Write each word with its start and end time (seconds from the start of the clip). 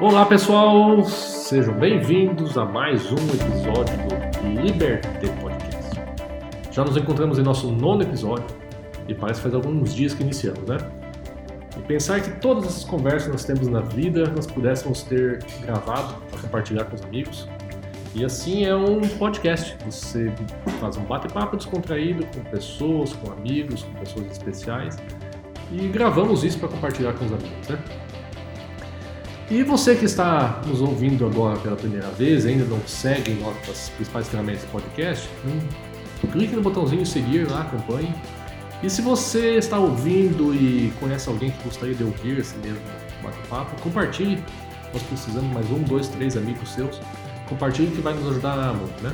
Olá 0.00 0.24
pessoal, 0.24 1.04
sejam 1.04 1.74
bem-vindos 1.74 2.56
a 2.56 2.64
mais 2.64 3.12
um 3.12 3.16
episódio 3.16 3.94
do 3.98 4.62
Liberté 4.62 5.28
Podcast. 5.42 6.00
Já 6.72 6.82
nos 6.86 6.96
encontramos 6.96 7.38
em 7.38 7.42
nosso 7.42 7.70
nono 7.70 8.02
episódio 8.02 8.46
e 9.06 9.14
parece 9.14 9.42
que 9.42 9.50
faz 9.50 9.54
alguns 9.54 9.94
dias 9.94 10.14
que 10.14 10.22
iniciamos, 10.22 10.62
né? 10.62 10.78
E 11.76 11.82
pensar 11.82 12.22
que 12.22 12.30
todas 12.40 12.64
essas 12.64 12.82
conversas 12.82 13.24
que 13.24 13.32
nós 13.32 13.44
temos 13.44 13.68
na 13.68 13.80
vida 13.80 14.24
nós 14.34 14.46
pudéssemos 14.46 15.02
ter 15.02 15.44
gravado 15.60 16.14
para 16.30 16.40
compartilhar 16.40 16.84
com 16.86 16.96
os 16.96 17.02
amigos. 17.02 17.46
E 18.14 18.24
assim 18.24 18.64
é 18.64 18.74
um 18.74 19.02
podcast. 19.02 19.76
Você 19.84 20.32
faz 20.80 20.96
um 20.96 21.02
bate-papo 21.02 21.58
descontraído 21.58 22.24
com 22.34 22.40
pessoas, 22.50 23.12
com 23.12 23.32
amigos, 23.32 23.82
com 23.82 23.92
pessoas 23.92 24.30
especiais 24.30 24.96
e 25.70 25.88
gravamos 25.88 26.42
isso 26.42 26.58
para 26.58 26.68
compartilhar 26.68 27.12
com 27.12 27.26
os 27.26 27.32
amigos, 27.32 27.68
né? 27.68 27.78
E 29.50 29.64
você 29.64 29.96
que 29.96 30.04
está 30.04 30.60
nos 30.64 30.80
ouvindo 30.80 31.26
agora 31.26 31.58
pela 31.58 31.74
primeira 31.74 32.06
vez, 32.10 32.46
ainda 32.46 32.64
não 32.64 32.80
segue 32.86 33.34
nossas 33.34 33.88
principais 33.88 34.28
ferramentas 34.28 34.60
de 34.60 34.68
podcast, 34.68 35.28
hum, 35.44 35.58
clique 36.30 36.54
no 36.54 36.62
botãozinho 36.62 37.04
seguir 37.04 37.50
lá, 37.50 37.62
acompanhe. 37.62 38.14
E 38.80 38.88
se 38.88 39.02
você 39.02 39.56
está 39.56 39.76
ouvindo 39.76 40.54
e 40.54 40.92
conhece 41.00 41.28
alguém 41.28 41.50
que 41.50 41.64
gostaria 41.64 41.96
de 41.96 42.04
ouvir 42.04 42.38
esse 42.38 42.56
mesmo 42.58 42.80
bate-papo, 43.24 43.74
compartilhe. 43.82 44.40
Nós 44.92 45.02
precisamos 45.02 45.52
mais 45.52 45.68
um, 45.70 45.82
dois, 45.82 46.06
três 46.06 46.36
amigos 46.36 46.72
seus. 46.72 47.00
Compartilhe 47.48 47.90
que 47.90 48.00
vai 48.00 48.14
nos 48.14 48.28
ajudar 48.28 48.72
muito, 48.74 49.02
né? 49.02 49.12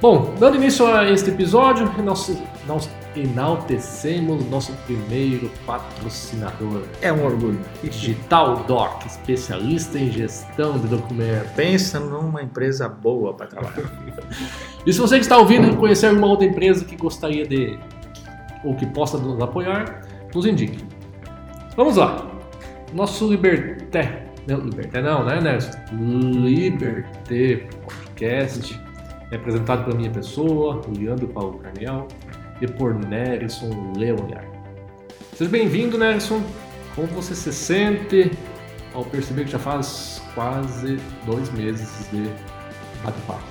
Bom, 0.00 0.34
dando 0.38 0.56
início 0.56 0.86
a 0.86 1.10
este 1.10 1.28
episódio, 1.28 1.92
nós, 2.02 2.36
nós 2.66 2.88
enaltecemos 3.16 4.44
nosso 4.48 4.72
primeiro 4.86 5.50
patrocinador. 5.66 6.82
É 7.00 7.12
um 7.12 7.24
orgulho. 7.24 7.60
Digital 7.82 8.64
Doc, 8.66 9.06
especialista 9.06 9.98
em 9.98 10.10
gestão 10.10 10.78
de 10.78 10.88
documentos. 10.88 11.50
Pensa 11.52 12.00
numa 12.00 12.42
empresa 12.42 12.88
boa 12.88 13.34
para 13.34 13.46
trabalhar. 13.46 13.90
e 14.86 14.92
se 14.92 14.98
você 14.98 15.16
que 15.16 15.22
está 15.22 15.38
ouvindo 15.38 15.68
e 15.68 15.76
conhecer 15.76 16.06
alguma 16.06 16.26
outra 16.26 16.46
empresa 16.46 16.84
que 16.84 16.96
gostaria 16.96 17.46
de 17.46 17.78
ou 18.64 18.74
que 18.74 18.86
possa 18.86 19.18
nos 19.18 19.40
apoiar, 19.42 20.02
nos 20.34 20.46
indique. 20.46 20.84
Vamos 21.76 21.96
lá. 21.96 22.30
Nosso 22.92 23.28
Liberté, 23.28 24.26
não, 24.46 24.60
Liberté 24.60 25.02
não, 25.02 25.24
né, 25.24 25.40
Nelson? 25.40 25.70
Liberté 25.92 27.66
Podcast 27.84 28.80
é 29.30 29.36
apresentado 29.36 29.84
pela 29.84 29.96
minha 29.96 30.10
pessoa, 30.10 30.80
Leandro 30.96 31.26
Paulo 31.28 31.58
Carnial 31.58 32.06
e 32.60 32.66
por 32.66 32.94
Nerison 32.94 33.92
Leoniar. 33.96 34.44
Seja 35.36 35.50
bem-vindo, 35.50 35.98
Nerison. 35.98 36.42
Como 36.94 37.08
você 37.08 37.34
se 37.34 37.52
sente 37.52 38.30
ao 38.92 39.04
perceber 39.04 39.44
que 39.44 39.50
já 39.50 39.58
faz 39.58 40.22
quase 40.34 41.00
dois 41.26 41.50
meses 41.50 42.08
de 42.10 42.30
bate-papo? 43.02 43.42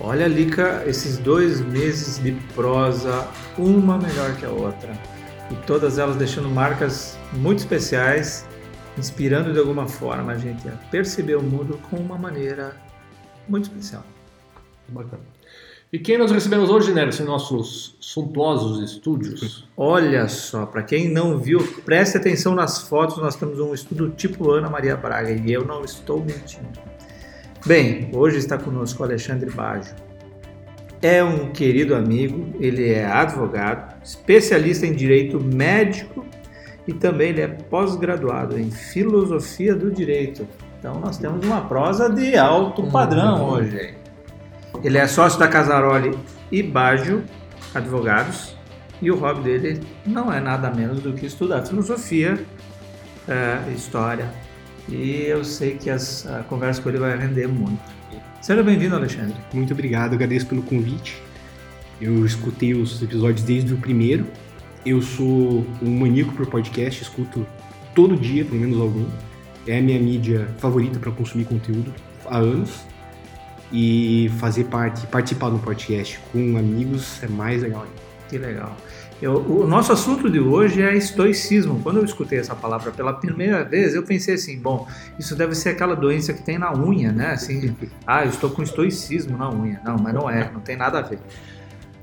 Olha, 0.00 0.26
Lica, 0.26 0.84
esses 0.86 1.18
dois 1.18 1.60
meses 1.60 2.22
de 2.22 2.32
prosa, 2.54 3.28
uma 3.56 3.98
melhor 3.98 4.34
que 4.36 4.44
a 4.44 4.50
outra, 4.50 4.92
e 5.50 5.54
todas 5.66 5.98
elas 5.98 6.16
deixando 6.16 6.48
marcas 6.48 7.18
muito 7.32 7.58
especiais, 7.58 8.46
inspirando 8.96 9.52
de 9.52 9.58
alguma 9.58 9.88
forma 9.88 10.32
a 10.32 10.38
gente 10.38 10.68
a 10.68 10.72
perceber 10.90 11.36
o 11.36 11.42
mundo 11.42 11.80
com 11.90 11.96
uma 11.96 12.16
maneira 12.16 12.76
muito 13.48 13.64
especial. 13.64 14.04
Bacana. 14.88 15.37
E 15.90 15.98
quem 15.98 16.18
nós 16.18 16.30
recebemos 16.30 16.68
hoje, 16.68 16.92
Nelson, 16.92 17.22
em 17.22 17.26
nossos 17.26 17.96
suntuosos 17.98 18.92
estúdios? 18.92 19.66
Olha 19.74 20.28
só, 20.28 20.66
para 20.66 20.82
quem 20.82 21.08
não 21.08 21.38
viu, 21.38 21.60
preste 21.82 22.18
atenção 22.18 22.54
nas 22.54 22.82
fotos, 22.82 23.16
nós 23.16 23.36
temos 23.36 23.58
um 23.58 23.72
estudo 23.72 24.10
tipo 24.10 24.50
Ana 24.50 24.68
Maria 24.68 24.94
Braga 24.98 25.32
e 25.32 25.50
eu 25.50 25.64
não 25.64 25.82
estou 25.82 26.22
mentindo. 26.22 26.78
Bem, 27.64 28.10
hoje 28.12 28.36
está 28.36 28.58
conosco 28.58 29.02
o 29.02 29.06
Alexandre 29.06 29.50
Baggio. 29.50 29.94
É 31.00 31.24
um 31.24 31.52
querido 31.52 31.94
amigo, 31.94 32.54
ele 32.60 32.90
é 32.90 33.06
advogado, 33.06 33.96
especialista 34.04 34.86
em 34.86 34.92
direito 34.92 35.40
médico 35.40 36.26
e 36.86 36.92
também 36.92 37.30
ele 37.30 37.40
é 37.40 37.48
pós-graduado 37.48 38.60
em 38.60 38.70
filosofia 38.70 39.74
do 39.74 39.90
direito. 39.90 40.46
Então 40.78 41.00
nós 41.00 41.16
temos 41.16 41.46
uma 41.46 41.62
prosa 41.62 42.10
de 42.10 42.36
alto 42.36 42.82
padrão 42.90 43.42
uhum. 43.42 43.50
hoje. 43.52 43.97
Ele 44.82 44.96
é 44.96 45.06
sócio 45.08 45.38
da 45.38 45.48
Casaroli 45.48 46.16
e 46.52 46.62
Baggio 46.62 47.24
Advogados 47.74 48.56
e 49.02 49.10
o 49.10 49.16
hobby 49.16 49.42
dele 49.42 49.80
não 50.06 50.32
é 50.32 50.40
nada 50.40 50.70
menos 50.70 51.00
do 51.00 51.12
que 51.12 51.26
estudar 51.26 51.66
filosofia, 51.66 52.38
é, 53.26 53.72
história. 53.72 54.30
E 54.88 55.24
eu 55.26 55.44
sei 55.44 55.76
que 55.76 55.90
as, 55.90 56.26
a 56.26 56.42
conversa 56.44 56.80
com 56.80 56.88
ele 56.88 56.98
vai 56.98 57.16
render 57.16 57.48
muito. 57.48 57.82
Seja 58.40 58.62
bem-vindo, 58.62 58.94
Alexandre. 58.94 59.36
Muito 59.52 59.72
obrigado, 59.72 60.14
agradeço 60.14 60.46
pelo 60.46 60.62
convite. 60.62 61.20
Eu 62.00 62.24
escutei 62.24 62.72
os 62.72 63.02
episódios 63.02 63.42
desde 63.42 63.74
o 63.74 63.78
primeiro. 63.78 64.26
Eu 64.86 65.02
sou 65.02 65.66
um 65.82 65.90
maníaco 65.98 66.32
por 66.32 66.46
podcast, 66.46 67.02
escuto 67.02 67.44
todo 67.94 68.16
dia, 68.16 68.44
pelo 68.44 68.60
menos 68.60 68.80
algum. 68.80 69.06
É 69.66 69.78
a 69.78 69.82
minha 69.82 69.98
mídia 69.98 70.48
favorita 70.58 70.98
para 71.00 71.10
consumir 71.10 71.44
conteúdo 71.44 71.92
há 72.24 72.38
anos 72.38 72.86
e 73.72 74.30
fazer 74.38 74.64
parte, 74.64 75.06
participar 75.06 75.50
do 75.50 75.58
podcast 75.58 76.18
com 76.32 76.56
amigos 76.56 77.22
é 77.22 77.28
mais 77.28 77.62
legal 77.62 77.82
ainda. 77.82 78.08
Que 78.28 78.38
legal. 78.38 78.76
Eu, 79.20 79.34
o 79.34 79.66
nosso 79.66 79.92
assunto 79.92 80.30
de 80.30 80.38
hoje 80.38 80.80
é 80.80 80.96
estoicismo. 80.96 81.80
Quando 81.82 81.96
eu 81.96 82.04
escutei 82.04 82.38
essa 82.38 82.54
palavra 82.54 82.92
pela 82.92 83.12
primeira 83.12 83.64
vez, 83.64 83.94
eu 83.94 84.04
pensei 84.04 84.34
assim: 84.34 84.58
bom, 84.58 84.86
isso 85.18 85.34
deve 85.34 85.54
ser 85.54 85.70
aquela 85.70 85.96
doença 85.96 86.32
que 86.32 86.42
tem 86.42 86.56
na 86.56 86.72
unha, 86.72 87.10
né? 87.10 87.32
Assim, 87.32 87.74
ah, 88.06 88.24
eu 88.24 88.30
estou 88.30 88.48
com 88.50 88.62
estoicismo 88.62 89.36
na 89.36 89.50
unha. 89.50 89.80
Não, 89.84 89.96
mas 89.96 90.14
não 90.14 90.30
é, 90.30 90.50
não 90.52 90.60
tem 90.60 90.76
nada 90.76 90.98
a 91.00 91.02
ver. 91.02 91.18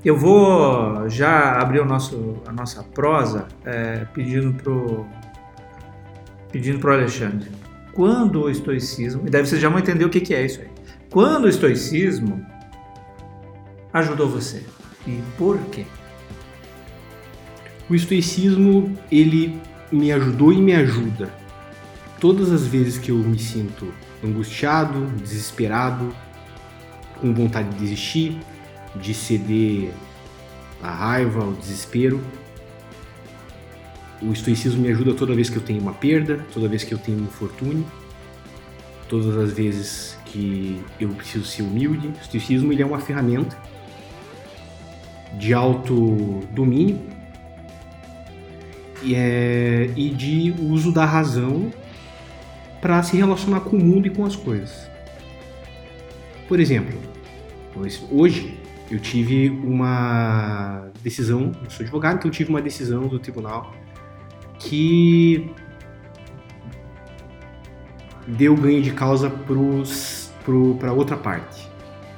Eu 0.04 0.16
vou 0.16 1.08
já 1.08 1.58
abrir 1.58 1.80
o 1.80 1.84
nosso, 1.84 2.42
a 2.46 2.52
nossa 2.52 2.82
prosa 2.82 3.48
é, 3.64 4.04
pedindo 4.12 4.52
pro 4.52 5.06
pedindo 6.52 6.78
pro 6.78 6.92
Alexandre. 6.92 7.50
Quando 7.92 8.42
o 8.42 8.50
estoicismo, 8.50 9.26
e 9.26 9.30
deve 9.30 9.48
vocês 9.48 9.60
já 9.60 9.70
vão 9.70 9.78
entender 9.78 10.04
o 10.04 10.10
que, 10.10 10.20
que 10.20 10.34
é 10.34 10.44
isso 10.44 10.60
aí. 10.60 10.75
Quando 11.16 11.44
o 11.44 11.48
estoicismo 11.48 12.44
ajudou 13.90 14.28
você 14.28 14.62
e 15.06 15.18
por 15.38 15.58
quê? 15.70 15.86
O 17.88 17.94
estoicismo 17.94 18.94
ele 19.10 19.58
me 19.90 20.12
ajudou 20.12 20.52
e 20.52 20.60
me 20.60 20.74
ajuda. 20.74 21.32
Todas 22.20 22.52
as 22.52 22.66
vezes 22.66 22.98
que 22.98 23.10
eu 23.10 23.16
me 23.16 23.38
sinto 23.38 23.94
angustiado, 24.22 25.06
desesperado, 25.22 26.14
com 27.18 27.32
vontade 27.32 27.70
de 27.70 27.76
desistir, 27.76 28.38
de 28.96 29.14
ceder 29.14 29.94
à 30.82 30.90
raiva, 30.90 31.44
ao 31.44 31.52
desespero, 31.54 32.22
o 34.20 34.34
estoicismo 34.34 34.82
me 34.82 34.90
ajuda 34.90 35.14
toda 35.14 35.34
vez 35.34 35.48
que 35.48 35.56
eu 35.56 35.62
tenho 35.62 35.80
uma 35.80 35.94
perda, 35.94 36.44
toda 36.52 36.68
vez 36.68 36.84
que 36.84 36.92
eu 36.92 36.98
tenho 36.98 37.20
um 37.20 37.24
infortúnio, 37.24 37.86
todas 39.08 39.34
as 39.34 39.52
vezes 39.54 40.18
que 40.36 40.84
eu 41.00 41.08
preciso 41.10 41.46
ser 41.46 41.62
humilde. 41.62 42.08
O 42.08 42.12
estoicismo 42.20 42.70
ele 42.70 42.82
é 42.82 42.86
uma 42.86 43.00
ferramenta 43.00 43.56
de 45.38 45.54
autodomínio 45.54 47.00
e, 49.02 49.14
é, 49.14 49.90
e 49.96 50.10
de 50.10 50.54
uso 50.60 50.92
da 50.92 51.06
razão 51.06 51.72
para 52.82 53.02
se 53.02 53.16
relacionar 53.16 53.60
com 53.60 53.76
o 53.76 53.82
mundo 53.82 54.06
e 54.06 54.10
com 54.10 54.24
as 54.26 54.36
coisas. 54.36 54.88
Por 56.46 56.60
exemplo, 56.60 56.98
hoje 58.10 58.58
eu 58.90 59.00
tive 59.00 59.48
uma 59.48 60.90
decisão, 61.02 61.52
eu 61.64 61.70
sou 61.70 61.82
advogado, 61.82 62.18
então 62.18 62.28
eu 62.28 62.32
tive 62.32 62.50
uma 62.50 62.60
decisão 62.60 63.08
do 63.08 63.18
tribunal 63.18 63.74
que 64.58 65.50
deu 68.26 68.54
ganho 68.54 68.82
de 68.82 68.92
causa 68.92 69.28
para 69.28 69.54
outra 70.52 71.16
parte. 71.16 71.68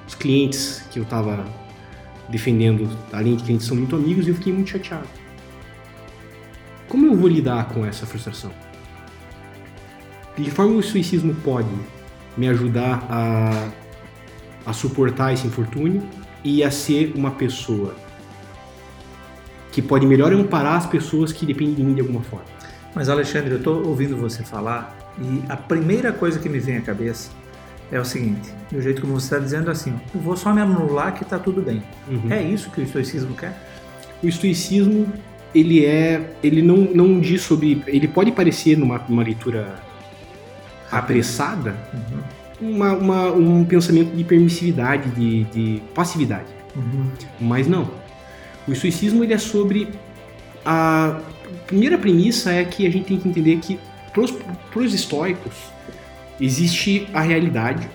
Os 0.07 0.15
clientes 0.15 0.85
que 0.91 0.99
eu 0.99 1.03
estava 1.03 1.45
defendendo, 2.29 2.89
além 3.13 3.37
de 3.37 3.45
clientes, 3.45 3.67
são 3.67 3.77
muito 3.77 3.97
amigos 3.97 4.27
e 4.27 4.31
eu 4.31 4.35
fiquei 4.35 4.53
muito 4.53 4.71
chateado. 4.71 5.09
Como 6.89 7.07
eu 7.07 7.15
vou 7.15 7.29
lidar 7.29 7.69
com 7.69 7.85
essa 7.85 8.07
frustração? 8.07 8.51
De 10.37 10.45
que 10.45 10.51
forma 10.51 10.77
o 10.77 10.83
suicismo 10.83 11.35
pode 11.37 11.69
me 12.37 12.49
ajudar 12.49 13.07
a, 13.11 13.69
a 14.65 14.73
suportar 14.73 15.33
esse 15.33 15.47
infortúnio 15.47 16.03
e 16.45 16.63
a 16.63 16.71
ser 16.71 17.13
uma 17.15 17.33
pessoa 17.33 17.95
que 19.73 19.83
pode 19.83 20.07
melhor 20.07 20.33
amparar 20.33 20.77
as 20.77 20.87
pessoas 20.87 21.33
que 21.33 21.45
dependem 21.45 21.75
de 21.75 21.83
mim 21.83 21.95
de 21.95 22.01
alguma 22.01 22.23
forma? 22.23 22.47
Mas 22.95 23.09
Alexandre, 23.09 23.51
eu 23.51 23.59
estou 23.59 23.87
ouvindo 23.87 24.17
você 24.17 24.43
falar 24.43 24.97
e 25.21 25.43
a 25.49 25.57
primeira 25.57 26.13
coisa 26.13 26.39
que 26.39 26.49
me 26.49 26.59
vem 26.59 26.79
à 26.79 26.81
cabeça 26.81 27.31
é 27.91 27.99
o 28.01 28.05
seguinte: 28.05 28.51
do 28.71 28.81
jeito 28.81 29.01
como 29.01 29.15
você 29.19 29.27
está 29.27 29.39
dizendo, 29.39 29.71
assim, 29.71 29.95
eu 30.15 30.21
vou 30.21 30.37
só 30.37 30.53
me 30.53 30.61
anular 30.61 31.15
que 31.15 31.23
está 31.23 31.39
tudo 31.39 31.61
bem. 31.63 31.83
Uhum. 32.09 32.31
É 32.31 32.43
isso 32.43 32.71
que 32.71 32.81
o 32.81 32.85
estoicismo 32.85 33.35
quer? 33.35 33.57
O 34.23 34.27
estoicismo 34.29 35.07
ele 35.55 35.85
é, 35.87 36.35
ele 36.43 36.61
não, 36.61 36.77
não 36.77 37.19
diz 37.21 37.41
sobre, 37.43 37.83
ele 37.87 38.07
pode 38.07 38.31
parecer 38.33 38.77
numa, 38.77 38.99
numa 39.09 39.23
leitura 39.23 39.77
apressada, 40.91 41.75
Uhum. 41.93 42.71
uma, 42.75 42.93
uma- 42.95 43.33
um 43.33 43.65
pensamento 43.65 44.15
de 44.15 44.25
permissividade, 44.25 45.09
de, 45.11 45.45
de 45.45 45.83
passividade. 45.95 46.47
Uhum. 46.77 47.09
Mas 47.41 47.67
não. 47.67 47.91
O 48.67 48.73
estoicismo 48.73 49.23
ele 49.25 49.33
é 49.33 49.39
sobre 49.39 49.89
a 50.65 51.21
primeira 51.67 51.97
premissa 51.97 52.53
é 52.53 52.65
que 52.65 52.87
a 52.87 52.91
gente 52.91 53.07
tem 53.07 53.19
que 53.19 53.29
entender 53.29 53.57
que 53.59 53.79
para 54.13 54.81
os 54.83 54.93
estoicos 54.95 55.53
existe 56.41 57.07
a 57.13 57.21
realidade, 57.21 57.89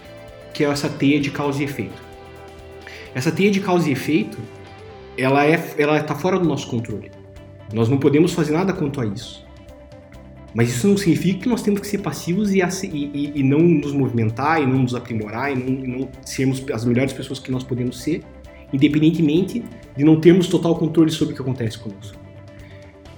que 0.53 0.63
é 0.63 0.67
essa 0.67 0.89
teia 0.89 1.19
de 1.19 1.31
causa 1.31 1.61
e 1.61 1.65
efeito. 1.65 2.01
Essa 3.15 3.31
teia 3.31 3.51
de 3.51 3.59
causa 3.59 3.89
e 3.89 3.91
efeito, 3.91 4.37
ela 5.17 5.45
é 5.45 5.73
ela 5.77 5.97
está 5.97 6.15
fora 6.15 6.39
do 6.39 6.47
nosso 6.47 6.67
controle. 6.67 7.11
Nós 7.73 7.89
não 7.89 7.97
podemos 7.97 8.33
fazer 8.33 8.53
nada 8.53 8.73
quanto 8.73 9.01
a 9.01 9.05
isso. 9.05 9.43
Mas 10.53 10.69
isso 10.69 10.87
não 10.87 10.95
significa 10.95 11.39
que 11.39 11.49
nós 11.49 11.63
temos 11.63 11.79
que 11.79 11.87
ser 11.87 11.97
passivos 11.99 12.53
e, 12.53 12.59
e- 12.59 13.31
e 13.35 13.43
não 13.43 13.57
nos 13.59 13.91
movimentar, 13.91 14.61
e 14.61 14.65
não 14.67 14.79
nos 14.83 14.93
aprimorar, 14.93 15.51
e 15.51 15.55
não, 15.55 15.83
e 15.83 15.87
não 15.87 16.09
sermos 16.23 16.63
as 16.71 16.85
melhores 16.85 17.11
pessoas 17.11 17.39
que 17.39 17.51
nós 17.51 17.63
podemos 17.63 17.99
ser, 18.01 18.21
independentemente 18.71 19.63
de 19.97 20.03
não 20.03 20.19
termos 20.19 20.47
total 20.47 20.75
controle 20.75 21.09
sobre 21.11 21.33
o 21.33 21.35
que 21.35 21.41
acontece 21.41 21.79
conosco. 21.79 22.17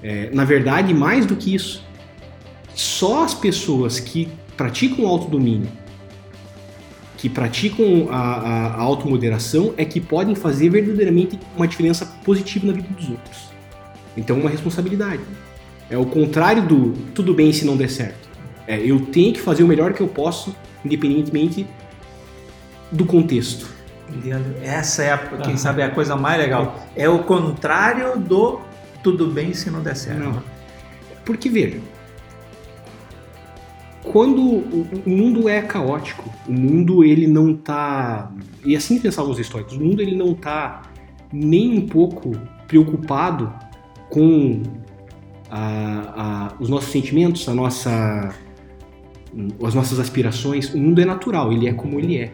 É, 0.02 0.30
na 0.34 0.46
verdade, 0.46 0.94
mais 0.94 1.26
do 1.26 1.36
que 1.36 1.54
isso, 1.54 1.85
só 2.76 3.24
as 3.24 3.34
pessoas 3.34 4.00
que 4.00 4.30
praticam 4.56 5.06
o 5.06 5.08
autodomínio, 5.08 5.68
que 7.18 7.30
praticam 7.30 8.08
a, 8.12 8.18
a, 8.18 8.68
a 8.76 8.82
automoderação, 8.82 9.74
é 9.78 9.86
que 9.86 10.00
podem 10.02 10.36
fazer 10.36 10.70
verdadeiramente 10.70 11.40
uma 11.56 11.68
diferença 11.68 12.06
positiva 12.24 12.68
na 12.68 12.74
vida 12.74 12.90
dos 12.90 13.10
outros. 13.10 13.50
Então, 14.16 14.38
é 14.38 14.40
uma 14.42 14.50
responsabilidade. 14.50 15.22
É 15.90 15.98
o 15.98 16.06
contrário 16.06 16.68
do 16.68 16.94
tudo 17.14 17.34
bem 17.34 17.52
se 17.54 17.66
não 17.66 17.78
der 17.78 17.90
certo. 17.90 18.28
É, 18.68 18.78
eu 18.78 19.00
tenho 19.08 19.34
que 19.34 19.40
fazer 19.40 19.64
o 19.64 19.68
melhor 19.68 19.94
que 19.94 20.02
eu 20.02 20.08
posso, 20.08 20.56
independentemente 20.84 21.66
do 22.92 23.06
contexto. 23.06 23.68
Leandro, 24.24 24.56
Essa 24.62 25.04
é, 25.04 25.12
a, 25.12 25.18
quem 25.18 25.54
Ah. 25.54 25.58
sabe, 25.58 25.82
é 25.82 25.86
a 25.86 25.90
coisa 25.90 26.16
mais 26.16 26.40
legal. 26.40 26.80
É 26.96 27.08
o 27.10 27.20
contrário 27.24 28.18
do 28.20 28.60
tudo 29.04 29.28
bem 29.28 29.54
se 29.54 29.70
não 29.70 29.82
der 29.82 29.96
certo. 29.96 30.20
Não. 30.20 30.44
Porque, 31.24 31.50
veja, 31.50 31.80
quando 34.12 34.42
o 34.42 34.88
mundo 35.06 35.50
é 35.50 35.62
caótico, 35.62 36.30
o 36.48 36.52
mundo 36.52 37.04
ele 37.04 37.28
não 37.28 37.56
tá. 37.56 38.32
E 38.66 38.76
assim 38.76 39.00
pensavam 39.00 39.32
os 39.32 39.40
históricos, 39.40 39.76
o 39.76 39.80
mundo 39.80 40.02
ele 40.02 40.16
não 40.16 40.34
tá 40.34 40.84
nem 41.32 41.78
um 41.78 41.88
pouco 41.88 42.32
preocupado 42.68 43.52
com 44.10 44.62
a- 45.50 46.14
a- 46.52 46.56
os 46.60 46.70
nossos 46.70 46.92
sentimentos, 46.92 47.48
a 47.50 47.54
nossa, 47.54 48.34
as 49.64 49.74
nossas 49.76 50.00
aspirações. 50.00 50.74
O 50.74 50.78
mundo 50.78 51.02
é 51.02 51.06
natural, 51.06 51.52
ele 51.52 51.68
é 51.68 51.74
como 51.74 52.00
ele 52.00 52.18
é. 52.18 52.34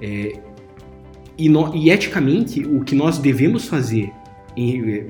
É, 0.00 0.38
e, 1.36 1.48
no- 1.48 1.74
e 1.74 1.90
eticamente, 1.90 2.64
o 2.64 2.80
que 2.82 2.94
nós 2.94 3.18
devemos 3.18 3.66
fazer 3.66 4.12
em- 4.56 5.06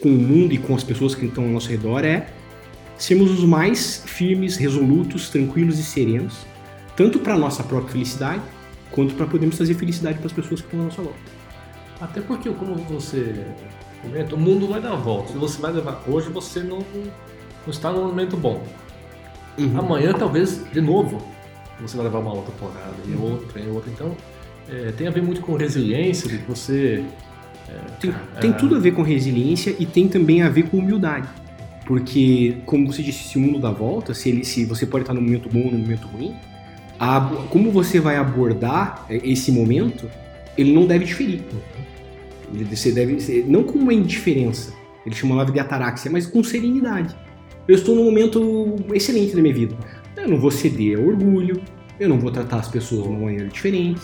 com 0.00 0.08
o 0.08 0.12
mundo 0.12 0.52
e 0.54 0.58
com 0.58 0.74
as 0.74 0.82
pessoas 0.84 1.14
que 1.14 1.26
estão 1.26 1.44
ao 1.44 1.50
nosso 1.50 1.68
redor 1.68 2.04
é 2.04 2.28
sermos 2.98 3.30
os 3.30 3.44
mais 3.44 4.02
firmes, 4.04 4.56
resolutos, 4.56 5.30
tranquilos 5.30 5.78
e 5.78 5.82
serenos, 5.84 6.34
tanto 6.96 7.18
para 7.20 7.36
nossa 7.38 7.62
própria 7.62 7.92
felicidade, 7.92 8.42
quanto 8.90 9.14
para 9.14 9.26
podermos 9.26 9.56
trazer 9.56 9.74
felicidade 9.74 10.18
para 10.18 10.26
as 10.26 10.32
pessoas 10.32 10.60
que 10.60 10.66
estão 10.66 10.80
à 10.80 10.84
nossa 10.84 11.00
volta. 11.00 11.18
Até 12.00 12.20
porque, 12.20 12.50
como 12.50 12.74
você 12.74 13.46
comenta, 14.02 14.34
o 14.34 14.38
mundo 14.38 14.66
vai 14.68 14.80
dar 14.80 14.94
voltas. 14.96 15.34
E 15.34 15.38
você 15.38 15.60
vai 15.60 15.72
levar. 15.72 16.02
Hoje 16.06 16.28
você 16.30 16.60
não, 16.60 16.78
não 16.78 17.70
está 17.70 17.90
num 17.92 18.06
momento 18.06 18.36
bom. 18.36 18.62
Amanhã, 19.76 20.12
talvez, 20.12 20.64
de 20.72 20.80
novo, 20.80 21.20
você 21.80 21.96
vai 21.96 22.06
levar 22.06 22.20
uma 22.20 22.32
outra 22.32 22.52
porrada, 22.52 22.94
e 23.06 23.14
outra, 23.14 23.60
e 23.60 23.68
outra. 23.68 23.90
Então, 23.90 24.16
é, 24.68 24.92
tem 24.92 25.08
a 25.08 25.10
ver 25.10 25.22
muito 25.22 25.40
com 25.40 25.56
resiliência, 25.56 26.28
de 26.28 26.38
você. 26.38 27.04
Tem, 28.00 28.10
É. 28.10 28.40
tem 28.40 28.52
tudo 28.52 28.76
a 28.76 28.78
ver 28.78 28.92
com 28.92 29.02
resiliência 29.02 29.74
e 29.78 29.84
tem 29.84 30.08
também 30.08 30.42
a 30.42 30.48
ver 30.48 30.68
com 30.70 30.78
humildade. 30.78 31.28
Porque, 31.88 32.58
como 32.66 32.86
você 32.86 33.02
disse, 33.02 33.30
se 33.30 33.38
o 33.38 33.40
mundo 33.40 33.58
dá 33.58 33.70
volta, 33.70 34.12
se, 34.12 34.28
ele, 34.28 34.44
se 34.44 34.66
você 34.66 34.84
pode 34.84 35.04
estar 35.04 35.14
num 35.14 35.22
momento 35.22 35.48
bom 35.48 35.60
ou 35.64 35.72
num 35.72 35.78
momento 35.78 36.06
ruim, 36.08 36.34
a- 37.00 37.46
como 37.48 37.70
você 37.70 37.98
vai 37.98 38.16
abordar 38.16 39.06
esse 39.08 39.50
momento, 39.50 40.06
ele 40.58 40.70
não 40.70 40.86
deve 40.86 41.06
diferir. 41.06 41.40
Você 42.70 42.92
deve 42.92 43.42
não 43.48 43.62
com 43.64 43.78
uma 43.78 43.94
indiferença, 43.94 44.74
ele 45.06 45.14
chamava 45.14 45.50
de 45.50 45.58
ataraxia, 45.58 46.10
mas 46.10 46.26
com 46.26 46.44
serenidade. 46.44 47.16
Eu 47.66 47.74
estou 47.74 47.94
num 47.96 48.04
momento 48.04 48.76
excelente 48.92 49.34
da 49.34 49.40
minha 49.40 49.54
vida. 49.54 49.74
Eu 50.14 50.28
não 50.28 50.38
vou 50.38 50.50
ceder 50.50 50.98
ao 50.98 51.04
orgulho, 51.06 51.58
eu 51.98 52.06
não 52.06 52.18
vou 52.18 52.30
tratar 52.30 52.56
as 52.58 52.68
pessoas 52.68 53.04
de 53.04 53.08
uma 53.08 53.18
maneira 53.20 53.46
diferente. 53.48 54.02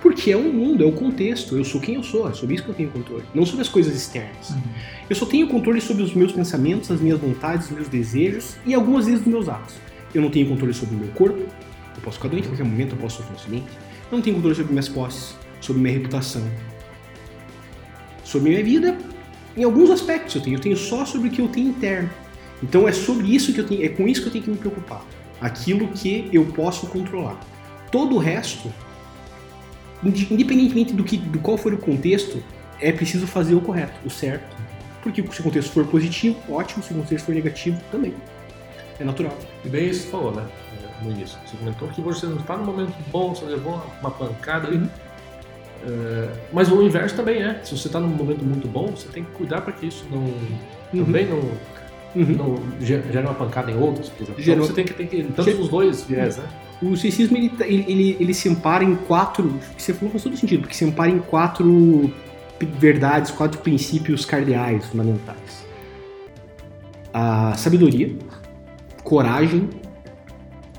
Porque 0.00 0.30
é 0.30 0.36
o 0.36 0.52
mundo, 0.52 0.84
é 0.84 0.86
o 0.86 0.92
contexto. 0.92 1.56
Eu 1.56 1.64
sou 1.64 1.80
quem 1.80 1.96
eu 1.96 2.02
sou, 2.02 2.28
é 2.28 2.32
sobre 2.32 2.54
isso 2.54 2.64
que 2.64 2.70
eu 2.70 2.74
tenho 2.74 2.90
controle. 2.90 3.24
Não 3.34 3.44
sobre 3.44 3.62
as 3.62 3.68
coisas 3.68 3.94
externas. 3.94 4.50
Uhum. 4.50 4.62
Eu 5.10 5.16
só 5.16 5.26
tenho 5.26 5.48
controle 5.48 5.80
sobre 5.80 6.02
os 6.02 6.14
meus 6.14 6.32
pensamentos, 6.32 6.90
as 6.90 7.00
minhas 7.00 7.18
vontades, 7.18 7.66
os 7.66 7.72
meus 7.72 7.88
desejos 7.88 8.56
e 8.64 8.74
algumas 8.74 9.06
vezes 9.06 9.20
os 9.20 9.26
meus 9.26 9.48
atos. 9.48 9.74
Eu 10.14 10.22
não 10.22 10.30
tenho 10.30 10.48
controle 10.48 10.72
sobre 10.72 10.94
o 10.94 10.98
meu 10.98 11.08
corpo. 11.08 11.38
Eu 11.38 12.02
posso 12.02 12.16
ficar 12.16 12.28
doente 12.28 12.44
a 12.44 12.50
qualquer 12.50 12.64
momento, 12.64 12.94
eu 12.94 12.98
posso 12.98 13.16
sofrer 13.16 13.32
um 13.32 13.36
acidente. 13.36 13.66
Eu 14.10 14.16
não 14.16 14.22
tenho 14.22 14.36
controle 14.36 14.54
sobre 14.54 14.72
minhas 14.72 14.88
posses, 14.88 15.36
sobre 15.60 15.82
minha 15.82 15.94
reputação. 15.94 16.42
Sobre 18.22 18.50
minha 18.50 18.62
vida, 18.62 18.96
em 19.56 19.64
alguns 19.64 19.90
aspectos 19.90 20.34
eu 20.36 20.40
tenho. 20.40 20.56
Eu 20.56 20.60
tenho 20.60 20.76
só 20.76 21.04
sobre 21.04 21.28
o 21.28 21.30
que 21.30 21.40
eu 21.40 21.48
tenho 21.48 21.70
interno. 21.70 22.08
Então 22.62 22.88
é 22.88 22.92
sobre 22.92 23.34
isso 23.34 23.52
que 23.52 23.60
eu 23.60 23.66
tenho, 23.66 23.84
é 23.84 23.88
com 23.88 24.06
isso 24.06 24.22
que 24.22 24.28
eu 24.28 24.32
tenho 24.32 24.44
que 24.44 24.50
me 24.50 24.56
preocupar. 24.56 25.04
Aquilo 25.40 25.88
que 25.88 26.28
eu 26.32 26.44
posso 26.46 26.86
controlar. 26.86 27.38
Todo 27.90 28.16
o 28.16 28.18
resto, 28.18 28.72
independentemente 30.04 30.92
do 30.92 31.02
que, 31.04 31.16
do 31.16 31.38
qual 31.38 31.56
for 31.58 31.72
o 31.72 31.78
contexto, 31.78 32.42
é 32.80 32.92
preciso 32.92 33.26
fazer 33.26 33.54
o 33.54 33.60
correto, 33.60 33.94
o 34.04 34.10
certo. 34.10 34.56
Porque 35.02 35.22
se 35.32 35.40
o 35.40 35.42
contexto 35.44 35.70
for 35.72 35.86
positivo, 35.86 36.36
ótimo. 36.48 36.82
Se 36.82 36.92
o 36.92 36.96
contexto 36.96 37.26
for 37.26 37.34
negativo, 37.34 37.80
também. 37.90 38.14
É 39.00 39.04
natural. 39.04 39.36
E 39.64 39.68
bem 39.68 39.88
isso 39.88 40.08
falou, 40.08 40.32
né? 40.32 40.44
é, 41.00 41.04
No 41.04 41.10
início. 41.12 41.38
Você 41.46 41.56
comentou 41.56 41.88
que 41.88 42.00
você 42.00 42.26
não 42.26 42.36
está 42.36 42.56
num 42.56 42.64
momento 42.64 42.92
bom, 43.10 43.34
você 43.34 43.44
levou 43.44 43.80
uma 44.00 44.10
pancada 44.10 44.66
ali. 44.68 44.88
É, 45.86 46.28
mas 46.52 46.70
o 46.70 46.82
inverso 46.82 47.14
também 47.14 47.40
é. 47.42 47.60
Se 47.62 47.76
você 47.76 47.86
está 47.86 48.00
num 48.00 48.08
momento 48.08 48.44
muito 48.44 48.66
bom, 48.66 48.88
você 48.88 49.08
tem 49.08 49.22
que 49.24 49.30
cuidar 49.32 49.60
para 49.60 49.72
que 49.72 49.86
isso 49.86 50.04
não 50.10 50.32
também 51.04 51.26
não, 51.26 51.38
Uhum. 52.16 52.24
não 52.36 52.62
ge- 52.80 53.02
gere 53.12 53.26
uma 53.26 53.34
pancada 53.34 53.70
em 53.70 53.76
outros. 53.78 54.08
Por 54.08 54.22
exemplo. 54.22 54.42
Então 54.42 54.64
você 54.66 54.72
tem 54.72 54.84
que 54.84 54.94
que. 55.06 55.22
Tanto 55.24 55.50
os 55.60 55.68
dois 55.68 56.02
viés, 56.02 56.36
né? 56.38 56.44
O 56.80 56.96
ceticismo 56.96 57.36
tá- 57.50 57.66
ele, 57.66 57.84
ele, 57.88 58.16
ele 58.20 58.34
se 58.34 58.48
ampara 58.48 58.84
em 58.84 58.94
quatro. 58.94 59.58
Você 59.76 59.92
falou 59.92 60.10
faz 60.10 60.22
todo 60.22 60.36
sentido, 60.36 60.60
porque 60.60 60.74
se 60.74 60.84
ampara 60.84 61.10
em 61.10 61.18
quatro 61.18 62.12
verdades, 62.78 63.30
quatro 63.30 63.60
princípios 63.60 64.24
cardeais 64.24 64.86
fundamentais: 64.86 65.66
a 67.12 67.54
sabedoria, 67.56 68.16
coragem, 69.02 69.68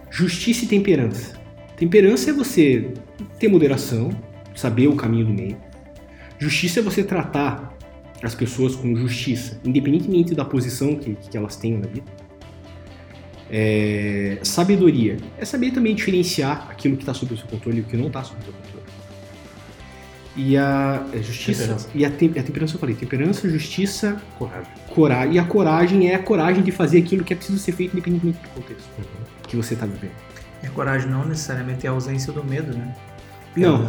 justiça 0.10 0.65
e 0.65 0.68
temperança. 0.68 1.38
Temperança 1.75 2.29
é 2.29 2.34
você 2.34 2.94
ter 3.38 3.48
moderação, 3.48 4.10
saber 4.56 4.88
o 4.88 4.96
caminho 4.96 5.25
do 5.25 5.34
meio. 5.34 5.58
Justiça 6.38 6.79
é 6.79 6.84
você 6.84 7.03
tratar 7.03 7.77
as 8.22 8.36
pessoas 8.36 8.75
com 8.75 8.96
justiça, 8.96 9.60
independentemente 9.63 10.36
da 10.36 10.44
posição 10.44 10.96
que, 10.96 11.15
que 11.15 11.38
elas 11.38 11.56
tenham 11.56 11.79
na 11.79 11.88
vida. 11.88 12.28
É, 13.51 14.38
sabedoria 14.44 15.18
é 15.38 15.44
saber 15.46 15.72
também 15.72 15.96
diferenciar 15.96 16.68
aquilo 16.70 16.96
que 16.96 17.01
está 17.01 17.13
sob 17.13 17.34
o 17.34 17.38
seu 17.38 17.48
controle 17.48 17.79
e 17.79 17.82
o 17.82 17.84
que 17.84 17.98
não 17.98 18.08
está 18.08 18.24
sob 18.24 18.39
o 18.39 18.44
seu 18.44 18.53
controle. 18.53 18.79
E 20.36 20.56
a 20.56 21.06
é, 21.12 21.18
justiça 21.22 21.62
Temperança. 21.63 21.89
e 21.94 22.06
a, 22.06 22.10
tem, 22.12 22.29
a 22.29 22.44
temperança 22.44 22.75
eu 22.75 22.79
falei, 22.79 22.96
temperança, 22.96 23.50
justiça, 23.50 24.22
Coragem. 24.38 24.72
coragem. 24.88 25.34
E 25.36 25.39
a 25.39 25.44
coragem 25.44 26.10
é 26.10 26.15
a 26.15 26.20
coragem 26.20 26.63
de 26.63 26.72
fazer 26.72 27.00
aquilo 27.00 27.24
que 27.24 27.34
é 27.34 27.36
preciso 27.36 27.58
ser 27.60 27.72
feito 27.72 27.94
independentemente 27.94 28.39
do 28.41 28.50
contexto 28.50 28.88
que 29.48 29.56
você 29.56 29.74
está 29.74 29.86
vivendo. 29.86 30.12
E 30.63 30.68
a 30.68 30.70
coragem 30.70 31.10
não 31.10 31.25
necessariamente 31.25 31.86
é 31.88 31.89
a 31.89 31.94
ausência 31.94 32.32
do 32.32 32.44
medo, 32.44 32.77
né? 32.77 32.96
Não. 33.56 33.88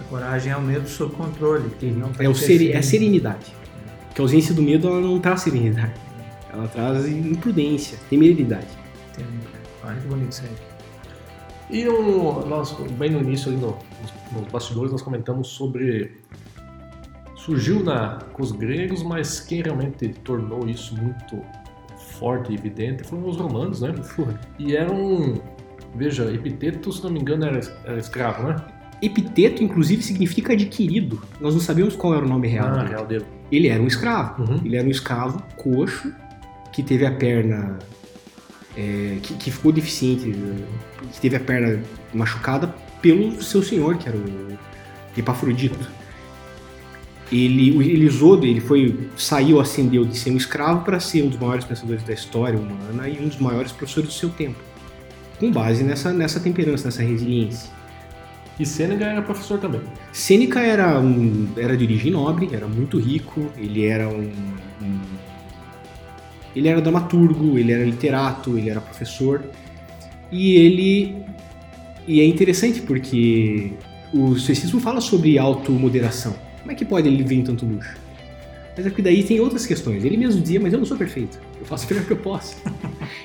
A 0.00 0.04
coragem 0.08 0.52
é 0.52 0.56
o 0.56 0.62
medo 0.62 0.88
sob 0.88 1.14
controle. 1.14 1.68
que 1.78 1.86
não 1.86 2.10
tá 2.12 2.24
É, 2.24 2.28
o 2.28 2.34
seri, 2.34 2.72
é 2.72 2.78
a 2.78 2.82
serenidade. 2.82 3.52
Porque 4.08 4.20
a 4.20 4.24
ausência 4.24 4.54
do 4.54 4.62
medo 4.62 4.88
ela 4.88 5.00
não 5.00 5.20
traz 5.20 5.42
serenidade. 5.42 5.92
Ela 6.52 6.66
traz 6.68 7.06
imprudência, 7.06 7.98
temeridade. 8.08 8.66
Bonito 10.08 10.32
isso 10.32 10.42
aí. 10.42 10.78
E 11.70 11.84
nós, 12.46 12.72
bem 12.98 13.10
no 13.10 13.20
início, 13.20 13.50
ali 13.50 13.60
no, 13.60 13.76
nos, 14.00 14.32
nos 14.32 14.50
bastidores, 14.50 14.90
nós 14.90 15.02
comentamos 15.02 15.48
sobre. 15.48 16.12
Surgiu 17.36 17.82
na, 17.82 18.18
com 18.32 18.42
os 18.42 18.52
gregos, 18.52 19.02
mas 19.02 19.40
quem 19.40 19.62
realmente 19.62 20.08
tornou 20.24 20.68
isso 20.68 20.96
muito 20.96 21.42
forte 22.18 22.52
e 22.52 22.54
evidente 22.54 23.04
foram 23.04 23.28
os 23.28 23.36
romanos, 23.36 23.80
né? 23.80 23.94
E 24.58 24.74
eram. 24.74 25.40
Veja, 25.94 26.30
Epiteto, 26.32 26.92
se 26.92 27.02
não 27.02 27.10
me 27.10 27.20
engano, 27.20 27.46
era, 27.46 27.60
era 27.84 27.98
escravo, 27.98 28.48
né? 28.48 28.56
Epiteto, 29.00 29.62
inclusive, 29.62 30.02
significa 30.02 30.52
adquirido. 30.52 31.22
Nós 31.40 31.54
não 31.54 31.60
sabemos 31.60 31.94
qual 31.94 32.14
era 32.14 32.24
o 32.24 32.28
nome 32.28 32.48
real. 32.48 32.66
Ah, 32.66 32.76
dele. 32.76 32.88
real 32.88 33.06
dele. 33.06 33.24
Ele 33.50 33.68
era 33.68 33.82
um 33.82 33.86
escravo. 33.86 34.42
Uhum. 34.42 34.60
Ele 34.64 34.76
era 34.76 34.86
um 34.86 34.90
escravo 34.90 35.42
coxo 35.56 36.12
que 36.72 36.82
teve 36.82 37.06
a 37.06 37.12
perna 37.12 37.78
é, 38.78 39.18
que, 39.20 39.34
que 39.34 39.50
ficou 39.50 39.72
deficiente, 39.72 40.32
que 41.12 41.20
teve 41.20 41.34
a 41.34 41.40
perna 41.40 41.82
machucada 42.14 42.72
pelo 43.02 43.42
seu 43.42 43.60
senhor, 43.60 43.98
que 43.98 44.08
era 44.08 44.16
o 44.16 44.56
Epafrodito. 45.16 45.76
Ele, 47.30 47.76
o 47.76 47.82
Elisodo, 47.82 48.46
ele 48.46 48.60
foi, 48.60 49.10
saiu, 49.16 49.60
ascendeu 49.60 50.04
de 50.04 50.16
ser 50.16 50.30
um 50.30 50.36
escravo 50.36 50.84
para 50.84 51.00
ser 51.00 51.24
um 51.24 51.28
dos 51.28 51.38
maiores 51.38 51.64
pensadores 51.64 52.04
da 52.04 52.14
história 52.14 52.58
humana 52.58 53.08
e 53.08 53.18
um 53.18 53.26
dos 53.26 53.38
maiores 53.38 53.72
professores 53.72 54.10
do 54.10 54.14
seu 54.14 54.30
tempo, 54.30 54.58
com 55.38 55.50
base 55.50 55.82
nessa, 55.82 56.12
nessa 56.12 56.38
temperança, 56.38 56.84
nessa 56.84 57.02
resiliência. 57.02 57.70
E 58.58 58.64
Sêneca 58.64 59.04
era 59.04 59.22
professor 59.22 59.58
também. 59.58 59.80
Sêneca 60.12 60.60
era, 60.60 60.98
um, 61.00 61.48
era 61.56 61.76
de 61.76 61.84
origem 61.84 62.12
nobre, 62.12 62.48
era 62.52 62.66
muito 62.66 62.98
rico, 62.98 63.50
ele 63.56 63.84
era 63.84 64.08
um, 64.08 64.32
um, 64.80 65.00
ele 66.58 66.68
era 66.68 66.80
dramaturgo, 66.80 67.56
ele 67.56 67.72
era 67.72 67.84
literato, 67.84 68.58
ele 68.58 68.68
era 68.68 68.80
professor. 68.80 69.42
E 70.30 70.56
ele 70.56 71.16
e 72.06 72.20
é 72.20 72.24
interessante 72.24 72.80
porque 72.82 73.72
o 74.12 74.32
estoicismo 74.32 74.80
fala 74.80 75.00
sobre 75.00 75.38
automoderação. 75.38 76.34
Como 76.60 76.72
é 76.72 76.74
que 76.74 76.84
pode 76.84 77.06
ele 77.06 77.18
viver 77.18 77.36
em 77.36 77.44
tanto 77.44 77.64
luxo? 77.64 77.96
Mas 78.76 78.86
é 78.86 78.90
que 78.90 79.02
daí 79.02 79.22
tem 79.22 79.40
outras 79.40 79.66
questões. 79.66 80.04
Ele 80.04 80.16
mesmo 80.16 80.40
dizia, 80.40 80.58
mas 80.58 80.72
eu 80.72 80.78
não 80.78 80.86
sou 80.86 80.96
perfeito. 80.96 81.38
Eu 81.60 81.66
faço 81.66 81.86
o 81.90 81.90
melhor 81.90 82.06
que 82.06 82.12
eu 82.12 82.16
posso. 82.16 82.56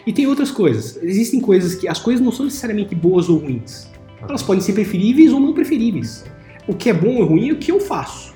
e 0.05 0.13
tem 0.13 0.27
outras 0.27 0.51
coisas. 0.51 0.97
Existem 1.01 1.39
coisas 1.39 1.75
que 1.75 1.87
as 1.87 1.99
coisas 1.99 2.23
não 2.23 2.31
são 2.31 2.45
necessariamente 2.45 2.93
boas 2.93 3.29
ou 3.29 3.37
ruins. 3.37 3.87
Elas 4.21 4.43
podem 4.43 4.61
ser 4.61 4.73
preferíveis 4.73 5.33
ou 5.33 5.39
não 5.39 5.53
preferíveis. 5.53 6.25
O 6.67 6.73
que 6.73 6.89
é 6.89 6.93
bom 6.93 7.15
ou 7.15 7.25
ruim 7.25 7.49
é 7.49 7.53
o 7.53 7.57
que 7.57 7.71
eu 7.71 7.79
faço. 7.79 8.33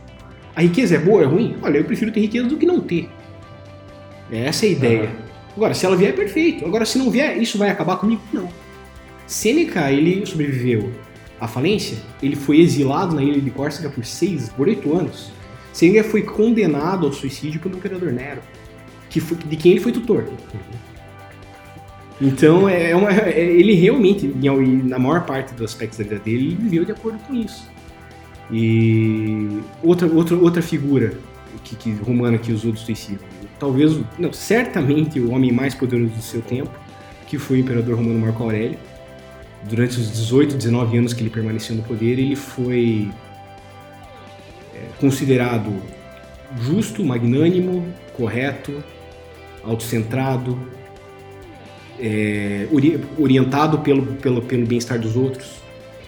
A 0.56 0.62
riqueza 0.62 0.96
é 0.96 1.00
boa 1.00 1.18
ou 1.18 1.24
é 1.24 1.26
ruim? 1.26 1.56
Olha, 1.62 1.78
eu 1.78 1.86
prefiro 1.86 2.12
ter 2.12 2.22
riqueza 2.22 2.48
do 2.48 2.58
que 2.58 2.66
não 2.66 2.80
ter. 2.80 3.10
Essa 4.32 4.66
é 4.66 4.70
a 4.70 4.72
ideia. 4.72 5.16
Agora, 5.56 5.74
se 5.74 5.86
ela 5.86 5.96
vier, 5.96 6.12
é 6.12 6.14
perfeito. 6.14 6.66
Agora, 6.66 6.86
se 6.86 6.98
não 6.98 7.10
vier, 7.10 7.38
isso 7.42 7.58
vai 7.58 7.70
acabar 7.70 7.98
comigo? 7.98 8.22
Não. 8.32 8.48
Sêneca, 9.26 9.92
ele 9.92 10.26
sobreviveu 10.26 10.92
à 11.40 11.48
falência. 11.48 11.98
Ele 12.22 12.36
foi 12.36 12.60
exilado 12.60 13.16
na 13.16 13.24
ilha 13.24 13.42
de 13.42 13.50
Córcega 13.50 13.90
por 13.90 14.06
seis, 14.06 14.50
por 14.50 14.68
oito 14.68 14.96
anos. 14.96 15.32
Sêneca 15.74 16.04
foi 16.04 16.22
condenado 16.22 17.06
ao 17.08 17.14
suicídio 17.14 17.60
pelo 17.60 17.78
imperador 17.78 18.12
Nero, 18.12 18.42
que 19.10 19.20
foi, 19.20 19.38
de 19.38 19.56
quem 19.56 19.72
ele 19.72 19.82
foi 19.82 19.92
tutor. 19.92 20.26
Então, 22.20 22.68
é 22.68 22.96
uma, 22.96 23.12
é, 23.12 23.40
ele 23.40 23.74
realmente, 23.74 24.28
na 24.28 24.98
maior 24.98 25.26
parte 25.26 25.54
dos 25.54 25.72
aspectos 25.72 26.00
da 26.00 26.04
vida 26.04 26.20
dele, 26.20 26.48
ele 26.48 26.56
viveu 26.56 26.86
de 26.86 26.92
acordo 26.92 27.20
com 27.20 27.36
isso. 27.36 27.70
E 28.52 29.60
outra, 29.84 30.08
outra, 30.08 30.36
outra 30.36 30.62
figura 30.62 31.14
que, 31.64 31.76
que 31.76 31.92
romana 31.92 32.38
que 32.38 32.52
usou 32.52 32.72
do 32.72 32.80
suicídio, 32.80 33.20
talvez, 33.60 34.00
não, 34.18 34.32
certamente 34.32 35.20
o 35.20 35.32
homem 35.32 35.52
mais 35.52 35.74
poderoso 35.74 36.14
do 36.14 36.22
seu 36.22 36.42
tempo, 36.42 36.72
que 37.28 37.38
foi 37.38 37.58
o 37.58 37.60
imperador 37.62 37.96
romano 37.96 38.20
Marco 38.20 38.44
Aurélio. 38.44 38.78
Durante 39.70 40.00
os 40.00 40.12
18, 40.12 40.56
19 40.56 40.98
anos 40.98 41.14
que 41.14 41.22
ele 41.22 41.30
permaneceu 41.30 41.76
no 41.76 41.84
poder, 41.84 42.20
ele 42.20 42.36
foi 42.36 43.12
é, 44.74 44.80
considerado 45.00 45.74
justo, 46.62 47.04
magnânimo, 47.04 47.86
correto, 48.14 48.84
autocentrado, 49.64 50.58
é, 52.00 52.68
orientado 53.18 53.80
pelo, 53.80 54.06
pelo, 54.16 54.42
pelo 54.42 54.66
bem-estar 54.66 55.00
dos 55.00 55.16
outros, 55.16 55.48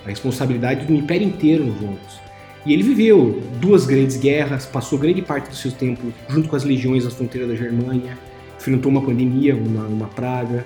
a 0.06 0.10
responsabilidade 0.10 0.86
do 0.86 0.94
império 0.94 1.27
inteiro 1.27 1.65
nos 1.65 1.75
ombros. 1.77 2.29
E 2.66 2.74
ele 2.74 2.84
viveu 2.84 3.42
duas 3.60 3.86
grandes 3.86 4.18
guerras, 4.18 4.66
passou 4.66 5.00
grande 5.00 5.22
parte 5.22 5.50
do 5.50 5.56
seu 5.56 5.72
tempo 5.72 6.12
junto 6.28 6.50
com 6.50 6.56
as 6.56 6.63
legiões 6.63 7.06
na 7.06 7.12
fronteira 7.12 7.48
da 7.48 7.56
Germânia, 7.56 8.18
enfrentou 8.58 8.92
uma 8.92 9.01
pandemia, 9.01 9.56
uma, 9.56 9.86
uma 9.86 10.08
praga, 10.08 10.66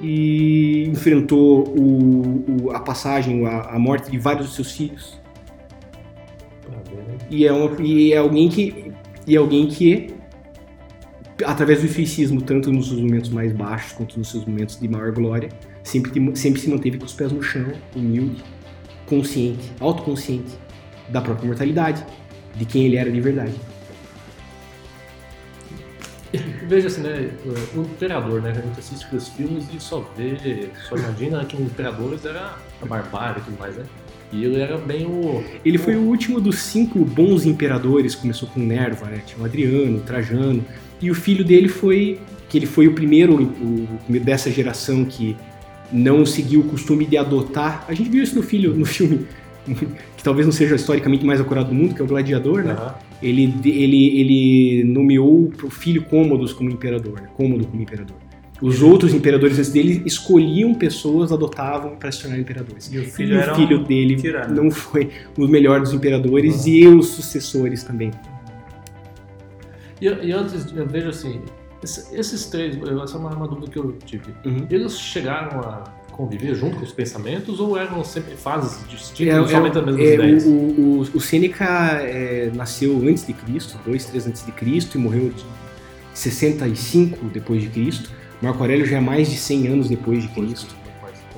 e 0.00 0.86
enfrentou 0.88 1.66
o, 1.68 2.44
o, 2.46 2.70
a 2.72 2.80
passagem, 2.80 3.44
a, 3.46 3.74
a, 3.74 3.78
morte 3.78 4.10
de 4.10 4.18
vários 4.18 4.46
dos 4.46 4.54
seus 4.54 4.72
filhos. 4.72 5.18
E 7.30 7.46
é, 7.46 7.52
uma, 7.52 7.82
e 7.82 8.12
é 8.12 8.18
alguém 8.18 8.48
que 8.48 8.92
e 9.26 9.34
é 9.34 9.38
alguém 9.38 9.66
que 9.66 10.14
através 11.44 11.82
do 11.82 11.88
suicismo, 11.88 12.40
tanto 12.42 12.72
nos 12.72 12.88
seus 12.88 13.00
momentos 13.00 13.30
mais 13.30 13.52
baixos 13.52 13.92
quanto 13.92 14.18
nos 14.18 14.30
seus 14.30 14.44
momentos 14.44 14.78
de 14.80 14.88
maior 14.88 15.12
glória, 15.12 15.48
sempre, 15.82 16.12
sempre 16.36 16.60
se 16.60 16.68
manteve 16.68 16.98
com 16.98 17.04
os 17.04 17.12
pés 17.12 17.30
no 17.30 17.42
chão, 17.42 17.72
humilde, 17.94 18.42
consciente, 19.06 19.70
autoconsciente 19.80 20.58
da 21.08 21.20
própria 21.20 21.46
mortalidade, 21.46 22.04
de 22.54 22.64
quem 22.64 22.86
ele 22.86 22.96
era 22.96 23.10
de 23.10 23.20
verdade. 23.20 23.54
Veja 26.68 26.88
assim, 26.88 27.00
né? 27.00 27.30
O 27.74 27.80
imperador, 27.80 28.42
né? 28.42 28.50
A 28.50 28.54
gente 28.54 28.78
assiste 28.78 29.14
os 29.14 29.28
filmes 29.28 29.66
e 29.72 29.80
só 29.80 30.06
vê, 30.16 30.68
só 30.88 30.96
imagina 30.96 31.44
que 31.44 31.56
o 31.56 31.62
imperador 31.62 32.18
era 32.22 32.56
a 32.82 32.86
barbárie 32.86 33.40
e 33.40 33.44
tudo 33.44 33.58
mais, 33.58 33.76
né? 33.76 33.84
E 34.32 34.44
ele 34.44 34.60
era 34.60 34.76
bem 34.76 35.06
o. 35.06 35.42
Ele 35.64 35.78
foi 35.78 35.96
o 35.96 36.02
último 36.02 36.40
dos 36.40 36.58
cinco 36.58 36.98
bons 37.04 37.46
imperadores, 37.46 38.14
começou 38.14 38.48
com 38.48 38.60
Nerva, 38.60 39.06
né? 39.06 39.22
Tinha 39.24 39.40
o 39.40 39.44
Adriano, 39.44 39.98
o 39.98 40.00
Trajano, 40.00 40.64
e 41.00 41.10
o 41.10 41.14
filho 41.14 41.44
dele 41.44 41.68
foi. 41.68 42.20
que 42.48 42.58
ele 42.58 42.66
foi 42.66 42.86
o 42.86 42.92
primeiro 42.92 43.42
o, 43.42 43.88
dessa 44.20 44.50
geração 44.50 45.04
que 45.04 45.34
não 45.90 46.26
seguiu 46.26 46.60
o 46.60 46.64
costume 46.64 47.06
de 47.06 47.16
adotar. 47.16 47.86
A 47.88 47.94
gente 47.94 48.10
viu 48.10 48.22
isso 48.22 48.34
no, 48.34 48.42
filho, 48.42 48.74
no 48.74 48.84
filme, 48.84 49.26
que 50.16 50.22
talvez 50.22 50.46
não 50.46 50.52
seja 50.52 50.74
historicamente 50.74 51.24
mais 51.24 51.40
acurado 51.40 51.68
do 51.68 51.74
mundo, 51.74 51.94
que 51.94 52.00
é 52.00 52.04
o 52.04 52.08
Gladiador, 52.08 52.64
né? 52.64 52.74
Uhum. 52.74 52.90
Ele, 53.22 53.54
ele, 53.64 54.20
ele 54.20 54.84
nomeou 54.84 55.52
o 55.62 55.70
filho 55.70 56.02
Cômodos 56.04 56.52
como 56.52 56.70
imperador, 56.70 57.20
né? 57.20 57.28
Cômodo 57.36 57.66
como 57.66 57.82
imperador. 57.82 58.16
Os 58.60 58.82
outros 58.82 59.14
imperadores 59.14 59.56
antes 59.56 59.70
dele 59.70 60.02
escolhiam 60.04 60.74
pessoas, 60.74 61.30
adotavam 61.30 61.96
para 61.96 62.10
se 62.10 62.22
tornar 62.22 62.38
imperadores. 62.38 62.92
E 62.92 62.98
o 62.98 63.04
filho, 63.04 63.36
e 63.36 63.38
o 63.38 63.54
filho 63.54 63.80
um 63.80 63.84
dele 63.84 64.16
tirano. 64.16 64.62
não 64.62 64.70
foi 64.70 65.10
o 65.36 65.46
melhor 65.46 65.80
dos 65.80 65.92
imperadores 65.92 66.64
uhum. 66.64 66.72
e 66.72 66.88
os 66.88 67.08
sucessores 67.08 67.84
também. 67.84 68.10
E, 70.00 70.06
e 70.06 70.32
antes, 70.32 70.72
eu 70.74 70.86
vejo 70.86 71.08
assim, 71.08 71.40
esses 71.82 72.46
três, 72.46 72.76
essa 72.76 73.16
é 73.16 73.20
uma, 73.20 73.30
uma 73.30 73.46
dúvida 73.46 73.70
que 73.70 73.78
eu 73.78 73.96
tive. 74.04 74.34
Uhum. 74.44 74.66
Eles 74.68 74.98
chegaram 74.98 75.60
a 75.60 75.97
conviver 76.18 76.52
junto 76.56 76.78
com 76.78 76.82
os 76.82 76.90
pensamentos 76.90 77.60
ou 77.60 77.78
eram 77.78 78.02
sempre 78.02 78.34
fases 78.34 78.84
distintas, 78.88 79.48
é, 79.48 79.54
somente 79.54 79.76
é, 79.76 79.80
as 79.80 79.86
mesmas 79.86 80.00
é, 80.00 80.14
ideias? 80.14 80.44
O, 80.44 80.50
o, 80.50 81.00
o 81.14 81.20
Sêneca 81.20 81.64
é, 81.64 82.50
nasceu 82.52 83.00
antes 83.06 83.24
de 83.24 83.32
Cristo, 83.32 83.78
2, 83.86 84.04
3 84.06 84.26
antes 84.26 84.44
de 84.44 84.50
Cristo, 84.50 84.98
e 84.98 85.00
morreu 85.00 85.30
de 85.30 85.44
65 86.12 87.26
depois 87.26 87.62
de 87.62 87.68
Cristo. 87.68 88.10
Marco 88.42 88.60
Aurélio 88.60 88.84
já 88.84 88.96
é 88.96 89.00
mais 89.00 89.30
de 89.30 89.36
100 89.36 89.68
anos 89.68 89.88
depois 89.88 90.20
de 90.20 90.28
Cristo. 90.30 90.74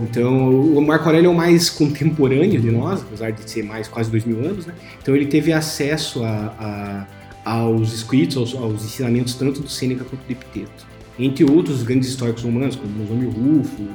Então, 0.01 0.49
o 0.49 0.81
Marco 0.81 1.05
Aurélio 1.05 1.29
é 1.29 1.31
o 1.31 1.37
mais 1.37 1.69
contemporâneo 1.69 2.59
de 2.59 2.71
nós, 2.71 3.03
apesar 3.03 3.33
de 3.33 3.51
ser 3.51 3.63
mais 3.63 3.87
quase 3.87 4.11
dois 4.11 4.25
mil 4.25 4.39
anos, 4.39 4.65
né? 4.65 4.73
Então 5.03 5.15
ele 5.15 5.27
teve 5.27 5.53
acesso 5.53 6.25
a, 6.25 7.07
a, 7.45 7.53
aos 7.53 7.93
escritos, 7.93 8.39
aos, 8.39 8.55
aos, 8.55 8.83
ensinamentos 8.83 9.35
tanto 9.35 9.61
do 9.61 9.69
Sêneca 9.69 10.05
quanto 10.05 10.23
do 10.25 10.33
Epiteto. 10.33 10.89
Entre 11.19 11.45
outros 11.45 11.83
grandes 11.83 12.09
históricos 12.09 12.43
romanos, 12.43 12.77
como 12.77 12.91
Musônio 12.91 13.29
Rufo, 13.29 13.87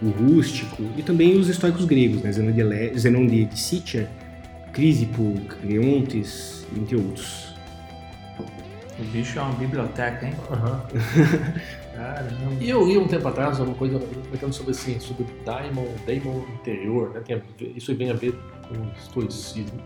o 0.00 0.10
Rústico, 0.10 0.84
e 0.96 1.02
também 1.02 1.36
os 1.36 1.48
históricos 1.48 1.84
gregos, 1.84 2.22
né? 2.22 2.30
Zenon 2.30 2.52
de, 2.52 2.98
Zenon 2.98 3.26
de, 3.26 3.44
de 3.44 3.58
Cítia, 3.58 4.08
Crisipo, 4.72 5.34
Creontes, 5.60 6.66
entre 6.76 6.96
outros. 6.96 7.54
O 8.98 9.04
bicho 9.04 9.38
é 9.38 9.42
uma 9.42 9.54
biblioteca, 9.54 10.26
hein? 10.26 10.34
Uhum. 10.50 10.80
Caramba. 11.94 12.56
E 12.60 12.70
eu 12.70 12.86
li 12.86 12.96
um 12.96 13.08
tempo 13.08 13.26
atrás 13.26 13.58
uma 13.58 13.74
coisa 13.74 13.98
comentando 13.98 14.52
sobre 14.52 14.70
assim, 14.70 15.00
sobre 15.00 15.26
daimon, 15.44 15.86
daimon 16.06 16.44
interior, 16.54 17.10
né? 17.10 17.20
Tem, 17.26 17.42
isso 17.76 17.94
vem 17.94 18.10
a 18.10 18.14
ver 18.14 18.38
com 18.68 18.74
o 18.74 18.92
estoicismo. 18.96 19.80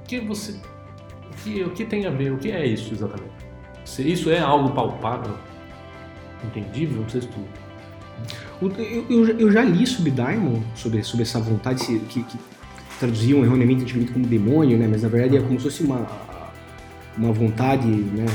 O 0.00 0.06
que 0.06 0.20
você. 0.20 0.52
O 0.52 1.36
que, 1.42 1.62
o 1.62 1.70
que 1.70 1.84
tem 1.86 2.06
a 2.06 2.10
ver? 2.10 2.32
O 2.32 2.38
que 2.38 2.50
é 2.50 2.66
isso 2.66 2.92
exatamente? 2.92 3.32
Se 3.86 4.02
isso 4.02 4.30
é 4.30 4.38
algo 4.38 4.70
palpável, 4.72 5.34
entendível, 6.44 7.00
não 7.02 7.08
sei 7.08 7.22
se 7.22 7.28
tu. 7.28 7.40
Eu, 8.60 8.72
eu, 9.10 9.26
eu 9.38 9.52
já 9.52 9.62
li 9.62 9.86
sobre 9.86 10.10
Daimon, 10.10 10.60
sobre, 10.74 11.02
sobre 11.02 11.22
essa 11.22 11.38
vontade 11.38 11.84
que, 12.08 12.22
que 12.22 12.38
traduziam 12.98 13.44
erroneamente 13.44 13.82
antigamente 13.82 14.12
como 14.12 14.26
demônio, 14.26 14.78
né? 14.78 14.88
Mas 14.90 15.02
na 15.02 15.08
verdade 15.08 15.36
é 15.36 15.40
como 15.40 15.58
se 15.58 15.64
fosse 15.64 15.82
uma, 15.82 16.06
uma 17.16 17.32
vontade, 17.32 17.86
né? 17.86 18.26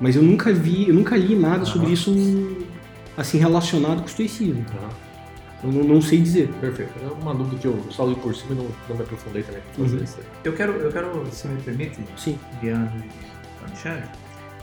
Mas 0.00 0.16
eu 0.16 0.22
nunca 0.22 0.52
vi, 0.52 0.88
eu 0.88 0.94
nunca 0.94 1.16
li 1.16 1.36
nada 1.36 1.64
sobre 1.64 1.92
isso 1.92 2.12
assim 3.16 3.38
relacionado 3.38 3.98
com 3.98 4.04
o 4.04 4.08
estoicismo. 4.08 4.64
Eu 5.62 5.70
não, 5.70 5.84
não, 5.84 6.00
sei 6.00 6.20
dizer. 6.20 6.48
Perfeito. 6.60 6.90
É 7.02 7.22
uma 7.22 7.34
dúvida 7.34 7.60
que 7.60 7.66
eu 7.66 7.84
só 7.90 8.06
li 8.06 8.14
por 8.14 8.34
cima 8.34 8.54
e 8.54 8.56
não, 8.56 8.66
não 8.88 8.96
me 8.96 9.02
aprofundei 9.02 9.42
também. 9.42 9.62
Uhum. 9.76 10.04
Eu 10.42 10.54
quero, 10.54 10.72
eu 10.72 10.90
quero, 10.90 11.26
se 11.30 11.46
me 11.48 11.60
permite, 11.60 11.98
Sim. 12.16 12.38
Guiando 12.62 12.90
e 12.96 13.64
Alexandre, 13.66 14.08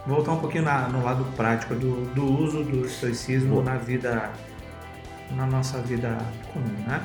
voltar 0.08 0.32
um 0.32 0.40
pouquinho 0.40 0.64
na, 0.64 0.88
no 0.88 1.04
lado 1.04 1.26
prático 1.36 1.76
do, 1.76 2.06
do 2.14 2.26
uso 2.26 2.64
do 2.64 2.86
estoicismo 2.86 3.62
na 3.62 3.76
vida, 3.76 4.32
na 5.36 5.46
nossa 5.46 5.80
vida 5.82 6.18
comum, 6.54 6.88
né? 6.88 7.02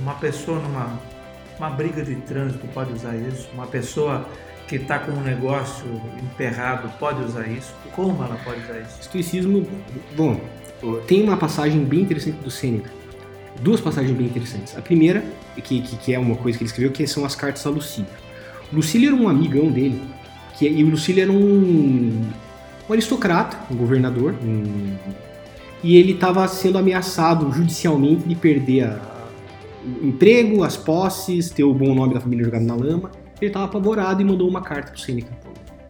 Uma 0.00 0.14
pessoa 0.14 0.60
numa 0.60 0.98
uma 1.58 1.70
briga 1.70 2.04
de 2.04 2.14
trânsito 2.14 2.66
pode 2.68 2.92
usar 2.92 3.16
isso, 3.16 3.48
uma 3.52 3.66
pessoa 3.66 4.28
que 4.68 4.76
está 4.76 4.98
com 4.98 5.12
um 5.12 5.20
negócio 5.20 5.86
emperrado 6.22 6.88
pode 7.00 7.22
usar 7.24 7.48
isso? 7.48 7.74
Como 7.92 8.22
ela 8.22 8.36
pode 8.44 8.60
usar 8.62 8.78
isso? 8.78 9.00
Estoicismo, 9.00 9.66
bom, 10.16 10.40
tem 11.06 11.22
uma 11.22 11.36
passagem 11.36 11.84
bem 11.84 12.00
interessante 12.00 12.36
do 12.36 12.50
Sêneca. 12.50 12.90
Duas 13.60 13.80
passagens 13.80 14.16
bem 14.16 14.26
interessantes. 14.26 14.76
A 14.76 14.82
primeira, 14.82 15.24
que, 15.56 15.82
que, 15.82 15.96
que 15.96 16.14
é 16.14 16.18
uma 16.18 16.36
coisa 16.36 16.56
que 16.56 16.62
ele 16.62 16.68
escreveu, 16.68 16.92
que 16.92 17.04
são 17.08 17.24
as 17.24 17.34
cartas 17.34 17.66
a 17.66 17.70
Lucílio. 17.70 18.06
Lucílio 18.72 19.08
era 19.08 19.16
um 19.16 19.28
amigão 19.28 19.68
dele, 19.68 20.00
que, 20.58 20.68
e 20.68 20.82
o 20.82 20.90
Lucílio 20.90 21.22
era 21.22 21.32
um, 21.32 22.24
um 22.88 22.92
aristocrata, 22.92 23.56
um 23.70 23.76
governador, 23.76 24.34
um, 24.42 24.94
e 25.82 25.96
ele 25.96 26.12
estava 26.12 26.46
sendo 26.48 26.78
ameaçado 26.78 27.52
judicialmente 27.52 28.26
de 28.28 28.34
perder 28.34 28.84
a, 28.84 29.00
o 30.02 30.06
emprego, 30.06 30.64
as 30.64 30.76
posses, 30.76 31.50
ter 31.50 31.64
o 31.64 31.72
bom 31.72 31.94
nome 31.94 32.14
da 32.14 32.20
família 32.20 32.44
jogado 32.44 32.64
na 32.64 32.74
lama. 32.74 33.10
Ele 33.40 33.48
estava 33.48 33.66
apavorado 33.66 34.20
e 34.20 34.24
mandou 34.24 34.48
uma 34.48 34.60
carta 34.60 34.90
para 34.90 34.98
o 34.98 35.00
Sêneca. 35.00 35.30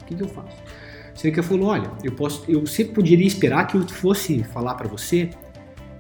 O 0.03 0.05
que, 0.05 0.15
que 0.15 0.23
eu 0.23 0.29
faço? 0.29 0.57
Seneca 1.15 1.43
falou: 1.43 1.69
Olha, 1.69 1.91
eu 2.05 2.13
posso, 2.13 2.45
eu 2.47 2.65
sempre 2.67 2.95
poderia 2.95 3.27
esperar 3.27 3.67
que 3.67 3.77
eu 3.77 3.89
fosse 3.89 4.45
falar 4.45 4.75
para 4.75 4.87
você 4.87 5.31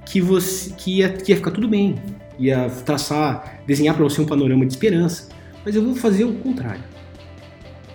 que 0.04 0.20
você 0.20 0.72
que 0.76 0.98
ia, 0.98 1.08
que 1.10 1.32
ia 1.32 1.36
ficar 1.36 1.50
tudo 1.50 1.68
bem, 1.68 1.96
ia 2.38 2.70
traçar, 2.84 3.60
desenhar 3.66 3.94
para 3.94 4.04
você 4.04 4.20
um 4.20 4.26
panorama 4.26 4.64
de 4.64 4.72
esperança, 4.72 5.28
mas 5.64 5.74
eu 5.74 5.84
vou 5.84 5.94
fazer 5.94 6.24
o 6.24 6.32
contrário. 6.34 6.82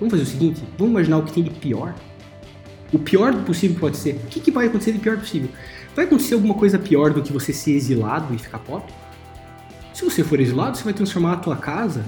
Vamos 0.04 0.12
fazer 0.12 0.24
o 0.24 0.26
seguinte: 0.26 0.64
vamos 0.78 0.92
imaginar 0.92 1.18
o 1.20 1.24
que 1.24 1.32
tem 1.32 1.44
de 1.44 1.50
pior. 1.50 1.96
O 2.92 3.00
pior 3.00 3.34
possível 3.46 3.76
que 3.76 3.80
pode 3.80 3.96
ser. 3.96 4.16
O 4.16 4.28
que, 4.28 4.42
que 4.42 4.52
vai 4.52 4.68
acontecer 4.68 4.92
de 4.92 5.00
pior 5.00 5.18
possível? 5.18 5.50
Vai 5.96 6.04
acontecer 6.04 6.34
alguma 6.34 6.56
coisa 6.56 6.78
pior 6.78 7.14
do 7.14 7.22
que 7.22 7.32
você 7.32 7.54
ser 7.54 7.72
exilado 7.72 8.34
e 8.36 8.38
ficar 8.38 8.60
pobre? 8.60 8.92
Se 9.94 10.04
você 10.04 10.24
for 10.24 10.42
exilado, 10.42 10.78
você 10.78 10.84
vai 10.84 10.94
transformar 10.94 11.34
a 11.34 11.38
tua 11.38 11.56
casa 11.56 12.04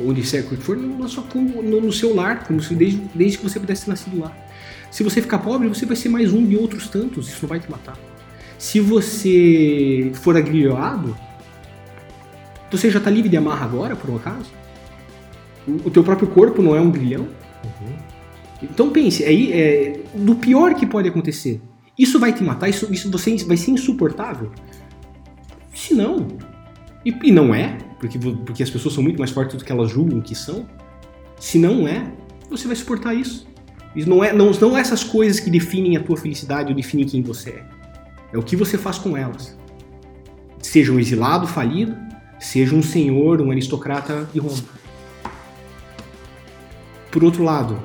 onde 0.00 0.22
quer 0.22 0.42
que 0.44 0.56
for, 0.56 0.76
no, 0.76 0.96
no, 0.96 1.80
no, 1.80 1.92
seu 1.92 2.14
lar, 2.14 2.44
como 2.46 2.62
se 2.62 2.74
desde, 2.74 2.98
desde 3.14 3.38
que 3.38 3.44
você 3.44 3.60
pudesse 3.60 3.84
ter 3.84 3.90
nascido 3.90 4.20
lá. 4.20 4.32
Se 4.90 5.02
você 5.02 5.20
ficar 5.20 5.38
pobre, 5.38 5.68
você 5.68 5.84
vai 5.84 5.96
ser 5.96 6.08
mais 6.08 6.32
um 6.32 6.46
de 6.46 6.56
outros 6.56 6.88
tantos, 6.88 7.28
isso 7.28 7.40
não 7.42 7.48
vai 7.48 7.60
te 7.60 7.70
matar. 7.70 7.98
Se 8.58 8.80
você 8.80 10.12
for 10.14 10.36
agrilhoado, 10.36 11.14
você 12.70 12.90
já 12.90 12.98
está 12.98 13.10
livre 13.10 13.28
de 13.28 13.36
amarra 13.36 13.66
agora, 13.66 13.94
por 13.94 14.08
um 14.08 14.16
acaso? 14.16 14.61
O, 15.66 15.90
teu 15.90 16.02
próprio 16.02 16.28
corpo 16.28 16.60
não 16.60 16.74
é 16.74 16.80
um 16.80 16.90
grilhão? 16.90 17.22
Uhum. 17.22 17.96
Então 18.62 18.90
pense, 18.90 19.24
aí 19.24 19.52
é, 19.52 20.00
do 20.14 20.34
pior 20.34 20.74
que 20.74 20.86
pode 20.86 21.08
acontecer. 21.08 21.60
Isso 21.98 22.18
vai 22.18 22.32
te 22.32 22.42
matar? 22.42 22.68
Isso, 22.68 22.92
isso 22.92 23.10
você 23.10 23.36
vai 23.44 23.56
ser 23.56 23.70
insuportável? 23.70 24.50
Se 25.74 25.94
não, 25.94 26.26
e, 27.04 27.14
e 27.24 27.32
não 27.32 27.54
é, 27.54 27.78
porque, 27.98 28.18
porque 28.18 28.62
as 28.62 28.70
pessoas 28.70 28.94
são 28.94 29.02
muito 29.02 29.18
mais 29.18 29.30
fortes 29.30 29.56
do 29.56 29.64
que 29.64 29.72
elas 29.72 29.90
julgam 29.90 30.20
que 30.20 30.34
são. 30.34 30.66
Se 31.38 31.58
não 31.58 31.86
é, 31.86 32.12
você 32.48 32.66
vai 32.66 32.76
suportar 32.76 33.14
isso. 33.14 33.46
Isso 33.94 34.08
não 34.08 34.24
é, 34.24 34.32
não 34.32 34.52
são 34.52 34.76
essas 34.76 35.04
coisas 35.04 35.40
que 35.40 35.50
definem 35.50 35.96
a 35.96 36.02
tua 36.02 36.16
felicidade 36.16 36.70
ou 36.70 36.74
definem 36.74 37.06
quem 37.06 37.22
você 37.22 37.50
é. 37.50 37.64
É 38.32 38.38
o 38.38 38.42
que 38.42 38.56
você 38.56 38.78
faz 38.78 38.98
com 38.98 39.16
elas. 39.16 39.58
Seja 40.60 40.92
um 40.92 40.98
exilado 40.98 41.46
falido, 41.46 41.94
seja 42.38 42.74
um 42.74 42.82
senhor, 42.82 43.40
um 43.42 43.50
aristocrata 43.50 44.28
de 44.32 44.38
Roma. 44.38 44.62
Por 47.12 47.22
outro 47.22 47.44
lado, 47.44 47.78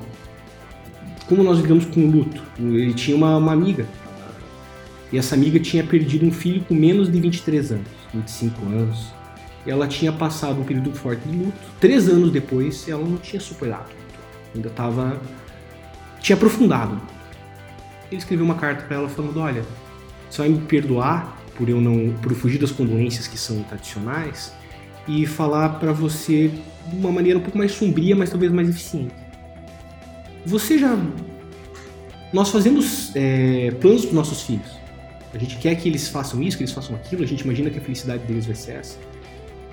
como 1.28 1.44
nós 1.44 1.60
lidamos 1.60 1.84
com 1.86 2.00
o 2.00 2.10
luto? 2.10 2.42
Ele 2.58 2.94
tinha 2.94 3.16
uma, 3.16 3.36
uma 3.36 3.52
amiga. 3.52 3.86
E 5.12 5.18
essa 5.18 5.36
amiga 5.36 5.60
tinha 5.60 5.84
perdido 5.84 6.26
um 6.26 6.32
filho 6.32 6.64
com 6.64 6.74
menos 6.74 7.12
de 7.12 7.20
23 7.20 7.74
anos. 7.74 7.88
25 8.14 8.66
anos. 8.68 9.08
Ela 9.66 9.86
tinha 9.86 10.14
passado 10.14 10.62
um 10.62 10.64
período 10.64 10.94
forte 10.94 11.28
de 11.28 11.38
luto. 11.38 11.58
Três 11.78 12.08
anos 12.08 12.32
depois, 12.32 12.88
ela 12.88 13.04
não 13.04 13.18
tinha 13.18 13.42
superado. 13.42 13.90
Ainda 14.56 14.70
estava. 14.70 15.20
tinha 16.22 16.38
aprofundado. 16.38 16.98
Ele 18.10 18.20
escreveu 18.20 18.46
uma 18.46 18.56
carta 18.56 18.84
para 18.84 18.96
ela 18.96 19.10
falando: 19.10 19.38
Olha, 19.42 19.66
você 20.30 20.42
vai 20.42 20.50
me 20.50 20.60
perdoar 20.60 21.38
por 21.58 21.68
eu 21.68 21.82
não. 21.82 22.14
por 22.22 22.34
fugir 22.34 22.60
das 22.60 22.72
condolências 22.72 23.28
que 23.28 23.38
são 23.38 23.62
tradicionais 23.64 24.54
e 25.06 25.26
falar 25.26 25.80
para 25.80 25.92
você 25.92 26.50
de 26.88 26.96
uma 26.96 27.12
maneira 27.12 27.38
um 27.38 27.42
pouco 27.42 27.58
mais 27.58 27.72
sombria, 27.72 28.16
mas 28.16 28.30
talvez 28.30 28.52
mais 28.52 28.70
eficiente. 28.70 29.14
Você 30.46 30.78
já. 30.78 30.98
Nós 32.32 32.50
fazemos 32.50 33.12
é, 33.16 33.72
planos 33.80 34.06
para 34.06 34.16
nossos 34.16 34.42
filhos. 34.42 34.78
A 35.34 35.38
gente 35.38 35.58
quer 35.58 35.76
que 35.76 35.88
eles 35.88 36.08
façam 36.08 36.42
isso, 36.42 36.58
que 36.58 36.64
eles 36.64 36.74
façam 36.74 36.96
aquilo, 36.96 37.24
a 37.24 37.26
gente 37.26 37.42
imagina 37.42 37.70
que 37.70 37.78
a 37.78 37.82
felicidade 37.82 38.24
deles 38.26 38.46
vai 38.46 38.56
ser 38.56 38.72
essa. 38.72 38.98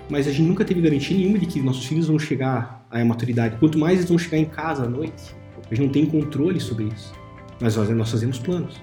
Mas 0.08 0.26
a 0.26 0.30
gente 0.30 0.46
nunca 0.46 0.64
teve 0.64 0.80
garantia 0.80 1.16
nenhuma 1.16 1.38
de 1.38 1.46
que 1.46 1.60
nossos 1.60 1.86
filhos 1.86 2.08
vão 2.08 2.18
chegar 2.18 2.86
à 2.90 3.04
maturidade. 3.04 3.56
Quanto 3.58 3.78
mais 3.78 3.98
eles 3.98 4.08
vão 4.08 4.18
chegar 4.18 4.38
em 4.38 4.44
casa 4.44 4.84
à 4.84 4.88
noite, 4.88 5.34
a 5.70 5.74
gente 5.74 5.86
não 5.86 5.92
tem 5.92 6.04
controle 6.04 6.60
sobre 6.60 6.84
isso. 6.84 7.14
Mas 7.60 7.76
nós, 7.76 7.88
nós 7.90 8.10
fazemos 8.10 8.38
planos. 8.38 8.80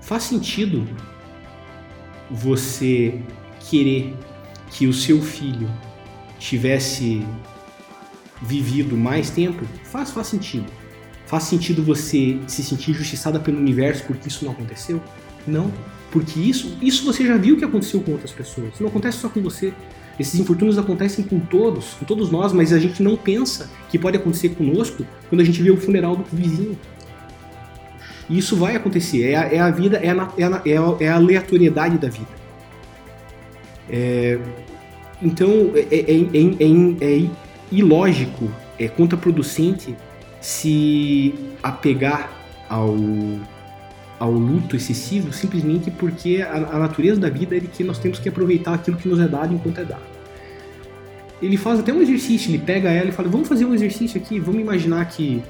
Faz 0.00 0.24
sentido 0.24 0.86
você 2.30 3.20
querer 3.60 4.14
que 4.70 4.86
o 4.86 4.92
seu 4.92 5.22
filho 5.22 5.68
tivesse 6.40 7.24
vivido 8.42 8.96
mais 8.96 9.30
tempo? 9.30 9.64
Faz, 9.84 10.10
faz 10.10 10.26
sentido. 10.26 10.66
Faz 11.26 11.44
sentido 11.44 11.84
você 11.84 12.40
se 12.48 12.64
sentir 12.64 12.90
injustiçada 12.90 13.38
pelo 13.38 13.58
universo 13.58 14.02
porque 14.04 14.26
isso 14.26 14.44
não 14.44 14.50
aconteceu? 14.50 15.00
Não, 15.46 15.70
porque 16.10 16.40
isso, 16.40 16.76
isso 16.82 17.04
você 17.04 17.24
já 17.24 17.36
viu 17.36 17.56
que 17.56 17.64
aconteceu 17.64 18.00
com 18.00 18.12
outras 18.12 18.32
pessoas. 18.32 18.72
Não 18.80 18.88
acontece 18.88 19.18
só 19.18 19.28
com 19.28 19.40
você. 19.40 19.72
Esses 20.18 20.38
infortúnios 20.38 20.76
acontecem 20.76 21.24
com 21.24 21.38
todos, 21.38 21.94
com 21.94 22.04
todos 22.04 22.30
nós, 22.30 22.52
mas 22.52 22.72
a 22.72 22.78
gente 22.78 23.02
não 23.02 23.16
pensa 23.16 23.70
que 23.88 23.98
pode 23.98 24.16
acontecer 24.16 24.50
conosco 24.50 25.06
quando 25.28 25.40
a 25.40 25.44
gente 25.44 25.62
vê 25.62 25.70
o 25.70 25.76
funeral 25.76 26.16
do 26.16 26.24
vizinho. 26.24 26.76
E 28.28 28.38
isso 28.38 28.56
vai 28.56 28.76
acontecer. 28.76 29.30
É 29.30 29.36
a, 29.36 29.54
é 29.54 29.60
a 29.60 29.70
vida, 29.70 29.96
é 29.98 30.10
a, 30.10 30.32
é, 30.36 30.44
a, 30.44 30.96
é 31.00 31.08
a, 31.08 31.14
aleatoriedade 31.14 31.96
da 31.96 32.08
vida. 32.08 32.28
É, 33.88 34.38
então, 35.22 35.72
é, 35.74 35.96
é, 35.96 36.00
é, 36.00 37.22
é 37.22 37.30
ilógico, 37.70 38.50
é 38.78 38.88
contraproducente 38.88 39.96
se 40.40 41.34
apegar 41.62 42.32
ao 42.68 42.96
ao 44.18 44.30
luto 44.32 44.76
excessivo 44.76 45.32
simplesmente 45.32 45.90
porque 45.90 46.44
a, 46.46 46.54
a, 46.54 46.78
natureza 46.78 47.18
da 47.18 47.30
vida 47.30 47.56
é 47.56 47.60
de 47.60 47.68
que 47.68 47.82
nós 47.82 47.98
temos 47.98 48.18
que 48.18 48.28
aproveitar 48.28 48.74
aquilo 48.74 48.98
que 48.98 49.08
nos 49.08 49.18
é 49.18 49.26
dado 49.26 49.54
enquanto 49.54 49.78
é 49.78 49.84
dado. 49.84 50.02
Ele 51.40 51.56
faz 51.56 51.80
até 51.80 51.90
um 51.90 52.02
exercício, 52.02 52.50
ele 52.50 52.58
pega 52.58 52.90
ela 52.90 53.08
e 53.08 53.12
fala: 53.12 53.30
Vamos 53.30 53.48
fazer 53.48 53.64
um 53.64 53.72
exercício 53.72 54.20
aqui, 54.20 54.38
vamos 54.38 54.60
imaginar 54.60 55.06
que 55.06 55.42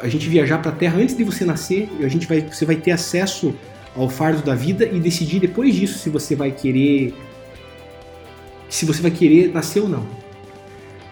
a 0.00 0.08
gente 0.08 0.26
viajar 0.28 0.58
para 0.58 0.72
a 0.72 0.74
Terra 0.74 0.98
antes 0.98 1.14
de 1.14 1.22
você 1.22 1.44
nascer, 1.44 1.90
a 2.00 2.08
gente 2.08 2.26
vai, 2.26 2.40
você 2.40 2.64
vai 2.64 2.76
ter 2.76 2.90
acesso 2.90 3.54
ao 3.94 4.08
fardo 4.08 4.42
da 4.42 4.54
vida 4.54 4.86
e 4.86 4.98
decidir 4.98 5.38
depois 5.38 5.74
disso 5.74 5.98
se 5.98 6.08
você 6.08 6.34
vai 6.34 6.50
querer 6.50 7.14
se 8.70 8.86
você 8.86 9.02
vai 9.02 9.10
querer 9.10 9.52
nascer 9.52 9.80
ou 9.80 9.88
não. 9.88 10.06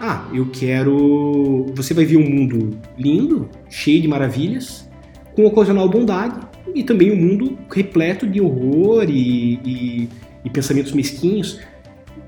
Ah, 0.00 0.28
eu 0.32 0.46
quero. 0.46 1.66
Você 1.74 1.92
vai 1.92 2.04
ver 2.04 2.16
um 2.16 2.28
mundo 2.28 2.78
lindo, 2.96 3.50
cheio 3.68 4.00
de 4.00 4.06
maravilhas, 4.06 4.88
com 5.34 5.44
ocasional 5.44 5.88
bondade, 5.88 6.38
e 6.74 6.84
também 6.84 7.10
um 7.10 7.16
mundo 7.16 7.58
repleto 7.70 8.26
de 8.26 8.40
horror 8.40 9.04
e, 9.08 9.54
e, 9.64 10.08
e 10.44 10.50
pensamentos 10.50 10.92
mesquinhos. 10.92 11.58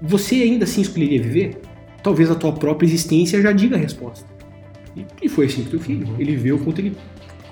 Você 0.03 0.37
ainda 0.37 0.64
assim 0.64 0.81
escolheria 0.81 1.23
viver? 1.23 1.61
Talvez 2.03 2.31
a 2.31 2.35
tua 2.35 2.53
própria 2.53 2.87
existência 2.87 3.40
já 3.40 3.53
diga 3.53 3.77
a 3.77 3.79
resposta. 3.79 4.27
E, 4.97 5.07
e 5.23 5.29
foi 5.29 5.47
assim 5.47 5.62
com 5.62 5.69
o 5.69 5.71
teu 5.71 5.81
filho. 5.81 6.09
Uhum. 6.09 6.16
Ele 6.19 6.37
viu 6.37 6.57
o 6.57 6.59
quanto, 6.59 6.81
ele, 6.81 6.97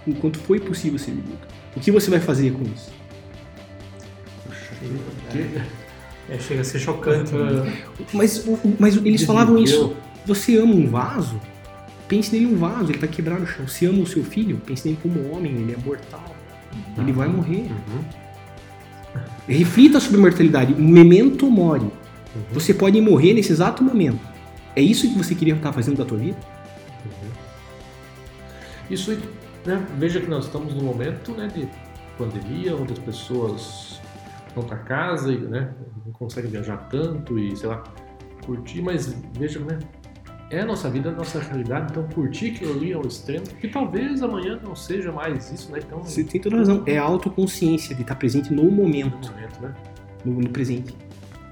o 0.06 0.14
quanto 0.14 0.38
foi 0.40 0.58
possível 0.58 0.98
ser 0.98 1.12
vivido. 1.12 1.38
O 1.76 1.80
que 1.80 1.92
você 1.92 2.10
vai 2.10 2.18
fazer 2.18 2.52
com 2.52 2.64
isso? 2.64 2.90
É, 5.34 5.62
é, 6.28 6.38
chega 6.38 6.60
a 6.60 6.64
ser 6.64 6.78
chocante. 6.78 7.34
Né? 7.34 7.82
Mas, 8.12 8.44
mas 8.78 8.96
eles 8.96 9.22
falavam 9.22 9.58
isso. 9.58 9.94
Você 10.26 10.58
ama 10.58 10.74
um 10.74 10.86
vaso? 10.86 11.40
Pense 12.06 12.32
nele 12.32 12.54
um 12.54 12.56
vaso, 12.56 12.90
ele 12.90 12.98
vai 12.98 13.08
quebrar 13.08 13.40
no 13.40 13.46
chão. 13.46 13.66
Se 13.66 13.86
ama 13.86 14.02
o 14.02 14.06
seu 14.06 14.22
filho, 14.22 14.60
pense 14.64 14.86
nele 14.86 14.98
como 15.02 15.30
homem, 15.32 15.52
ele 15.52 15.72
é 15.72 15.76
mortal. 15.76 16.34
Ele 16.96 17.12
vai 17.12 17.28
morrer. 17.28 17.70
Uhum. 17.70 18.04
Reflita 19.46 20.00
sobre 20.00 20.18
a 20.18 20.20
mortalidade. 20.20 20.74
Memento 20.74 21.50
mori. 21.50 21.84
Uhum. 21.84 22.42
Você 22.52 22.74
pode 22.74 23.00
morrer 23.00 23.34
nesse 23.34 23.52
exato 23.52 23.82
momento. 23.82 24.20
É 24.76 24.82
isso 24.82 25.08
que 25.08 25.16
você 25.16 25.34
queria 25.34 25.54
estar 25.54 25.72
fazendo 25.72 25.96
da 25.96 26.04
tua 26.04 26.18
vida? 26.18 26.36
Uhum. 27.04 27.30
Isso, 28.90 29.16
né, 29.64 29.86
veja 29.98 30.20
que 30.20 30.28
nós 30.28 30.44
estamos 30.44 30.74
num 30.74 30.84
momento 30.84 31.32
né, 31.32 31.48
de 31.54 31.68
pandemia, 32.16 32.76
onde 32.76 32.92
as 32.92 32.98
pessoas 32.98 34.00
para 34.62 34.78
casa 34.78 35.32
e 35.32 35.38
né, 35.38 35.72
não 36.04 36.12
conseguem 36.12 36.50
viajar 36.50 36.76
tanto 36.88 37.38
e, 37.38 37.56
sei 37.56 37.68
lá, 37.68 37.82
curtir, 38.44 38.82
mas 38.82 39.14
veja, 39.38 39.60
né, 39.60 39.78
é 40.50 40.60
a 40.60 40.66
nossa 40.66 40.88
vida, 40.88 41.10
a 41.10 41.12
nossa 41.12 41.38
realidade, 41.40 41.88
então 41.90 42.08
curtir 42.08 42.52
aquilo 42.52 42.72
ali 42.72 42.92
ao 42.92 43.02
extremo, 43.02 43.46
que 43.60 43.68
talvez 43.68 44.22
amanhã 44.22 44.58
não 44.62 44.74
seja 44.74 45.12
mais 45.12 45.50
isso, 45.52 45.70
né? 45.70 45.80
Então, 45.84 46.02
Você 46.02 46.24
tem 46.24 46.40
toda 46.40 46.56
razão, 46.56 46.82
é 46.86 46.96
a 46.96 47.02
autoconsciência 47.02 47.94
de 47.94 48.02
estar 48.02 48.14
presente 48.14 48.52
no 48.52 48.70
momento. 48.70 49.28
No 49.28 49.34
momento, 49.34 49.60
né? 49.60 49.74
No, 50.24 50.40
no 50.40 50.48
presente. 50.48 50.96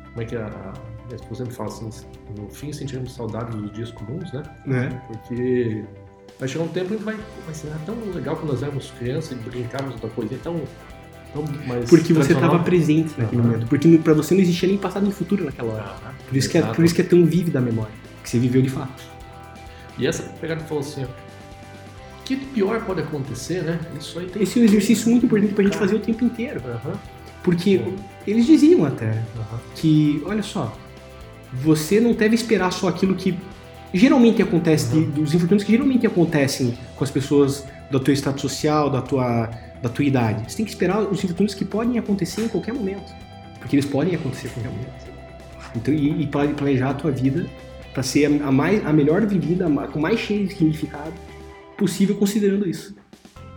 Como 0.09 0.23
é 0.23 0.25
que 0.25 0.35
a, 0.35 0.47
a 0.47 0.73
minha 1.05 1.17
esposa 1.17 1.45
sempre 1.45 1.55
fala 1.55 1.69
assim, 1.69 1.91
no 2.39 2.49
fim 2.49 2.73
sentirmos 2.73 3.15
saudade 3.15 3.55
dos 3.57 3.71
dias 3.73 3.91
comuns, 3.93 4.33
né? 4.33 4.43
É. 4.69 4.89
Porque 5.07 5.85
vai 6.39 6.49
chegar 6.49 6.65
um 6.65 6.69
tempo 6.69 6.95
em 6.95 6.97
que 6.97 7.05
vai, 7.05 7.17
vai 7.45 7.55
ser 7.55 7.71
tão 7.85 7.95
legal 8.15 8.37
quando 8.37 8.53
nós 8.53 8.63
éramos 8.63 8.91
crianças 8.93 9.33
e 9.33 9.35
brincávamos 9.35 10.01
da 10.01 10.09
coisa 10.09 10.39
tão, 10.43 10.55
Não 10.55 10.65
Porque 11.89 12.13
você 12.13 12.33
estava 12.33 12.59
presente 12.61 13.15
naquele 13.19 13.41
Aham. 13.43 13.51
momento. 13.51 13.67
Porque 13.69 13.99
para 13.99 14.15
você 14.15 14.35
não 14.35 14.41
existia 14.43 14.69
nem 14.69 14.79
passado 14.79 15.03
nem 15.03 15.13
futuro 15.13 15.45
naquela 15.45 15.73
hora. 15.73 15.85
Ah, 16.05 16.11
Por 16.29 16.37
isso, 16.37 16.49
que 16.49 16.59
é, 16.59 16.63
por 16.63 16.85
isso 16.85 16.95
que 16.95 17.01
é 17.03 17.05
tão 17.05 17.25
vívida 17.25 17.59
a 17.59 17.63
memória. 17.63 17.93
Que 18.23 18.31
você 18.31 18.39
viveu 18.39 18.63
de 18.63 18.71
fato. 18.71 19.03
E 19.99 20.07
essa 20.07 20.23
pegada 20.41 20.61
falou 20.65 20.81
assim, 20.83 21.05
ó, 21.05 21.07
o 21.07 22.23
que 22.25 22.37
pior 22.37 22.81
pode 22.85 23.01
acontecer, 23.01 23.63
né? 23.63 23.79
Isso 23.99 24.19
aí 24.19 24.27
tem 24.27 24.43
Esse 24.43 24.59
é 24.59 24.63
um 24.63 24.65
exercício 24.65 25.09
muito 25.11 25.27
importante 25.27 25.55
pra 25.55 25.63
gente 25.65 25.75
Cara. 25.75 25.87
fazer 25.87 25.97
o 25.97 26.01
tempo 26.01 26.25
inteiro. 26.25 26.61
Aham, 26.67 26.95
Porque 27.43 27.81
eles 28.27 28.45
diziam 28.47 28.85
até 28.85 29.23
que, 29.77 30.21
olha 30.27 30.43
só, 30.43 30.77
você 31.53 32.01
não 32.01 32.13
deve 32.13 32.35
esperar 32.35 32.73
só 32.73 32.89
aquilo 32.89 33.15
que 33.15 33.39
geralmente 33.95 34.43
acontece, 34.43 34.89
de- 34.91 35.05
dos 35.07 35.33
infortúnios 35.33 35.63
que 35.65 35.71
geralmente 35.73 36.07
acontecem 36.07 36.77
com 36.97 37.05
as 37.05 37.11
pessoas 37.11 37.65
do 37.91 38.01
teu 38.01 38.13
estado 38.13 38.41
social, 38.41 38.91
da 38.91 39.01
tua, 39.01 39.49
da 39.83 39.89
tua 39.89 40.05
idade. 40.05 40.51
Você 40.51 40.59
tem 40.59 40.65
que 40.67 40.73
esperar 40.73 41.01
os 41.01 41.23
infortúnios 41.23 41.55
que 41.55 41.65
podem 41.65 41.99
acontecer 41.99 42.43
em 42.43 42.49
qualquer 42.49 42.73
momento. 42.73 43.15
Porque 43.59 43.77
eles 43.77 43.87
podem 43.87 44.15
acontecer 44.15 44.49
em 44.49 44.51
qualquer 44.51 44.71
momento. 44.71 45.07
Então, 45.75 45.93
e, 45.93 46.23
e 46.23 46.27
pla- 46.27 46.49
planejar 46.49 46.91
a 46.91 46.95
tua 46.95 47.11
vida 47.11 47.47
para 47.93 48.03
ser 48.03 48.27
a, 48.27 48.53
mais, 48.53 48.85
a 48.87 48.93
melhor 48.93 49.25
vivida, 49.27 49.67
a 49.67 49.89
com 49.89 49.99
mais 49.99 50.19
cheio 50.21 50.47
de 50.47 50.55
significado 50.55 51.13
possível, 51.77 52.17
considerando 52.17 52.69
isso. 52.69 52.95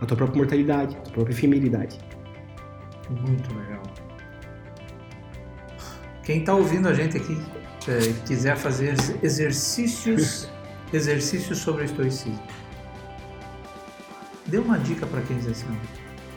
A 0.00 0.06
tua 0.06 0.16
própria 0.16 0.38
mortalidade, 0.38 0.96
a 0.96 1.00
tua 1.00 1.12
própria 1.12 1.32
efemeridade. 1.32 1.98
Muito 3.08 3.54
legal. 3.54 3.82
Quem 6.22 6.40
está 6.40 6.54
ouvindo 6.54 6.88
a 6.88 6.94
gente 6.94 7.16
aqui 7.16 7.36
eh, 7.88 8.14
quiser 8.26 8.56
fazer 8.56 8.94
exercícios, 9.22 10.48
exercícios 10.92 11.58
sobre 11.58 11.82
o 11.82 11.84
estoicismo, 11.84 12.40
dê 14.46 14.58
uma 14.58 14.78
dica 14.78 15.06
para 15.06 15.22
quem 15.22 15.36
diz 15.38 15.48
assim: 15.48 15.66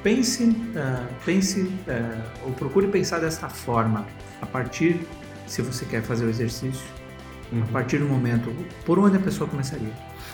pense, 0.04 0.56
ah, 0.76 1.08
pense 1.26 1.72
ah, 1.88 2.22
ou 2.46 2.52
procure 2.52 2.88
pensar 2.88 3.20
dessa 3.20 3.48
forma 3.50 4.06
a 4.42 4.46
partir, 4.46 5.00
se 5.48 5.62
você 5.62 5.86
quer 5.86 6.02
fazer 6.04 6.26
o 6.26 6.30
exercício, 6.30 6.84
a 7.62 7.72
partir 7.72 8.00
do 8.00 8.06
momento, 8.06 8.52
por 8.86 8.98
onde 9.00 9.16
a 9.18 9.20
pessoa 9.20 9.50
começaria? 9.50 9.92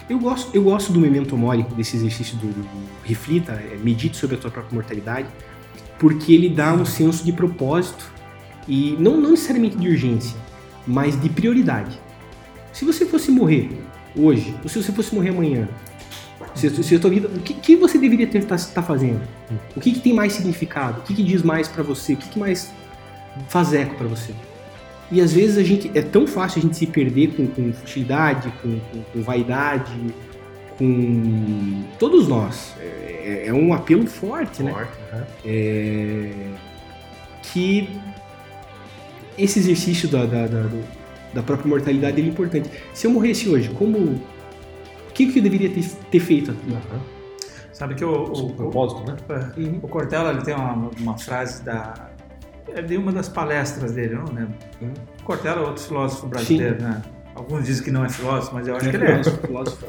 Eu 0.10 0.18
gosto, 0.20 0.50
eu 0.56 0.64
gosto 0.64 0.92
do 0.92 1.00
Memento 1.00 1.38
Mori, 1.38 1.64
desse 1.76 1.96
exercício 1.98 2.36
do, 2.38 2.48
do- 2.48 2.62
do 2.64 2.90
reflita, 3.04 3.52
é, 3.54 3.78
medite 3.84 4.18
sobre 4.18 4.36
a 4.38 4.40
tua 4.40 4.50
própria 4.50 4.74
mortalidade, 4.74 5.28
porque 6.00 6.34
ele 6.34 6.50
dá 6.50 6.74
um 6.74 6.86
senso 6.86 7.24
de 7.24 7.32
propósito 7.34 8.10
e 8.68 8.96
não, 9.00 9.18
não 9.18 9.32
necessariamente 9.32 9.78
de 9.78 9.88
urgência, 9.90 10.36
mas 10.88 11.20
de 11.20 11.30
prioridade. 11.30 12.00
Se 12.72 12.86
você 12.86 13.06
fosse 13.06 13.30
morrer 13.30 13.70
hoje, 14.16 14.56
ou 14.64 14.70
se 14.70 14.82
você 14.82 14.92
fosse 14.92 15.14
morrer 15.14 15.30
amanhã, 15.30 15.68
se, 16.56 16.84
se 16.84 16.96
a 16.96 17.00
tua 17.00 17.10
vida, 17.10 17.28
o 17.28 17.40
que, 17.40 17.54
que 17.54 17.76
você 17.76 17.98
deveria 17.98 18.28
ter 18.28 18.44
tá, 18.46 18.56
tá 18.58 18.82
fazendo? 18.84 19.22
O 19.76 19.80
que, 19.80 19.92
que 19.92 20.00
tem 20.00 20.14
mais 20.14 20.34
significado? 20.34 21.02
O 21.02 21.04
que, 21.04 21.14
que 21.14 21.24
diz 21.24 21.42
mais 21.44 21.68
pra 21.68 21.84
você? 21.84 22.14
O 22.14 22.18
que, 22.18 22.30
que 22.30 22.40
mais 22.40 22.72
faz 23.48 23.74
eco 23.74 23.96
pra 23.96 24.08
você? 24.08 24.34
E 25.12 25.22
às 25.22 25.34
vezes 25.34 25.58
a 25.58 25.64
gente 25.64 25.90
é 25.96 26.02
tão 26.02 26.28
fácil 26.28 26.60
a 26.60 26.62
gente 26.62 26.78
se 26.78 26.86
perder 26.86 27.30
com, 27.36 27.48
com 27.48 27.74
futilidade, 27.74 28.52
com, 28.62 28.80
com- 28.80 29.02
com 29.14 29.22
vaidade, 29.24 29.92
com 30.78 31.84
todos 31.98 32.28
nós. 32.28 32.74
É, 32.80 33.46
é 33.48 33.54
um 33.54 33.74
apelo 33.74 34.06
forte, 34.08 34.62
né? 34.64 34.72
Forte, 34.72 34.92
aham. 35.12 35.24
É, 35.46 36.32
que 37.42 37.90
esse 39.38 39.60
exercício 39.60 40.08
da, 40.10 40.26
da, 40.26 40.46
da, 40.48 40.66
da 41.34 41.42
própria 41.44 41.68
mortalidade 41.68 42.22
é 42.22 42.24
importante. 42.26 42.70
Se 42.94 43.08
eu 43.08 43.12
morresse 43.12 43.50
hoje, 43.50 43.70
como 43.70 44.22
que, 45.26 45.34
que 45.34 45.40
eu 45.40 45.44
deveria 45.44 45.70
ter, 45.70 45.86
ter 45.86 46.20
feito? 46.20 46.52
Aham. 46.52 47.02
Sabe 47.74 47.96
que 47.96 48.06
o, 48.06 48.12
O 48.12 48.48
o, 48.48 48.54
propósito, 48.54 49.10
né? 49.10 49.18
É, 49.30 49.60
Uhum. 49.60 49.80
O 49.84 49.88
Cortella 49.88 50.32
ele 50.32 50.42
tem 50.42 50.56
uma, 50.56 50.90
uma 51.00 51.18
frase 51.18 51.64
da. 51.64 52.10
É 52.74 52.82
de 52.82 52.98
uma 52.98 53.12
das 53.12 53.28
palestras 53.28 53.94
dele, 53.94 54.16
não 54.16 54.26
lembro. 54.26 54.54
Uhum. 54.82 54.94
Cortella 55.24 55.62
é 55.62 55.66
outro 55.66 55.84
filósofo 55.84 56.28
brasileiro, 56.28 56.82
né? 56.82 57.02
Alguns 57.36 57.66
dizem 57.66 57.84
que 57.84 57.92
não 57.92 58.06
é 58.06 58.10
filósofo, 58.10 58.54
mas 58.54 58.68
eu 58.68 58.76
acho 58.76 58.90
que 58.90 58.96
ele 58.96 59.06
é. 59.06 59.24
filósofo, 59.24 59.48
filósofo. 59.48 59.86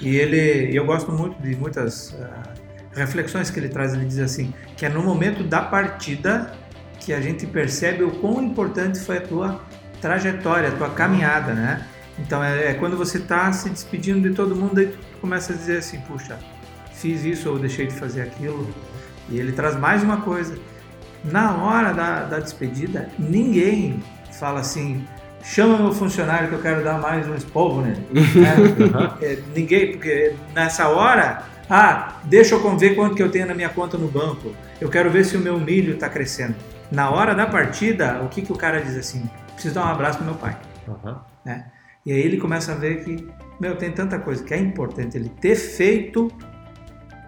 E 0.00 0.16
ele, 0.16 0.76
eu 0.76 0.84
gosto 0.84 1.10
muito 1.12 1.40
de 1.42 1.56
muitas 1.56 2.14
ah, 2.20 2.42
reflexões 2.94 3.50
que 3.50 3.58
ele 3.58 3.68
traz. 3.68 3.94
Ele 3.94 4.04
diz 4.04 4.18
assim: 4.18 4.52
que 4.76 4.86
é 4.86 4.88
no 4.88 5.02
momento 5.02 5.42
da 5.42 5.62
partida 5.62 6.52
que 7.00 7.12
a 7.12 7.20
gente 7.20 7.46
percebe 7.46 8.04
o 8.04 8.10
quão 8.10 8.42
importante 8.42 9.00
foi 9.00 9.18
a 9.18 9.20
tua 9.20 9.60
trajetória, 10.00 10.68
a 10.68 10.72
tua 10.72 10.90
caminhada, 10.90 11.52
né? 11.54 11.86
Então 12.22 12.42
é, 12.42 12.70
é 12.70 12.74
quando 12.74 12.96
você 12.96 13.18
está 13.18 13.52
se 13.52 13.68
despedindo 13.68 14.28
de 14.28 14.34
todo 14.34 14.54
mundo, 14.54 14.78
aí 14.78 14.86
tu 14.86 14.98
começa 15.20 15.52
a 15.52 15.56
dizer 15.56 15.78
assim: 15.78 16.00
puxa, 16.00 16.38
fiz 16.94 17.24
isso 17.24 17.50
ou 17.50 17.58
deixei 17.58 17.86
de 17.86 17.94
fazer 17.94 18.22
aquilo. 18.22 18.68
E 19.28 19.38
ele 19.38 19.52
traz 19.52 19.76
mais 19.76 20.02
uma 20.02 20.18
coisa: 20.18 20.56
na 21.24 21.56
hora 21.56 21.92
da, 21.92 22.24
da 22.24 22.38
despedida, 22.38 23.08
ninguém 23.18 24.02
fala 24.38 24.60
assim. 24.60 25.04
Chama 25.44 25.76
meu 25.76 25.92
funcionário 25.92 26.48
que 26.48 26.54
eu 26.54 26.62
quero 26.62 26.84
dar 26.84 27.00
mais 27.00 27.26
um 27.26 27.34
esporro 27.34 27.82
nele. 27.82 28.06
né? 28.14 28.54
Aham. 28.94 29.18
É, 29.20 29.38
ninguém, 29.52 29.90
porque 29.90 30.36
nessa 30.54 30.88
hora, 30.88 31.42
ah, 31.68 32.20
deixa 32.22 32.54
eu 32.54 32.78
ver 32.78 32.94
quanto 32.94 33.16
que 33.16 33.22
eu 33.24 33.28
tenho 33.28 33.48
na 33.48 33.54
minha 33.54 33.68
conta 33.68 33.98
no 33.98 34.06
banco. 34.06 34.54
Eu 34.80 34.88
quero 34.88 35.10
ver 35.10 35.24
se 35.24 35.36
o 35.36 35.40
meu 35.40 35.58
milho 35.58 35.94
está 35.94 36.08
crescendo. 36.08 36.54
Na 36.92 37.10
hora 37.10 37.34
da 37.34 37.44
partida, 37.44 38.20
o 38.22 38.28
que, 38.28 38.42
que 38.42 38.52
o 38.52 38.56
cara 38.56 38.80
diz 38.80 38.96
assim? 38.96 39.28
Preciso 39.54 39.74
dar 39.74 39.84
um 39.84 39.88
abraço 39.88 40.18
pro 40.18 40.26
meu 40.26 40.36
pai. 40.36 40.56
Né? 41.44 41.64
E 42.04 42.12
aí 42.12 42.18
ele 42.20 42.36
começa 42.38 42.72
a 42.72 42.74
ver 42.74 43.04
que, 43.04 43.26
meu, 43.60 43.76
tem 43.76 43.90
tanta 43.92 44.18
coisa 44.18 44.42
que 44.42 44.52
é 44.52 44.58
importante 44.58 45.16
ele 45.16 45.28
ter 45.40 45.54
feito 45.54 46.30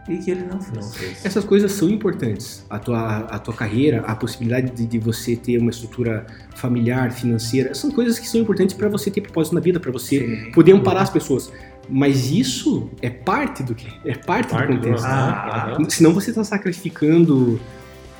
e 0.08 0.18
que 0.18 0.30
ele 0.32 0.42
não 0.44 0.60
fez. 0.60 0.76
Não 0.86 0.92
fez. 0.92 1.24
Essas 1.24 1.44
coisas 1.44 1.72
são 1.72 1.88
importantes. 1.88 2.64
A 2.68 2.78
tua, 2.78 3.18
a 3.20 3.38
tua 3.38 3.54
carreira, 3.54 4.00
a 4.06 4.14
possibilidade 4.16 4.70
de, 4.72 4.84
de 4.84 4.98
você 4.98 5.36
ter 5.36 5.58
uma 5.58 5.70
estrutura 5.70 6.26
familiar, 6.56 7.10
financeira, 7.12 7.72
são 7.74 7.90
coisas 7.90 8.18
que 8.18 8.28
são 8.28 8.40
importantes 8.40 8.74
para 8.76 8.88
você 8.88 9.10
ter 9.10 9.20
propósito 9.20 9.54
na 9.54 9.60
vida, 9.60 9.78
para 9.80 9.92
você 9.92 10.18
Sim. 10.44 10.50
poder 10.52 10.72
amparar 10.72 11.04
as 11.04 11.10
pessoas. 11.10 11.50
Mas 11.88 12.30
isso 12.30 12.90
é 13.00 13.10
parte 13.10 13.62
do 13.62 13.74
que? 13.74 13.86
É 14.04 14.14
parte, 14.16 14.50
Parte 14.50 14.72
do 14.72 14.78
do- 14.80 14.82
contexto. 14.88 15.04
Ah, 15.06 15.74
aham. 15.76 15.88
Senão 15.90 16.12
você 16.12 16.30
está 16.30 16.42
sacrificando. 16.42 17.60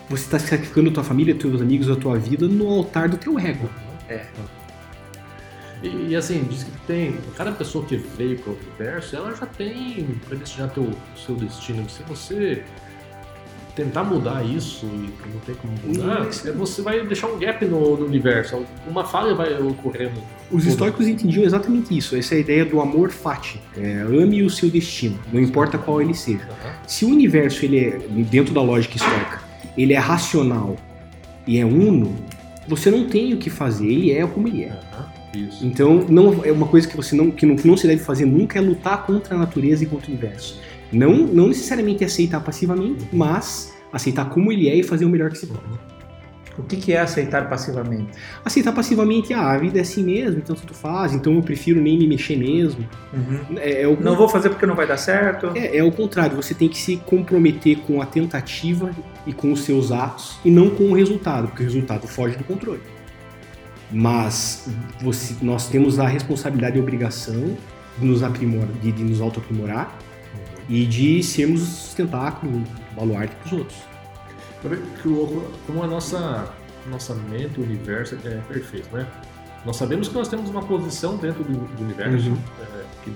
Você 0.08 0.24
está 0.24 0.38
sacrificando 0.38 0.90
tua 0.90 1.02
família, 1.02 1.34
teus 1.34 1.60
amigos, 1.60 1.90
a 1.90 1.96
tua 1.96 2.16
vida 2.18 2.46
no 2.46 2.68
altar 2.68 3.08
do 3.08 3.16
teu 3.16 3.38
ego. 3.38 3.68
E, 5.84 6.10
e, 6.10 6.16
assim, 6.16 6.42
diz 6.44 6.64
que 6.64 6.70
tem. 6.86 7.16
Cada 7.36 7.52
pessoa 7.52 7.84
que 7.84 7.96
veio 7.96 8.38
para 8.38 8.52
o 8.52 8.56
universo, 8.56 9.14
ela 9.14 9.34
já 9.34 9.46
tem 9.46 10.06
predestinado 10.26 10.72
teu, 10.72 10.82
o 10.84 11.18
seu 11.18 11.34
destino. 11.34 11.88
Se 11.88 12.02
você 12.04 12.64
tentar 13.74 14.04
mudar 14.04 14.44
isso 14.44 14.86
e 14.86 15.28
não 15.32 15.40
tem 15.40 15.54
como 15.56 15.72
mudar, 15.84 16.28
Isso. 16.28 16.48
é, 16.48 16.52
você 16.52 16.80
vai 16.80 17.04
deixar 17.04 17.26
um 17.26 17.38
gap 17.38 17.64
no, 17.64 17.96
no 17.96 18.06
universo. 18.06 18.64
Uma 18.86 19.04
falha 19.04 19.34
vai 19.34 19.60
ocorrer 19.60 20.12
no. 20.14 20.22
Os 20.56 20.64
estoicos 20.64 21.08
entendiam 21.08 21.44
exatamente 21.44 21.96
isso, 21.96 22.16
essa 22.16 22.34
é 22.34 22.38
a 22.38 22.40
ideia 22.40 22.64
do 22.64 22.80
amor 22.80 23.10
fati. 23.10 23.60
É, 23.76 24.02
ame 24.02 24.42
o 24.42 24.50
seu 24.50 24.70
destino, 24.70 25.18
não 25.32 25.40
importa 25.40 25.76
qual 25.76 26.00
ele 26.00 26.14
seja. 26.14 26.44
Aham. 26.44 26.74
Se 26.86 27.04
o 27.04 27.08
universo, 27.08 27.64
ele 27.64 27.80
é, 27.80 27.98
dentro 28.30 28.54
da 28.54 28.62
lógica 28.62 28.96
estoica, 28.96 29.40
ele 29.76 29.92
é 29.92 29.98
racional 29.98 30.76
e 31.46 31.58
é 31.58 31.64
uno, 31.64 32.14
você 32.68 32.90
não 32.90 33.08
tem 33.08 33.34
o 33.34 33.38
que 33.38 33.50
fazer, 33.50 33.86
ele 33.86 34.12
é 34.12 34.24
como 34.26 34.46
ele 34.46 34.64
é. 34.64 34.68
Aham. 34.68 35.13
Isso. 35.34 35.66
Então, 35.66 36.04
não 36.08 36.44
é 36.44 36.52
uma 36.52 36.66
coisa 36.66 36.86
que 36.86 36.96
você 36.96 37.14
não 37.16 37.30
que 37.30 37.44
não, 37.44 37.56
não 37.64 37.76
se 37.76 37.86
deve 37.86 38.02
fazer 38.02 38.24
nunca 38.24 38.58
é 38.58 38.62
lutar 38.62 39.04
contra 39.06 39.34
a 39.34 39.38
natureza 39.38 39.84
e 39.84 39.86
contra 39.86 40.06
o 40.06 40.10
universo. 40.10 40.60
Não, 40.92 41.12
não 41.12 41.48
necessariamente 41.48 42.04
aceitar 42.04 42.40
passivamente, 42.40 43.06
mas 43.12 43.74
aceitar 43.92 44.28
como 44.28 44.52
ele 44.52 44.68
é 44.68 44.76
e 44.76 44.82
fazer 44.82 45.04
o 45.04 45.08
melhor 45.08 45.30
que 45.30 45.38
se 45.38 45.46
pode. 45.46 45.62
O 46.56 46.62
que, 46.62 46.76
que 46.76 46.92
é 46.92 47.00
aceitar 47.00 47.48
passivamente? 47.48 48.12
Aceitar 48.44 48.72
passivamente, 48.72 49.34
ah, 49.34 49.50
a 49.50 49.58
vida 49.58 49.78
é 49.78 49.82
assim 49.82 50.04
mesmo, 50.04 50.38
então 50.38 50.54
tanto 50.54 50.72
faz, 50.72 51.12
então 51.12 51.34
eu 51.34 51.42
prefiro 51.42 51.80
nem 51.80 51.98
me 51.98 52.06
mexer 52.06 52.36
mesmo. 52.36 52.86
É, 53.56 53.82
é 53.82 53.88
o, 53.88 54.00
Não 54.00 54.16
vou 54.16 54.28
fazer 54.28 54.50
porque 54.50 54.64
não 54.64 54.76
vai 54.76 54.86
dar 54.86 54.96
certo. 54.96 55.50
é, 55.56 55.78
é 55.78 55.82
o 55.82 55.90
contrário, 55.90 56.36
você 56.36 56.54
tem 56.54 56.68
que 56.68 56.78
se 56.78 56.96
comprometer 56.98 57.78
com 57.78 58.00
a 58.00 58.06
tentativa 58.06 58.90
e 59.26 59.32
com 59.32 59.52
os 59.52 59.64
seus 59.64 59.90
atos 59.90 60.38
e 60.44 60.50
não 60.50 60.70
com 60.70 60.84
o 60.84 60.94
resultado, 60.94 61.48
porque 61.48 61.62
o 61.62 61.66
resultado 61.66 62.06
foge 62.06 62.36
do 62.36 62.44
controle. 62.44 62.93
Mas 63.90 64.68
você- 65.00 65.34
nós 65.42 65.68
temos 65.68 65.98
a 65.98 66.06
responsabilidade 66.06 66.76
e 66.76 66.80
a 66.80 66.82
obrigação 66.82 67.56
de 67.98 68.04
nos, 68.06 68.22
aprimor, 68.22 68.66
de, 68.82 68.90
de 68.92 69.04
nos 69.04 69.20
auto-aprimorar 69.20 69.96
e 70.68 70.84
de 70.86 71.22
sermos 71.22 71.62
o 71.62 71.66
sustentáculo, 71.66 72.56
o 72.92 72.94
baluarte 72.96 73.34
para 73.36 73.46
os 73.46 73.52
outros. 73.52 73.78
Como 75.66 75.82
a 75.82 75.86
nossa, 75.86 76.52
nossa 76.90 77.14
mente, 77.14 77.60
o 77.60 77.62
universo 77.62 78.16
é 78.24 78.40
perfeito, 78.48 78.88
né? 78.96 79.06
Nós 79.64 79.76
sabemos 79.76 80.08
que 80.08 80.14
nós 80.14 80.28
temos 80.28 80.50
uma 80.50 80.62
posição 80.62 81.16
dentro 81.16 81.44
do, 81.44 81.52
do 81.52 81.84
universo, 81.84 82.30
Uhum. 82.30 82.38
é, 82.62 82.84
que 83.04 83.10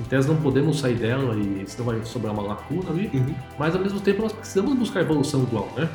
em 0.00 0.04
tese 0.04 0.28
não 0.28 0.36
podemos 0.36 0.80
sair 0.80 0.94
dela 0.96 1.34
e 1.36 1.64
senão 1.66 1.86
vai 1.86 2.04
sobrar 2.04 2.32
uma 2.32 2.42
lacuna 2.42 2.90
ali, 2.90 3.10
Uhum. 3.12 3.34
mas 3.58 3.74
ao 3.74 3.80
mesmo 3.82 4.00
tempo 4.00 4.22
nós 4.22 4.32
precisamos 4.32 4.74
buscar 4.74 5.00
evolução 5.00 5.42
igual, 5.42 5.70
né? 5.76 5.88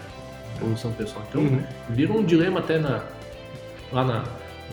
Evolução 0.58 0.92
pessoal. 0.94 1.26
Então, 1.30 1.42
Uhum. 1.42 1.62
vira 1.90 2.14
um 2.14 2.24
dilema 2.24 2.60
até 2.60 2.80
na, 2.80 3.04
lá 3.92 4.04
na, 4.04 4.24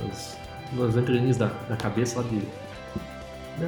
nas, 0.03 0.39
nas 0.73 0.97
entrelinhas 0.97 1.37
da, 1.37 1.47
da 1.69 1.77
cabeça 1.77 2.21
lá 2.21 2.27
de. 2.29 2.41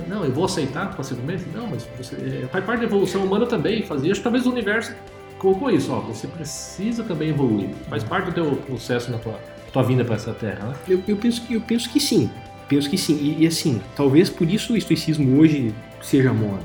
Não, 0.07 0.25
eu 0.25 0.31
vou 0.31 0.45
aceitar 0.45 0.95
passivamente? 0.95 1.45
Não, 1.55 1.67
mas 1.67 1.89
você, 1.97 2.15
é, 2.17 2.47
faz 2.49 2.65
parte 2.65 2.81
da 2.81 2.87
evolução 2.87 3.25
humana 3.25 3.47
também, 3.47 3.83
fazer. 3.83 4.11
Acho 4.11 4.21
que 4.21 4.25
talvez 4.25 4.47
o 4.47 4.51
universo 4.51 4.95
colocou 5.39 5.71
isso, 5.71 5.93
ó, 5.93 6.01
você 6.01 6.27
precisa 6.27 7.03
também 7.05 7.31
evoluir. 7.31 7.71
Faz 7.89 8.05
parte 8.05 8.27
do 8.27 8.33
teu 8.33 8.57
processo 8.57 9.11
na 9.11 9.19
tua, 9.19 9.39
tua 9.73 9.83
vinda 9.83 10.05
para 10.05 10.17
essa 10.17 10.33
terra, 10.33 10.67
né? 10.67 10.75
Eu, 10.87 11.03
eu, 11.09 11.17
penso 11.17 11.41
que, 11.47 11.55
eu 11.55 11.61
penso 11.61 11.89
que 11.91 12.01
sim. 12.01 12.31
Penso 12.69 12.91
que 12.91 12.99
sim. 12.99 13.15
E, 13.15 13.45
e, 13.45 13.47
assim, 13.47 13.81
talvez 13.97 14.29
por 14.29 14.49
isso 14.51 14.75
o 14.75 14.77
estoicismo 14.77 15.41
hoje 15.41 15.75
seja 16.03 16.33
moda. 16.33 16.63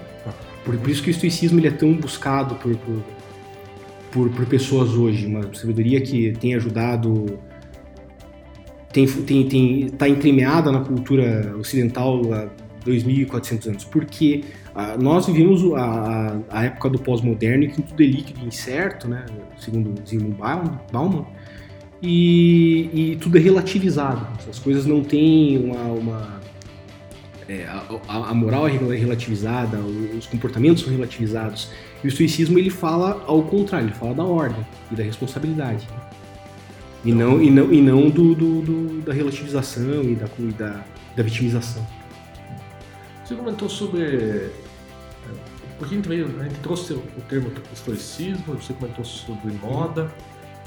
Por, 0.65 0.77
por 0.77 0.89
isso 0.89 1.03
que 1.03 1.09
o 1.09 1.11
estoicismo 1.11 1.59
ele 1.59 1.67
é 1.67 1.71
tão 1.71 1.93
buscado 1.93 2.55
por, 2.55 2.75
por, 2.77 3.03
por, 4.11 4.29
por 4.29 4.45
pessoas 4.45 4.91
hoje. 4.91 5.27
Uma 5.27 5.53
sabedoria 5.53 6.01
que 6.01 6.33
tem 6.33 6.55
ajudado 6.55 7.39
tem, 8.93 9.07
tem, 9.07 9.47
tem, 9.47 9.89
tá 9.89 10.07
entremeada 10.07 10.71
na 10.71 10.79
cultura 10.81 11.53
ocidental 11.59 12.21
há 12.31 12.47
2.400 12.85 13.67
anos. 13.67 13.83
Porque 13.83 14.43
ah, 14.75 14.95
nós 14.97 15.25
vivemos 15.25 15.61
a, 15.73 16.37
a, 16.49 16.65
época 16.65 16.89
do 16.89 16.99
pós-moderno, 16.99 17.67
que 17.67 17.81
tudo 17.81 18.03
é 18.03 18.05
líquido 18.05 18.39
e 18.41 18.47
incerto, 18.47 19.07
né, 19.07 19.25
segundo 19.57 19.93
Zygmunt 20.07 20.37
Bauman, 20.91 21.25
e, 22.01 22.89
e, 22.93 23.15
tudo 23.15 23.37
é 23.37 23.41
relativizado. 23.41 24.27
As 24.47 24.59
coisas 24.59 24.85
não 24.85 25.01
têm 25.01 25.57
uma. 25.57 25.83
uma 25.83 26.43
é, 27.47 27.65
a, 27.65 28.29
a, 28.29 28.33
moral 28.33 28.67
é 28.67 28.71
relativizada, 28.71 29.77
os 29.79 30.27
comportamentos 30.27 30.83
são 30.83 30.91
relativizados. 30.91 31.69
E 32.03 32.07
o 32.07 32.09
estoicismo 32.09 32.59
ele 32.59 32.69
fala 32.69 33.23
ao 33.25 33.43
contrário, 33.43 33.87
ele 33.87 33.95
fala 33.95 34.13
da 34.13 34.23
ordem 34.23 34.65
e 34.91 34.95
da 34.95 35.03
responsabilidade. 35.03 35.87
E 37.03 37.11
não, 37.11 37.41
e 37.41 37.51
não, 37.51 37.73
e 37.73 37.81
não 37.81 38.09
do, 38.09 38.33
do, 38.33 38.61
do 38.61 39.01
da 39.01 39.13
relativização 39.13 40.03
e 40.03 40.15
da, 40.15 40.27
da, 40.57 40.83
da 41.15 41.23
vitimização. 41.23 41.85
Você 43.23 43.35
comentou 43.35 43.69
sobre 43.69 44.51
porque 45.77 45.95
a 45.95 45.97
gente, 45.97 46.07
veio, 46.07 46.27
a 46.39 46.43
gente 46.43 46.59
trouxe 46.59 46.93
o 46.93 47.21
termo 47.27 47.51
estoicismo, 47.73 48.55
você 48.55 48.73
comentou 48.73 49.03
sobre 49.03 49.53
moda. 49.61 50.09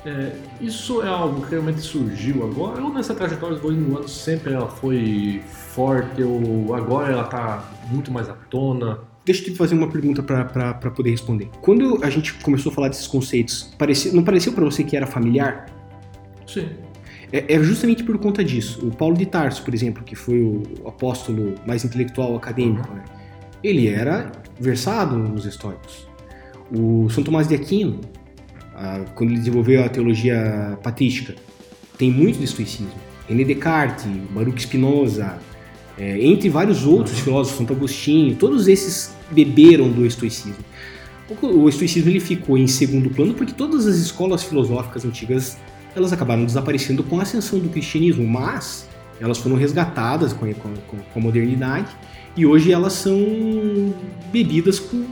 É, 0.04 0.32
isso 0.60 1.02
é 1.02 1.08
algo 1.08 1.40
que 1.44 1.50
realmente 1.50 1.80
surgiu 1.80 2.44
agora 2.44 2.80
ou 2.80 2.92
nessa 2.92 3.12
trajetória 3.12 3.56
dos 3.56 3.62
dois 3.62 3.76
anos 3.76 4.12
sempre 4.12 4.52
ela 4.52 4.68
foi 4.68 5.42
forte 5.48 6.22
ou 6.22 6.72
agora 6.74 7.12
ela 7.12 7.24
está 7.24 7.68
muito 7.90 8.12
mais 8.12 8.28
à 8.28 8.34
tona? 8.34 9.00
Deixa 9.24 9.40
eu 9.40 9.46
te 9.46 9.54
fazer 9.56 9.74
uma 9.74 9.88
pergunta 9.88 10.22
para 10.22 10.90
poder 10.92 11.10
responder. 11.10 11.50
Quando 11.60 11.98
a 12.04 12.10
gente 12.10 12.34
começou 12.34 12.70
a 12.70 12.74
falar 12.74 12.88
desses 12.88 13.08
conceitos, 13.08 13.74
parecia, 13.76 14.12
não 14.12 14.22
pareceu 14.22 14.52
para 14.52 14.64
você 14.64 14.84
que 14.84 14.96
era 14.96 15.06
familiar? 15.06 15.66
Sim. 16.46 16.68
É, 17.32 17.54
é, 17.54 17.62
justamente 17.62 18.04
por 18.04 18.16
conta 18.18 18.44
disso. 18.44 18.86
O 18.86 18.94
Paulo 18.94 19.16
de 19.16 19.26
Tarso, 19.26 19.62
por 19.62 19.74
exemplo, 19.74 20.04
que 20.04 20.14
foi 20.14 20.40
o 20.40 20.62
apóstolo 20.86 21.54
mais 21.66 21.84
intelectual 21.84 22.36
acadêmico, 22.36 22.88
uhum. 22.88 22.96
né? 22.96 23.04
ele 23.62 23.88
era 23.88 24.30
versado 24.58 25.18
nos 25.18 25.44
estoicos. 25.44 26.06
O 26.74 27.08
São 27.10 27.22
Tomás 27.22 27.48
de 27.48 27.54
Aquino, 27.54 28.00
quando 29.14 29.30
ele 29.30 29.38
desenvolveu 29.38 29.84
a 29.84 29.88
teologia 29.88 30.78
patrística, 30.82 31.34
tem 31.98 32.10
muito 32.10 32.38
de 32.38 32.44
estoicismo. 32.44 32.92
René 33.28 33.44
Descartes, 33.44 34.06
Baruch 34.30 34.62
Spinoza, 34.62 35.38
é, 35.98 36.24
entre 36.24 36.48
vários 36.48 36.84
outros 36.84 37.18
filósofos, 37.20 37.58
Santo 37.58 37.72
Agostinho, 37.72 38.36
todos 38.36 38.68
esses 38.68 39.14
beberam 39.30 39.88
do 39.90 40.04
estoicismo. 40.04 40.64
O 41.42 41.68
estoicismo 41.68 42.08
ele 42.08 42.20
ficou 42.20 42.56
em 42.56 42.68
segundo 42.68 43.10
plano 43.10 43.34
porque 43.34 43.52
todas 43.52 43.86
as 43.86 43.96
escolas 43.96 44.44
filosóficas 44.44 45.04
antigas 45.04 45.58
elas 45.96 46.12
acabaram 46.12 46.44
desaparecendo 46.44 47.02
com 47.02 47.18
a 47.18 47.22
ascensão 47.22 47.58
do 47.58 47.70
cristianismo, 47.70 48.26
mas 48.26 48.86
elas 49.18 49.38
foram 49.38 49.56
resgatadas 49.56 50.32
com, 50.32 50.52
com, 50.54 50.74
com 50.74 51.18
a 51.18 51.22
modernidade 51.22 51.88
e 52.36 52.44
hoje 52.44 52.70
elas 52.70 52.92
são 52.92 53.94
bebidas 54.30 54.78
com, 54.78 55.06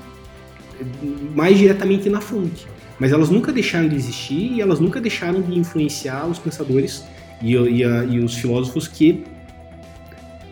mais 1.35 1.57
diretamente 1.57 2.11
na 2.11 2.21
fonte. 2.21 2.67
Mas 2.99 3.13
elas 3.13 3.31
nunca 3.31 3.51
deixaram 3.51 3.89
de 3.89 3.97
existir 3.97 4.53
e 4.53 4.61
elas 4.61 4.79
nunca 4.79 5.01
deixaram 5.01 5.41
de 5.41 5.59
influenciar 5.59 6.27
os 6.27 6.39
pensadores 6.39 7.03
e, 7.43 7.55
e, 7.55 7.83
a, 7.83 8.05
e 8.05 8.21
os 8.21 8.35
filósofos 8.35 8.87
que, 8.87 9.25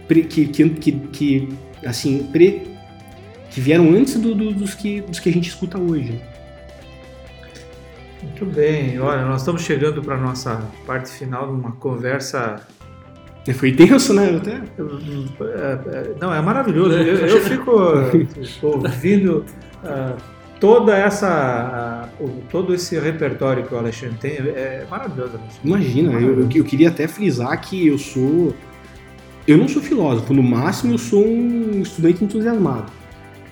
que, 0.09 0.47
que, 0.47 0.69
que, 0.71 0.93
que 0.93 1.49
assim, 1.85 2.25
pre, 2.33 2.63
que 3.51 3.61
vieram 3.61 3.91
antes 3.91 4.15
do, 4.15 4.35
do, 4.35 4.53
dos, 4.53 4.75
que, 4.75 5.03
dos 5.03 5.21
que 5.21 5.29
a 5.29 5.33
gente 5.33 5.49
escuta 5.49 5.79
hoje. 5.79 6.19
Muito 8.23 8.47
bem, 8.47 9.01
olha, 9.01 9.25
nós 9.25 9.41
estamos 9.41 9.63
chegando 9.63 10.01
para 10.03 10.15
a 10.15 10.19
nossa 10.19 10.63
parte 10.87 11.11
final 11.11 11.47
de 11.47 11.53
uma 11.53 11.73
conversa 11.73 12.67
foi 13.53 13.73
tenso, 13.73 14.15
né? 14.15 14.37
Até... 14.37 14.53
É, 14.53 14.59
é, 15.97 16.15
não, 16.21 16.33
é 16.33 16.41
maravilhoso. 16.41 16.93
Eu, 16.93 17.27
eu 17.27 17.41
fico 17.41 17.73
ouvindo 18.63 19.45
uh, 19.83 20.17
toda 20.61 20.97
essa, 20.97 22.09
uh, 22.21 22.43
todo 22.49 22.73
esse 22.73 22.97
repertório 23.01 23.65
que 23.65 23.75
o 23.75 23.79
Alexandre 23.79 24.17
tem. 24.21 24.33
É 24.37 24.87
maravilhoso. 24.89 25.41
Imagina, 25.65 26.13
maravilhoso. 26.13 26.41
Eu, 26.53 26.59
eu 26.59 26.65
queria 26.65 26.89
até 26.91 27.09
frisar 27.09 27.61
que 27.61 27.89
eu 27.89 27.99
sou. 27.99 28.55
Eu 29.45 29.59
não 29.59 29.67
sou 29.67 29.83
filósofo, 29.83 30.33
no 30.33 30.43
máximo 30.43 30.95
eu 30.95 30.99
sou 30.99 31.27
um 31.27 31.81
estudante 31.83 32.23
entusiasmado. 32.23 32.93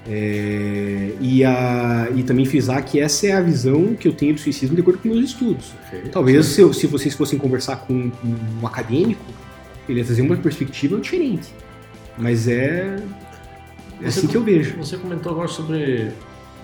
É, 0.08 1.12
e, 1.20 1.44
a, 1.44 2.08
e 2.14 2.22
também 2.22 2.46
frisar 2.46 2.82
que 2.84 2.98
essa 2.98 3.26
é 3.26 3.32
a 3.32 3.40
visão 3.40 3.94
que 3.94 4.08
eu 4.08 4.12
tenho 4.12 4.34
do 4.34 4.40
suicídio 4.40 4.74
de 4.74 4.80
acordo 4.80 4.98
com 4.98 5.08
meus 5.08 5.24
estudos. 5.30 5.68
Perfeito. 5.90 6.10
Talvez 6.10 6.46
se, 6.46 6.74
se, 6.74 6.86
vocês 6.86 7.14
fossem 7.14 7.38
conversar 7.38 7.76
com 7.76 8.10
um 8.24 8.66
acadêmico, 8.66 9.24
ele 9.88 10.00
ia 10.00 10.04
trazer 10.04 10.22
uma 10.22 10.36
perspectiva 10.36 10.98
diferente. 10.98 11.52
Mas 12.16 12.48
é, 12.48 12.96
é 14.00 14.06
assim 14.06 14.26
que 14.26 14.36
eu 14.36 14.42
vejo. 14.42 14.76
Você 14.78 14.96
comentou 14.96 15.32
agora 15.32 15.48
sobre 15.48 16.10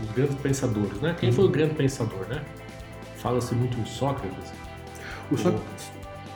os 0.03 0.11
grandes 0.15 0.37
pensadores, 0.37 1.01
né? 1.01 1.15
Quem 1.19 1.31
foi 1.31 1.45
o 1.45 1.49
grande 1.49 1.75
pensador, 1.75 2.27
né? 2.29 2.43
Fala-se 3.19 3.55
muito 3.55 3.77
do 3.77 3.87
Sócrates. 3.87 4.53
O, 5.31 5.37
Só... 5.37 5.55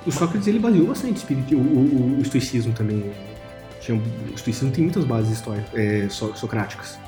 o 0.06 0.12
Sócrates 0.12 0.48
ele 0.48 0.58
baseou 0.58 0.86
bastante 0.86 1.24
o, 1.54 1.58
o, 1.58 2.18
o 2.18 2.22
estoicismo 2.22 2.72
também. 2.72 3.10
Tinha, 3.90 4.00
o 4.00 4.35
estoicismo 4.35 4.70
tem 4.70 4.85
muitas 4.85 5.05
bases 5.05 5.33
históricas, 5.33 5.70
é, 5.74 6.09
so, 6.09 6.33
socráticas. 6.37 6.98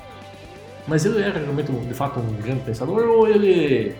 Mas 0.87 1.05
ele 1.05 1.21
era 1.21 1.39
realmente, 1.39 1.71
de 1.71 1.93
fato, 1.93 2.19
um 2.19 2.41
grande 2.41 2.61
pensador 2.61 3.03
ou 3.07 3.27
ele 3.27 3.95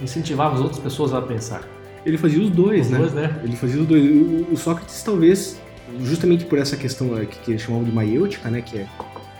incentivava 0.00 0.54
as 0.54 0.60
outras 0.60 0.78
pessoas 0.78 1.12
a 1.12 1.20
pensar? 1.20 1.62
Ele 2.06 2.16
fazia 2.16 2.40
os 2.40 2.48
dois, 2.48 2.86
os 2.86 2.92
né? 2.92 2.98
Dois, 2.98 3.12
né? 3.12 3.40
Ele 3.44 3.56
fazia 3.56 3.80
os 3.80 3.86
dois. 3.86 4.02
O, 4.50 4.56
Sócrates 4.56 5.02
talvez, 5.02 5.60
justamente 6.02 6.46
por 6.46 6.58
essa 6.58 6.76
questão 6.76 7.08
que, 7.26 7.38
que 7.40 7.50
eles 7.50 7.60
chamavam 7.60 7.84
de 7.84 7.92
maiêutica, 7.92 8.48
né? 8.48 8.62
Que 8.62 8.78
é, 8.78 8.86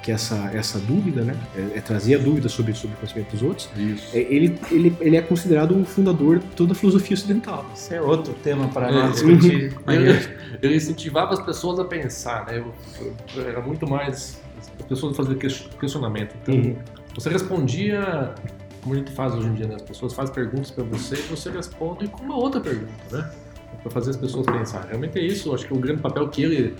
que 0.02 0.10
é 0.10 0.14
essa, 0.14 0.50
essa 0.54 0.78
dúvida, 0.78 1.22
né? 1.22 1.36
É, 1.54 1.78
é 1.78 1.80
trazer 1.80 2.14
a 2.14 2.18
dúvida 2.18 2.48
sobre, 2.48 2.72
sobre 2.74 2.94
o 2.96 2.98
conhecimento 2.98 3.32
dos 3.32 3.42
outros. 3.42 3.68
Isso. 3.76 4.16
É, 4.16 4.20
ele, 4.20 4.58
ele, 4.70 4.96
ele 5.00 5.16
é 5.16 5.22
considerado 5.22 5.78
o 5.78 5.84
fundador 5.84 6.38
de 6.38 6.46
toda 6.56 6.72
a 6.72 6.74
filosofia 6.74 7.14
ocidental. 7.14 7.66
Isso 7.74 7.92
é 7.92 8.00
outro 8.00 8.32
tema 8.42 8.68
para 8.68 8.90
nós 8.90 9.12
discutir. 9.12 9.76
ele, 9.88 10.36
ele 10.62 10.76
incentivava 10.76 11.34
as 11.34 11.40
pessoas 11.40 11.78
a 11.78 11.84
pensar, 11.84 12.46
né? 12.46 12.64
Era 13.36 13.60
muito 13.60 13.88
mais 13.88 14.40
as 14.78 14.86
pessoas 14.86 15.16
fazer 15.16 15.36
questionamento. 15.36 16.34
Então, 16.42 16.54
uhum. 16.54 16.76
você 17.14 17.28
respondia 17.28 18.34
como 18.82 18.94
a 18.94 18.98
gente 18.98 19.12
faz 19.12 19.34
hoje 19.34 19.48
em 19.48 19.54
dia, 19.54 19.66
né? 19.66 19.74
As 19.74 19.82
pessoas 19.82 20.14
fazem 20.14 20.34
perguntas 20.34 20.70
para 20.70 20.84
você 20.84 21.16
e 21.16 21.22
você 21.22 21.50
responde 21.50 22.08
com 22.08 22.24
uma 22.24 22.36
outra 22.36 22.60
pergunta, 22.60 22.92
né? 23.12 23.30
Para 23.82 23.90
fazer 23.90 24.10
as 24.10 24.16
pessoas 24.16 24.46
pensar. 24.46 24.86
Realmente 24.86 25.18
é 25.18 25.22
isso. 25.22 25.54
Acho 25.54 25.66
que 25.66 25.74
o 25.74 25.78
grande 25.78 26.00
papel 26.00 26.28
que 26.28 26.42
ele 26.42 26.76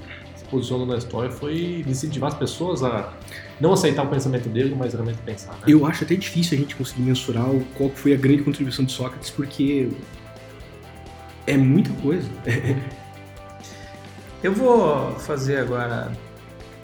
posicionou 0.50 0.86
na 0.86 0.96
história 0.96 1.30
foi 1.30 1.84
incentivar 1.86 2.32
as 2.32 2.38
pessoas 2.38 2.82
a 2.82 3.12
não 3.60 3.72
aceitar 3.72 4.04
o 4.04 4.08
pensamento 4.08 4.48
dele, 4.48 4.74
mas 4.76 4.92
realmente 4.92 5.18
pensar. 5.18 5.52
Né? 5.52 5.58
Eu 5.68 5.86
acho 5.86 6.04
até 6.04 6.14
difícil 6.14 6.58
a 6.58 6.60
gente 6.60 6.74
conseguir 6.74 7.02
mensurar 7.02 7.46
qual 7.74 7.90
foi 7.90 8.14
a 8.14 8.16
grande 8.16 8.42
contribuição 8.42 8.84
de 8.84 8.92
Sócrates, 8.92 9.30
porque 9.30 9.88
é 11.46 11.56
muita 11.56 11.90
coisa. 12.02 12.28
Eu 14.42 14.54
vou 14.54 15.12
fazer 15.16 15.58
agora, 15.58 16.10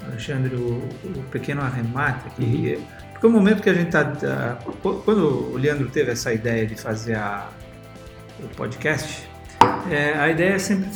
Alexandre, 0.07 0.55
o, 0.55 0.77
o 1.05 1.23
pequeno 1.31 1.63
arremate 1.63 2.29
aqui. 2.29 2.77
Uhum 2.77 3.07
porque 3.17 3.27
o 3.27 3.31
momento 3.31 3.63
que 3.63 3.71
a 3.71 3.75
gente 3.75 3.87
está. 3.87 4.05
Tá, 4.05 4.59
quando 4.83 5.55
o 5.55 5.57
Leandro 5.57 5.89
teve 5.89 6.13
essa 6.13 6.35
ideia 6.35 6.67
de 6.67 6.77
fazer 6.77 7.15
a, 7.15 7.49
o 8.39 8.49
podcast, 8.49 9.27
é, 9.91 10.13
a 10.19 10.29
ideia 10.29 10.55
é 10.55 10.59
sempre 10.59 10.91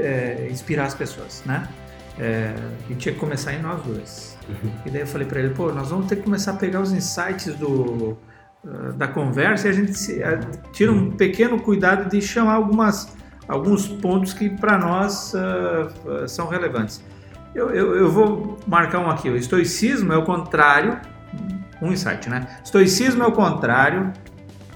é, 0.00 0.48
inspirar 0.48 0.84
as 0.84 0.94
pessoas, 0.94 1.42
né? 1.44 1.68
É, 2.18 2.54
e 2.88 2.94
tinha 2.94 3.12
que 3.12 3.20
começar 3.20 3.52
em 3.52 3.60
nós 3.60 3.82
dois. 3.82 4.38
Uhum. 4.48 4.70
E 4.86 4.90
daí 4.90 5.02
eu 5.02 5.06
falei 5.06 5.26
para 5.26 5.40
ele, 5.40 5.54
pô, 5.54 5.70
nós 5.72 5.90
vamos 5.90 6.06
ter 6.06 6.16
que 6.16 6.22
começar 6.22 6.52
a 6.52 6.56
pegar 6.56 6.80
os 6.80 6.92
insights 6.92 7.54
do, 7.56 8.16
uh, 8.64 8.92
da 8.96 9.06
conversa 9.06 9.66
e 9.66 9.70
a 9.70 9.74
gente 9.74 9.94
se, 9.94 10.22
tira 10.72 10.90
um 10.92 11.10
pequeno 11.10 11.60
cuidado 11.60 12.08
de 12.08 12.22
chamar 12.22 12.54
algumas, 12.54 13.14
alguns 13.46 13.86
pontos 13.86 14.32
que 14.32 14.48
para 14.48 14.78
nós 14.78 15.34
uh, 15.34 16.26
são 16.26 16.48
relevantes. 16.48 17.04
Eu, 17.54 17.70
eu, 17.70 17.96
eu 17.96 18.10
vou 18.10 18.58
marcar 18.66 19.00
um 19.00 19.10
aqui. 19.10 19.28
O 19.28 19.36
estoicismo 19.36 20.12
é 20.12 20.16
o 20.16 20.24
contrário 20.24 20.98
um 21.80 21.92
insight, 21.92 22.28
né? 22.28 22.46
Estoicismo 22.64 23.22
é 23.22 23.26
o 23.26 23.32
contrário 23.32 24.12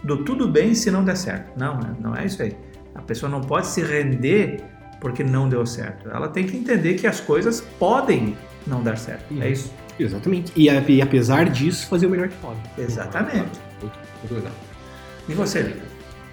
do 0.02 0.24
tudo 0.24 0.48
bem 0.48 0.74
se 0.74 0.90
não 0.90 1.04
der 1.04 1.16
certo. 1.16 1.58
Não, 1.58 1.78
né? 1.78 1.94
não 2.00 2.14
é 2.14 2.24
isso 2.24 2.42
aí. 2.42 2.56
A 2.94 3.02
pessoa 3.02 3.30
não 3.30 3.40
pode 3.40 3.66
se 3.66 3.82
render 3.82 4.64
porque 5.00 5.24
não 5.24 5.48
deu 5.48 5.64
certo. 5.66 6.08
Ela 6.10 6.28
tem 6.28 6.46
que 6.46 6.56
entender 6.56 6.94
que 6.94 7.06
as 7.06 7.20
coisas 7.20 7.60
podem 7.78 8.36
não 8.66 8.82
dar 8.82 8.96
certo. 8.96 9.24
É 9.40 9.50
isso. 9.50 9.72
Exatamente. 9.98 10.52
E, 10.56 10.66
e 10.66 11.02
apesar 11.02 11.48
disso, 11.48 11.86
fazer 11.88 12.06
o 12.06 12.10
melhor 12.10 12.28
que 12.28 12.36
pode. 12.36 12.58
Exatamente. 12.78 13.58
Muito, 13.80 13.98
muito 14.20 14.34
legal. 14.34 14.52
E 15.28 15.34
você, 15.34 15.62
Lica? 15.62 15.82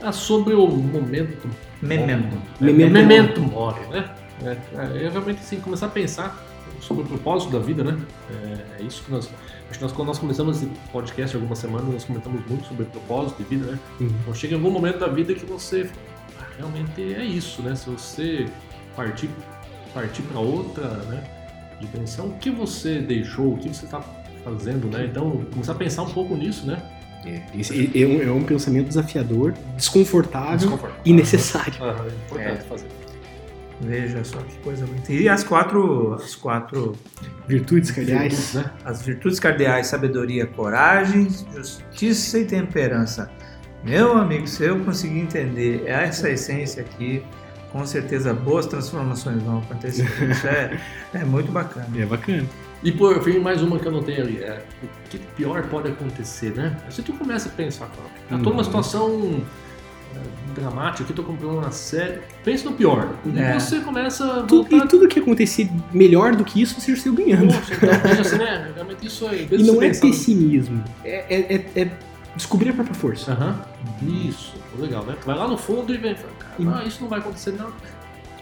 Ah, 0.01 0.11
sobre 0.11 0.53
o 0.53 0.67
momento. 0.67 1.49
Memento. 1.81 2.37
Memento 2.59 2.91
Memento 2.91 3.41
mori, 3.41 3.85
né? 3.89 4.09
É, 4.43 4.49
é, 4.49 5.05
eu 5.05 5.11
realmente 5.11 5.39
assim, 5.39 5.59
começar 5.59 5.87
a 5.87 5.89
pensar 5.89 6.43
sobre 6.79 7.03
o 7.03 7.05
propósito 7.07 7.51
da 7.51 7.59
vida, 7.59 7.83
né? 7.83 7.97
É, 8.31 8.81
é 8.81 8.83
isso 8.83 9.03
que 9.03 9.11
nós. 9.11 9.29
Acho 9.69 9.79
que 9.79 9.83
nós, 9.83 9.91
quando 9.91 10.07
nós 10.07 10.19
começamos 10.19 10.57
esse 10.57 10.71
podcast 10.91 11.35
algumas 11.35 11.59
semanas, 11.59 11.91
nós 11.91 12.05
comentamos 12.05 12.41
muito 12.47 12.67
sobre 12.67 12.85
propósito 12.85 13.43
de 13.43 13.49
vida, 13.49 13.71
né? 13.71 13.79
Uhum. 13.99 14.07
Então 14.21 14.33
chega 14.33 14.55
algum 14.55 14.71
momento 14.71 14.99
da 14.99 15.07
vida 15.07 15.33
que 15.33 15.45
você 15.45 15.89
realmente 16.57 17.13
é 17.13 17.23
isso, 17.23 17.61
né? 17.61 17.75
Se 17.75 17.89
você 17.89 18.45
partir 18.95 19.29
partir 19.93 20.21
para 20.23 20.39
outra, 20.39 20.87
né? 21.05 21.23
Dimensão, 21.79 22.27
o 22.27 22.33
que 22.37 22.49
você 22.49 22.99
deixou, 22.99 23.53
o 23.53 23.57
que 23.57 23.69
você 23.69 23.85
está 23.85 24.01
fazendo, 24.43 24.87
né? 24.87 25.05
Então 25.05 25.45
começar 25.51 25.71
a 25.73 25.75
pensar 25.75 26.03
um 26.03 26.09
pouco 26.09 26.35
nisso, 26.35 26.65
né? 26.67 26.81
É, 27.25 27.41
esse 27.57 27.91
é, 27.95 28.05
um, 28.05 28.21
é 28.21 28.31
um 28.31 28.43
pensamento 28.43 28.87
desafiador, 28.87 29.53
desconfortável 29.75 30.57
Desconfortável. 30.57 31.01
e 31.05 31.13
necessário. 31.13 31.73
Ah, 31.81 32.05
é 32.05 32.25
importante 32.25 32.59
É. 32.59 32.67
fazer. 32.69 32.87
Veja 33.79 34.23
só 34.23 34.39
que 34.39 34.57
coisa 34.59 34.85
bonita. 34.87 35.13
E 35.13 35.29
as 35.29 35.43
quatro, 35.43 36.13
as 36.15 36.35
quatro, 36.35 36.95
Virtudes 37.47 37.91
cardeais. 37.91 38.33
Virtudes, 38.33 38.53
né? 38.55 38.71
as 38.83 39.01
virtudes 39.03 39.39
cardeais, 39.39 39.87
sabedoria, 39.87 40.47
coragem, 40.47 41.27
justiça 41.55 42.39
e 42.39 42.45
temperança. 42.45 43.29
Meu 43.87 44.17
amigo, 44.17 44.45
se 44.47 44.63
eu 44.65 44.79
conseguir 44.81 45.19
entender 45.19 45.83
essa 45.87 46.29
essência 46.29 46.81
aqui, 46.83 47.23
com 47.71 47.85
certeza 47.85 48.33
boas 48.33 48.65
transformações 48.65 49.41
vão 49.41 49.59
acontecer. 49.59 50.03
Isso 50.29 50.45
é, 50.47 50.77
é 51.13 51.23
muito 51.23 51.51
bacana. 51.51 51.87
É 51.97 52.05
bacana. 52.05 52.43
E 52.83 52.91
por 52.91 53.23
fim, 53.23 53.39
mais 53.39 53.61
uma 53.61 53.79
que 53.79 53.85
eu 53.85 53.91
anotei 53.91 54.19
ali. 54.19 54.37
É, 54.43 54.61
o 54.83 55.09
que 55.09 55.17
pior 55.35 55.63
pode 55.63 55.87
acontecer, 55.89 56.53
né? 56.53 56.75
Se 56.89 57.01
tu 57.01 57.13
começa 57.13 57.47
a 57.49 57.51
pensar, 57.51 57.89
eu 58.29 58.37
tô 58.39 58.49
numa 58.49 58.57
Uhum. 58.57 58.63
situação 58.63 59.41
é, 60.15 60.19
dramática, 60.59 61.03
aqui 61.03 61.13
tô 61.13 61.23
com 61.23 61.33
um 61.33 61.37
problema 61.37 61.71
sério, 61.71 62.21
pensa 62.43 62.69
no 62.69 62.75
pior. 62.75 63.13
E 63.25 63.39
É. 63.39 63.57
você 63.59 63.79
começa 63.79 64.25
a 64.25 64.43
Tudo, 64.43 64.69
voltar... 64.69 64.85
e 64.85 64.87
tudo 64.87 65.07
que 65.07 65.19
acontecer 65.19 65.69
melhor 65.93 66.35
do 66.35 66.43
que 66.43 66.61
isso, 66.61 66.79
você 66.79 66.95
já 66.95 67.01
saiu 67.03 67.13
ganhando. 67.15 67.53
Poxa, 67.53 67.73
então, 67.75 68.21
assim, 68.21 68.37
né? 68.37 68.71
Realmente 68.75 69.07
isso 69.07 69.27
aí. 69.27 69.47
E 69.51 69.63
não 69.63 69.81
é 69.81 69.89
pessimismo, 69.93 70.83
é, 71.03 71.25
é- 71.29 71.55
é- 71.55 71.81
é 71.81 71.89
descobrir 72.37 72.69
a 72.69 72.73
própria 72.73 72.95
força. 72.95 73.31
Aham. 73.33 73.59
Isso, 74.01 74.53
legal, 74.79 75.03
né? 75.03 75.15
Vai 75.25 75.35
lá 75.35 75.47
no 75.47 75.57
fundo 75.57 75.93
e 75.93 75.97
vem, 75.97 76.15
fala, 76.15 76.31
cara, 76.39 76.53
Uhum. 76.59 76.73
ah, 76.75 76.83
isso 76.85 77.01
não 77.01 77.09
vai 77.09 77.19
acontecer, 77.19 77.51
não. 77.51 77.71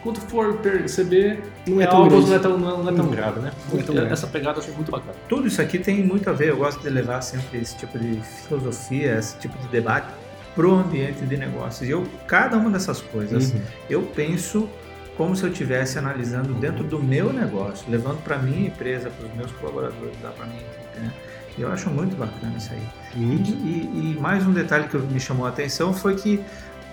Quando 0.04 0.20
for 0.22 0.58
perceber, 0.58 1.42
Não 1.68 1.82
é 1.82 1.86
é 1.86 1.88
tão 1.88 2.04
algo 2.04 2.22
não 2.22 2.36
é 2.36 2.40
tão, 2.40 2.58
não 2.60 2.88
é- 2.90 2.94
é 2.94 2.96
tão 2.96 3.08
grave, 3.10 3.40
né? 3.40 3.52
Não 3.74 3.80
é 3.80 3.84
grave. 3.84 4.14
Essa 4.14 4.28
pegada 4.28 4.60
eu 4.60 4.62
achei 4.62 4.76
muito 4.76 4.92
bacana. 4.92 5.14
Tudo 5.28 5.48
isso 5.48 5.60
aqui 5.60 5.80
tem 5.80 6.04
muito 6.04 6.30
a 6.30 6.34
ver, 6.34 6.50
eu 6.50 6.58
gosto 6.58 6.80
de 6.80 6.90
levar 6.90 7.22
sempre 7.22 7.58
esse 7.60 7.76
tipo 7.76 7.98
de 7.98 8.22
filosofia, 8.48 9.18
esse 9.18 9.36
tipo 9.40 9.58
de 9.58 9.68
debate 9.70 10.08
pro 10.54 10.76
ambiente 10.76 11.26
de 11.26 11.36
negócios. 11.38 11.88
E 11.90 11.92
eu, 11.92 12.06
cada 12.28 12.56
uma 12.58 12.70
dessas 12.70 13.02
coisas, 13.02 13.52
Uhum. 13.52 13.62
eu 13.90 14.02
penso 14.04 14.70
como 15.18 15.36
se 15.36 15.44
eu 15.44 15.50
estivesse 15.50 15.98
analisando 15.98 16.54
dentro 16.54 16.84
do 16.84 17.02
meu 17.02 17.34
negócio, 17.34 17.86
levando 17.90 18.22
para 18.24 18.38
minha 18.38 18.68
empresa, 18.68 19.10
para 19.10 19.26
os 19.28 19.34
meus 19.34 19.52
colaboradores, 19.54 20.14
lá 20.22 20.30
para 20.32 20.46
minha 20.46 20.60
equipe, 20.62 21.00
né? 21.00 21.12
E 21.58 21.62
eu 21.62 21.72
acho 21.72 21.90
muito 21.90 22.16
bacana 22.16 22.54
isso 22.58 22.72
aí. 22.74 22.82
E, 23.16 23.20
Muito. 23.20 23.50
e- 23.50 24.14
e 24.16 24.20
mais 24.20 24.46
um 24.46 24.52
detalhe 24.52 24.88
que 24.88 24.98
me 24.98 25.20
chamou 25.20 25.46
a 25.46 25.50
atenção 25.50 25.94
foi 25.94 26.16
que 26.16 26.44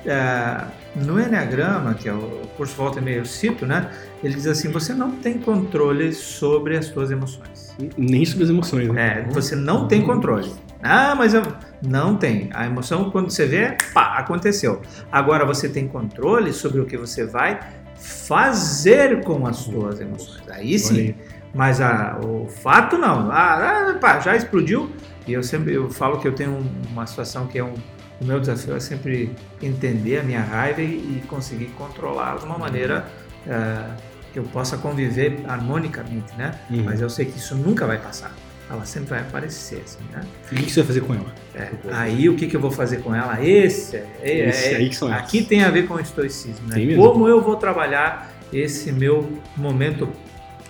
é, 0.05 0.64
no 0.96 1.20
Enneagrama, 1.20 1.94
que 1.94 2.09
é 2.09 2.12
o 2.12 2.42
curso 2.57 2.75
Volta 2.75 2.98
e 2.98 3.03
Meia 3.03 3.18
eu 3.18 3.25
cito, 3.25 3.64
né? 3.64 3.88
Ele 4.22 4.35
diz 4.35 4.46
assim, 4.46 4.70
você 4.70 4.92
não 4.92 5.12
tem 5.12 5.38
controle 5.38 6.12
sobre 6.12 6.77
as 6.77 6.87
suas 6.87 7.11
emoções. 7.11 7.75
Nem 7.96 8.25
sobre 8.25 8.44
as 8.44 8.51
emoções, 8.51 8.88
né? 8.88 9.20
É, 9.29 9.33
você 9.33 9.55
não 9.55 9.87
tem 9.87 10.03
controle. 10.03 10.53
Ah, 10.83 11.14
mas 11.14 11.35
eu... 11.35 11.42
não 11.81 12.16
tem. 12.16 12.51
A 12.53 12.66
emoção, 12.66 13.11
quando 13.11 13.31
você 13.31 13.46
vê, 13.46 13.77
pá, 13.94 14.18
aconteceu. 14.18 14.83
Agora 15.11 15.44
você 15.44 15.68
tem 15.68 15.87
controle 15.87 16.53
sobre 16.53 16.81
o 16.81 16.85
que 16.85 16.96
você 16.96 17.25
vai 17.25 17.61
fazer 17.96 19.22
com 19.22 19.46
as 19.46 19.59
suas 19.59 20.01
emoções. 20.01 20.42
Aí 20.51 20.77
sim. 20.79 20.98
aí. 20.98 21.16
Mas 21.55 21.81
a- 21.81 22.19
o 22.23 22.47
fato 22.49 22.97
não. 22.99 23.31
Ah, 23.31 23.97
pá, 24.01 24.19
já 24.21 24.35
explodiu. 24.37 24.91
E 25.27 25.33
eu 25.33 25.43
sempre 25.43 25.75
eu 25.75 25.91
falo 25.91 26.19
que 26.19 26.27
eu 26.27 26.33
tenho 26.33 26.51
um- 26.53 26.71
uma 26.91 27.07
situação 27.07 27.47
que 27.47 27.59
é 27.59 27.65
um. 27.65 27.75
O 28.21 28.25
meu 28.25 28.38
desafio 28.41 28.75
é 28.77 28.81
sempre 28.81 29.35
entender 29.61 30.19
a 30.21 30.23
minha 30.23 30.41
raiva 30.41 30.81
e, 30.81 30.85
e 30.95 31.23
conseguir 31.29 31.67
controlá-la 31.79 32.38
de 32.38 32.45
uma 32.45 32.59
maneira 32.59 33.07
ah, 33.49 33.95
que 34.33 34.38
eu 34.38 34.45
possa 34.45 34.77
conviver 34.79 35.41
harmonicamente, 35.49 36.33
né? 36.38 36.53
Uhum. 36.71 36.85
Mas 36.85 37.01
eu 37.01 37.11
sei 37.11 37.27
que 37.27 37.37
isso 37.38 37.55
nunca 37.57 37.87
vai 37.87 37.99
passar. 37.99 38.33
Ela 38.71 38.85
sempre 38.87 39.11
vai 39.11 39.21
aparecer, 39.21 39.83
assim, 39.85 39.99
né? 40.12 40.23
O 40.51 40.55
que 40.55 40.71
você 40.71 40.81
vai 40.81 40.87
fazer 40.87 41.01
com 41.03 41.12
ela? 41.15 41.35
É, 41.55 41.69
Aí 41.91 42.29
o 42.29 42.37
que, 42.37 42.47
que 42.47 42.57
eu 42.57 42.61
vou 42.61 42.71
fazer 42.71 42.99
com 43.03 43.15
ela? 43.15 43.45
Esse, 43.45 43.97
é, 43.97 44.07
é- 44.23 44.49
Esse 44.49 44.75
aí 44.77 44.88
que 44.88 44.97
são 44.97 45.12
aqui 45.12 45.38
elas. 45.38 45.49
tem 45.49 45.62
a 45.65 45.71
ver 45.71 45.87
com 45.87 45.95
o 45.95 46.01
estoicismo, 46.01 46.67
né? 46.69 46.77
Como 46.97 47.29
eu 47.29 47.43
vou 47.43 47.57
trabalhar 47.57 48.31
esse 48.53 48.91
meu 48.93 49.29
momento 49.57 50.09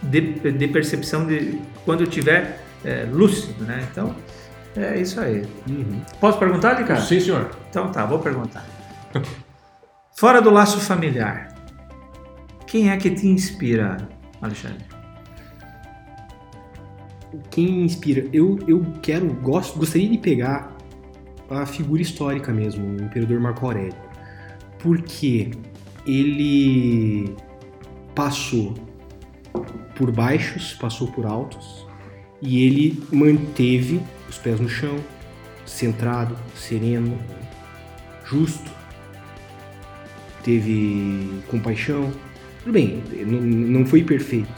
de, 0.02 0.52
de 0.52 0.68
percepção 0.68 1.26
de 1.26 1.60
quando 1.84 2.00
eu 2.00 2.08
estiver 2.08 2.62
é, 2.84 3.06
lúcido, 3.10 3.64
né? 3.64 3.86
Então 3.90 4.14
é 4.76 5.00
isso 5.00 5.20
aí. 5.20 5.44
Uhum. 5.68 6.00
Posso 6.20 6.38
perguntar, 6.38 6.74
Ricardo? 6.74 7.02
Sim, 7.02 7.20
senhor. 7.20 7.50
Então 7.70 7.90
tá, 7.92 8.04
vou 8.04 8.18
perguntar. 8.18 8.66
Fora 10.16 10.40
do 10.40 10.50
laço 10.50 10.80
familiar, 10.80 11.54
quem 12.66 12.90
é 12.90 12.96
que 12.96 13.10
te 13.10 13.26
inspira, 13.26 14.08
Alexandre? 14.40 14.84
Quem 17.50 17.82
inspira? 17.82 18.28
Eu, 18.32 18.58
eu 18.68 18.84
quero, 19.00 19.26
gosto, 19.34 19.78
gostaria 19.78 20.08
de 20.08 20.18
pegar 20.18 20.76
a 21.50 21.66
figura 21.66 22.02
histórica 22.02 22.52
mesmo, 22.52 22.86
o 22.86 23.02
imperador 23.02 23.40
Marco 23.40 23.66
Aurélio. 23.66 23.94
Porque 24.78 25.50
ele 26.06 27.34
passou 28.14 28.74
por 29.94 30.10
baixos, 30.10 30.74
passou 30.74 31.08
por 31.08 31.26
altos, 31.26 31.86
e 32.40 32.64
ele 32.64 33.02
manteve 33.12 34.00
os 34.28 34.36
pés 34.38 34.58
no 34.58 34.68
chão, 34.68 34.96
centrado, 35.66 36.36
sereno, 36.56 37.16
justo, 38.24 38.70
teve 40.42 41.40
compaixão. 41.48 42.10
Tudo 42.64 42.72
bem, 42.74 43.02
não, 43.26 43.84
foi 43.84 44.04
perfeito, 44.04 44.48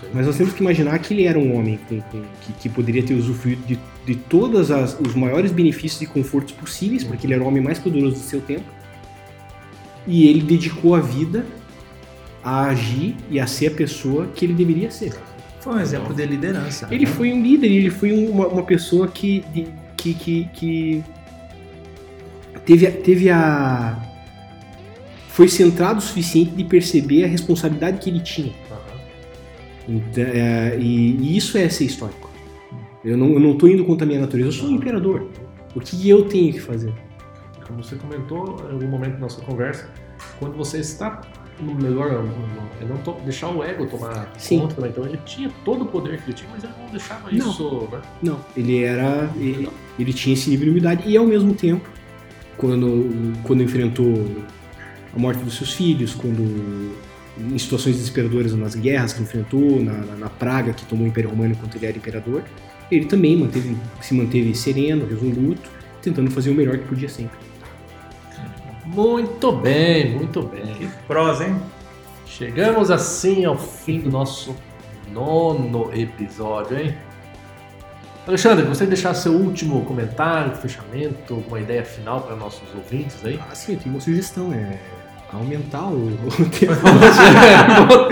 sim. 0.00 0.06
mas 0.14 0.26
nós 0.26 0.36
temos 0.38 0.54
que 0.54 0.60
imaginar 0.62 0.98
que 1.00 1.12
ele 1.12 1.24
era 1.26 1.38
um 1.38 1.54
homem 1.54 1.78
com- 1.86 2.00
com- 2.00 2.22
que, 2.40 2.52
que 2.54 2.68
poderia 2.70 3.02
ter 3.02 3.12
usufruído 3.12 3.62
de, 3.66 3.78
de 4.06 4.14
todos 4.14 4.70
os 4.70 5.14
maiores 5.14 5.52
benefícios 5.52 6.00
e 6.00 6.06
confortos 6.06 6.52
possíveis, 6.54 7.04
porque 7.04 7.26
ele 7.26 7.34
era 7.34 7.42
o 7.42 7.46
homem 7.46 7.62
mais 7.62 7.78
poderoso 7.78 8.16
do 8.16 8.22
seu 8.22 8.40
tempo. 8.40 8.64
E 10.06 10.28
ele 10.28 10.40
dedicou 10.40 10.94
a 10.94 11.00
vida 11.00 11.44
a 12.42 12.64
agir 12.66 13.16
e 13.30 13.38
a 13.38 13.46
ser 13.46 13.68
a 13.68 13.70
pessoa 13.70 14.26
que 14.28 14.44
ele 14.44 14.54
deveria 14.54 14.90
ser. 14.90 15.12
Foi 15.60 15.74
um 15.74 15.80
exemplo 15.80 16.12
de 16.14 16.26
liderança. 16.26 16.88
Ele 16.90 17.04
né? 17.06 17.10
foi 17.12 17.32
um 17.32 17.40
líder, 17.42 17.68
ele 17.68 17.90
foi 17.90 18.12
um- 18.12 18.30
uma, 18.30 18.46
uma 18.48 18.62
pessoa 18.64 19.06
que, 19.08 19.44
que, 19.96 20.14
que, 20.14 20.44
que 20.52 21.04
teve, 22.64 22.86
a- 22.86 22.90
teve 22.92 23.30
a. 23.30 23.96
Foi 25.28 25.48
centrado 25.48 25.98
o 25.98 26.02
suficiente 26.02 26.50
de 26.50 26.64
perceber 26.64 27.24
a 27.24 27.26
responsabilidade 27.28 27.98
que 27.98 28.10
ele 28.10 28.20
tinha. 28.20 28.52
Então, 29.88 30.24
é, 30.24 30.76
e, 30.78 31.16
e 31.16 31.36
isso 31.36 31.56
é 31.56 31.68
ser 31.68 31.84
histórico. 31.84 32.30
Eu 33.04 33.16
não, 33.16 33.30
eu 33.32 33.40
não 33.40 33.56
tô 33.56 33.66
indo 33.66 33.84
contra 33.84 34.04
a 34.04 34.08
minha 34.08 34.20
natureza, 34.20 34.48
eu 34.48 34.52
sou 34.52 34.68
um 34.68 34.72
imperador. 34.76 35.28
O 35.74 35.80
que 35.80 36.08
eu 36.08 36.24
tenho 36.28 36.52
que 36.52 36.60
fazer? 36.60 36.92
Como 37.66 37.82
você 37.82 37.96
comentou 37.96 38.64
em 38.68 38.72
algum 38.74 38.86
momento 38.88 39.14
da 39.14 39.18
nossa 39.20 39.40
conversa, 39.40 39.90
quando 40.38 40.54
você 40.56 40.78
está 40.78 41.20
no 41.60 41.74
melhor 41.74 42.10
ângulo, 42.10 42.48
eu 42.80 42.88
não 42.88 42.96
to- 42.98 43.16
deixar 43.24 43.48
o 43.50 43.62
ego 43.62 43.86
tomar 43.86 44.32
Sim. 44.38 44.60
conta 44.60 44.74
também. 44.74 44.90
Então 44.90 45.04
ele 45.04 45.18
tinha 45.24 45.50
todo 45.64 45.82
o 45.82 45.86
poder 45.86 46.18
que 46.18 46.30
ele 46.30 46.32
tinha, 46.32 46.50
mas 46.50 46.64
ele 46.64 46.72
não 46.80 46.90
deixava 46.90 47.30
Não. 47.30 47.38
isso, 47.50 47.88
né? 47.92 48.00
Não, 48.22 48.40
ele 48.56 48.82
era. 48.82 49.30
Ele, 49.36 49.68
ele 49.98 50.12
tinha 50.12 50.34
esse 50.34 50.50
nível 50.50 50.64
de 50.64 50.70
humildade 50.70 51.02
e 51.08 51.16
ao 51.16 51.26
mesmo 51.26 51.54
tempo, 51.54 51.88
quando, 52.56 53.32
quando 53.44 53.62
enfrentou 53.62 54.26
a 55.14 55.18
morte 55.18 55.42
dos 55.44 55.56
seus 55.56 55.72
filhos, 55.72 56.14
quando 56.14 56.92
em 57.38 57.58
situações 57.58 57.96
desesperadoras 57.96 58.54
nas 58.54 58.74
guerras 58.74 59.12
que 59.12 59.22
enfrentou, 59.22 59.82
na, 59.82 59.92
na, 59.92 60.16
na 60.16 60.28
praga 60.28 60.72
que 60.72 60.84
tomou 60.84 61.04
o 61.04 61.08
Império 61.08 61.30
Romano 61.30 61.52
enquanto 61.52 61.76
ele 61.76 61.86
era 61.86 61.96
imperador, 61.96 62.42
ele 62.90 63.06
também 63.06 63.36
manteve, 63.36 63.76
se 64.00 64.14
manteve 64.14 64.54
sereno, 64.54 65.06
resoluto, 65.06 65.70
tentando 66.02 66.30
fazer 66.30 66.50
o 66.50 66.54
melhor 66.54 66.76
que 66.78 66.84
podia 66.86 67.08
sempre. 67.08 67.38
Muito 68.84 69.52
bem, 69.52 70.10
muito 70.16 70.42
bem. 70.42 70.90
Prosa, 71.06 71.46
hein? 71.46 71.56
Chegamos 72.26 72.90
assim 72.90 73.44
ao 73.44 73.56
fim 73.56 74.00
do 74.00 74.10
nosso 74.10 74.56
nono 75.12 75.90
episódio, 75.94 76.78
hein? 76.78 76.94
Alexandre, 78.26 78.64
gostaria 78.64 78.90
de 78.90 78.94
deixar 78.94 79.14
seu 79.14 79.32
último 79.32 79.84
comentário, 79.84 80.54
fechamento, 80.56 81.42
uma 81.48 81.60
ideia 81.60 81.84
final 81.84 82.20
para 82.20 82.36
nossos 82.36 82.62
ouvintes 82.74 83.16
aí? 83.24 83.38
Ah, 83.50 83.54
sim, 83.54 83.72
eu 83.72 83.78
tenho 83.80 83.94
uma 83.94 84.00
sugestão. 84.00 84.52
É, 84.52 84.78
aumentar 85.32 85.86
o, 85.86 86.06
o 86.06 86.30
tempo. 86.50 86.72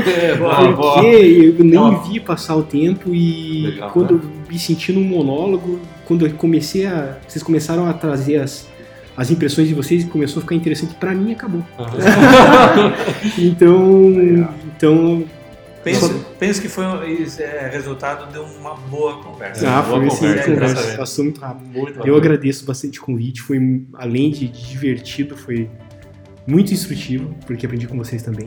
É, 0.08 0.34
boa, 0.36 0.72
boa. 0.72 0.94
Porque 0.94 1.54
eu 1.58 1.64
nem 1.64 1.78
Ó. 1.78 1.90
vi 2.00 2.18
passar 2.20 2.56
o 2.56 2.62
tempo 2.62 3.14
e 3.14 3.66
Legal, 3.66 3.90
quando 3.90 4.14
né? 4.16 4.20
eu 4.22 4.52
me 4.52 4.58
senti 4.58 4.92
num 4.92 5.04
monólogo, 5.04 5.80
quando 6.06 6.26
eu 6.26 6.34
comecei 6.34 6.86
a. 6.86 7.18
Vocês 7.28 7.42
começaram 7.42 7.88
a 7.88 7.92
trazer 7.92 8.38
as, 8.38 8.68
as 9.16 9.30
impressões 9.30 9.68
de 9.68 9.74
vocês 9.74 10.02
e 10.04 10.06
começou 10.06 10.40
a 10.40 10.42
ficar 10.42 10.54
interessante, 10.54 10.94
pra 10.94 11.14
mim 11.14 11.32
acabou. 11.32 11.62
Então. 13.38 14.48
Então. 14.76 15.24
Penso, 15.82 16.08
Só- 16.08 16.14
penso 16.38 16.60
que 16.60 16.68
foi 16.68 16.84
um- 16.84 17.00
é 17.02 17.70
resultado 17.72 18.30
de 18.30 18.38
uma 18.38 18.74
boa 18.74 19.22
conversa. 19.22 19.66
Ah, 19.66 19.82
foi 19.82 20.06
assim, 20.08 20.16
conversa, 20.26 20.50
conversa, 20.50 20.96
passou 20.98 21.24
muito 21.24 21.40
rápido. 21.40 21.66
Muito 21.68 21.88
Eu 21.92 21.96
bacana. 22.00 22.16
agradeço 22.18 22.66
bastante 22.66 22.98
o 23.00 23.02
convite, 23.02 23.40
foi 23.40 23.82
além 23.94 24.30
de 24.30 24.46
divertido, 24.46 25.38
foi 25.38 25.70
muito 26.46 26.74
instrutivo, 26.74 27.34
porque 27.46 27.64
aprendi 27.64 27.86
com 27.86 27.96
vocês 27.96 28.22
também. 28.22 28.46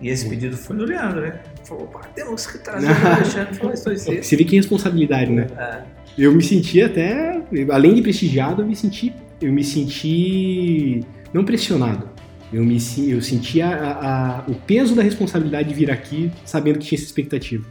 E 0.00 0.08
esse 0.08 0.26
pedido 0.26 0.56
foi 0.56 0.74
do 0.74 0.86
Leandro, 0.86 1.20
né? 1.20 1.40
Falou, 1.62 1.86
"Pá, 1.88 2.00
temos 2.14 2.46
que 2.46 2.56
trazer 2.56 2.86
o 3.04 3.06
Alexandre 3.06 3.54
falar 3.54 3.74
isso. 3.74 3.90
Você 4.22 4.34
vê 4.36 4.42
que 4.44 4.56
é 4.56 4.58
responsabilidade, 4.58 5.30
né? 5.30 5.48
É. 5.58 5.78
Eu 6.16 6.32
me 6.32 6.42
senti 6.42 6.80
até, 6.80 7.38
além 7.70 7.94
de 7.94 8.00
prestigiado, 8.00 8.62
eu 8.62 8.66
me 8.66 8.74
senti, 8.74 9.12
eu 9.42 9.52
me 9.52 9.64
senti 9.64 11.04
não 11.32 11.44
pressionado. 11.44 12.08
Eu 12.52 12.62
me 12.64 12.76
eu 13.08 13.22
senti 13.22 13.62
a- 13.62 14.44
a- 14.46 14.50
o 14.50 14.54
peso 14.54 14.94
da 14.94 15.02
responsabilidade 15.02 15.68
de 15.70 15.74
vir 15.74 15.90
aqui, 15.90 16.30
sabendo 16.44 16.78
que 16.78 16.86
tinha 16.86 16.98
essa 16.98 17.06
expectativa. 17.06 17.64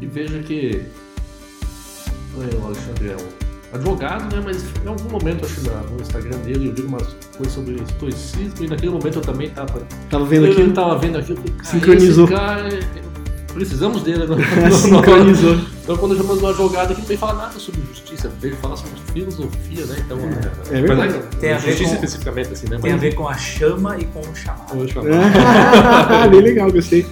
E 0.00 0.06
veja 0.06 0.38
que 0.40 0.82
o 2.36 2.66
Alexandre 2.66 3.08
é 3.08 3.16
um 3.16 3.76
advogado, 3.76 4.34
né? 4.36 4.42
Mas 4.44 4.62
em 4.84 4.88
algum 4.88 5.08
momento, 5.10 5.44
acho 5.46 5.54
que 5.60 5.70
no 5.92 6.00
Instagram 6.00 6.36
dele, 6.40 6.68
eu 6.68 6.74
vi 6.74 6.82
umas 6.82 7.06
coisas 7.36 7.54
sobre 7.54 7.74
estoicismo 7.82 8.64
e 8.64 8.68
naquele 8.68 8.92
momento 8.92 9.16
eu 9.16 9.22
também 9.22 9.46
estava 9.46 9.80
Tava 10.10 10.24
vendo 10.26 10.46
eu 10.46 10.52
aqui, 10.52 10.70
tava 10.72 10.98
vendo 10.98 11.18
aquilo, 11.18 11.38
cara, 11.42 11.64
Sincronizou. 11.64 12.28
cara, 12.28 12.68
é- 12.68 13.04
precisamos 13.54 14.02
dele 14.02 14.22
agora. 14.24 14.42
sincronizou. 14.70 15.58
Então 15.82 15.96
quando 15.96 16.12
eu 16.12 16.18
chamamos 16.22 16.42
um 16.42 16.46
advogado 16.48 16.92
aqui, 16.92 17.00
não 17.00 17.08
veio 17.08 17.18
falar 17.20 17.34
nada 17.34 17.58
sobre 17.58 17.80
justiça, 17.88 18.30
veio 18.40 18.56
falar 18.56 18.76
sobre 18.76 18.98
filosofia, 19.12 19.86
né? 19.86 19.96
Então, 20.04 20.18
É 20.70 20.80
verdade. 20.82 21.14
apesar 21.14 21.28
que 21.28 21.36
Tem 21.36 21.52
a 21.52 21.58
ver 21.58 21.68
justiça 21.70 21.88
com- 21.90 21.94
especificamente, 21.94 22.52
assim, 22.52 22.68
né? 22.68 22.78
Tem 22.80 22.90
a 22.90 22.94
Mas- 22.94 23.02
ver 23.02 23.14
com 23.14 23.28
a 23.28 23.36
chama 23.36 23.96
e 23.98 24.04
com 24.06 24.20
o 24.20 24.34
chamado. 24.36 24.86
Te 24.86 24.92
falar. 24.94 25.08
Ah, 26.24 26.28
bem 26.28 26.40
legal, 26.40 26.70
gostei. 26.72 27.06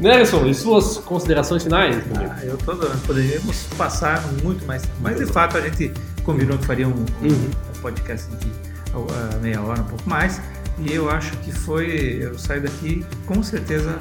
Nelson, 0.00 0.44
e 0.46 0.54
suas 0.54 0.98
considerações 0.98 1.62
finais? 1.62 1.96
Ah, 2.16 2.44
eu 2.44 2.58
tô 2.58 2.72
dando. 2.74 3.00
Poderíamos 3.06 3.62
passar 3.78 4.22
muito 4.42 4.66
mais 4.66 4.82
tempo. 4.82 4.94
Mas 5.00 5.16
de 5.18 5.24
fato 5.26 5.56
a 5.56 5.60
gente 5.62 5.90
combinou 6.22 6.58
que 6.58 6.66
faria 6.66 6.86
um, 6.86 6.90
um- 6.90 7.26
Uhum. 7.28 7.50
um 7.76 7.80
podcast 7.80 8.28
de 8.36 8.46
ah, 8.94 9.38
meia 9.40 9.60
hora, 9.62 9.80
um 9.80 9.84
pouco 9.84 10.08
mais. 10.08 10.40
E 10.78 10.92
eu 10.92 11.08
acho 11.08 11.32
que 11.38 11.50
foi. 11.52 12.18
Eu 12.20 12.38
saio 12.38 12.60
daqui 12.62 13.04
com 13.24 13.42
certeza 13.42 13.98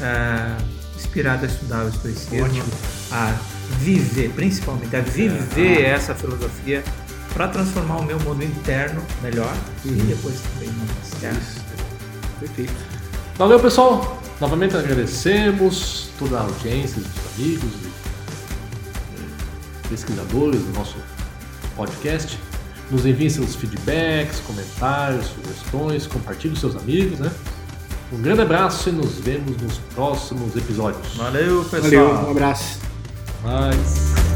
ah, 0.00 0.56
inspirado 1.04 1.44
a 1.44 1.48
estudar 1.48 1.84
o 1.84 1.88
estoicismo, 1.88 2.44
Ótimo. 2.44 2.64
a 3.10 3.34
viver, 3.78 4.30
principalmente, 4.30 4.94
a 4.96 5.00
viver 5.00 5.84
essa 5.84 6.14
filosofia 6.14 6.82
para 7.34 7.48
transformar 7.48 7.96
o 7.98 8.04
meu 8.04 8.18
mundo 8.20 8.42
interno 8.44 9.02
melhor 9.22 9.52
e 9.84 9.88
Uhum. 9.88 10.06
depois 10.06 10.40
também 10.54 10.68
mundo 10.70 10.92
externo. 11.02 11.40
Perfeito. 12.40 12.72
Valeu, 13.38 13.60
pessoal. 13.60 14.20
Novamente 14.40 14.76
agradecemos 14.76 16.08
toda 16.18 16.38
a 16.38 16.42
audiência 16.42 17.00
dos 17.00 17.10
amigos 17.36 17.70
e 17.84 17.92
pesquisadores 19.88 20.60
do 20.62 20.72
nosso 20.72 20.96
podcast. 21.76 22.38
Nos 22.90 23.06
enviem 23.06 23.30
seus 23.30 23.54
feedbacks, 23.54 24.40
comentários, 24.40 25.26
sugestões, 25.28 26.06
compartilhe 26.06 26.54
com 26.54 26.60
seus 26.60 26.76
amigos, 26.76 27.18
né? 27.20 27.30
Um 28.12 28.20
grande 28.20 28.42
abraço 28.42 28.90
e 28.90 28.92
nos 28.92 29.14
vemos 29.18 29.56
nos 29.62 29.78
próximos 29.94 30.54
episódios. 30.54 31.14
Valeu, 31.16 31.64
pessoal. 31.64 31.82
Valeu, 31.82 32.28
um 32.28 32.30
abraço. 32.30 32.78
Mais. 33.42 34.31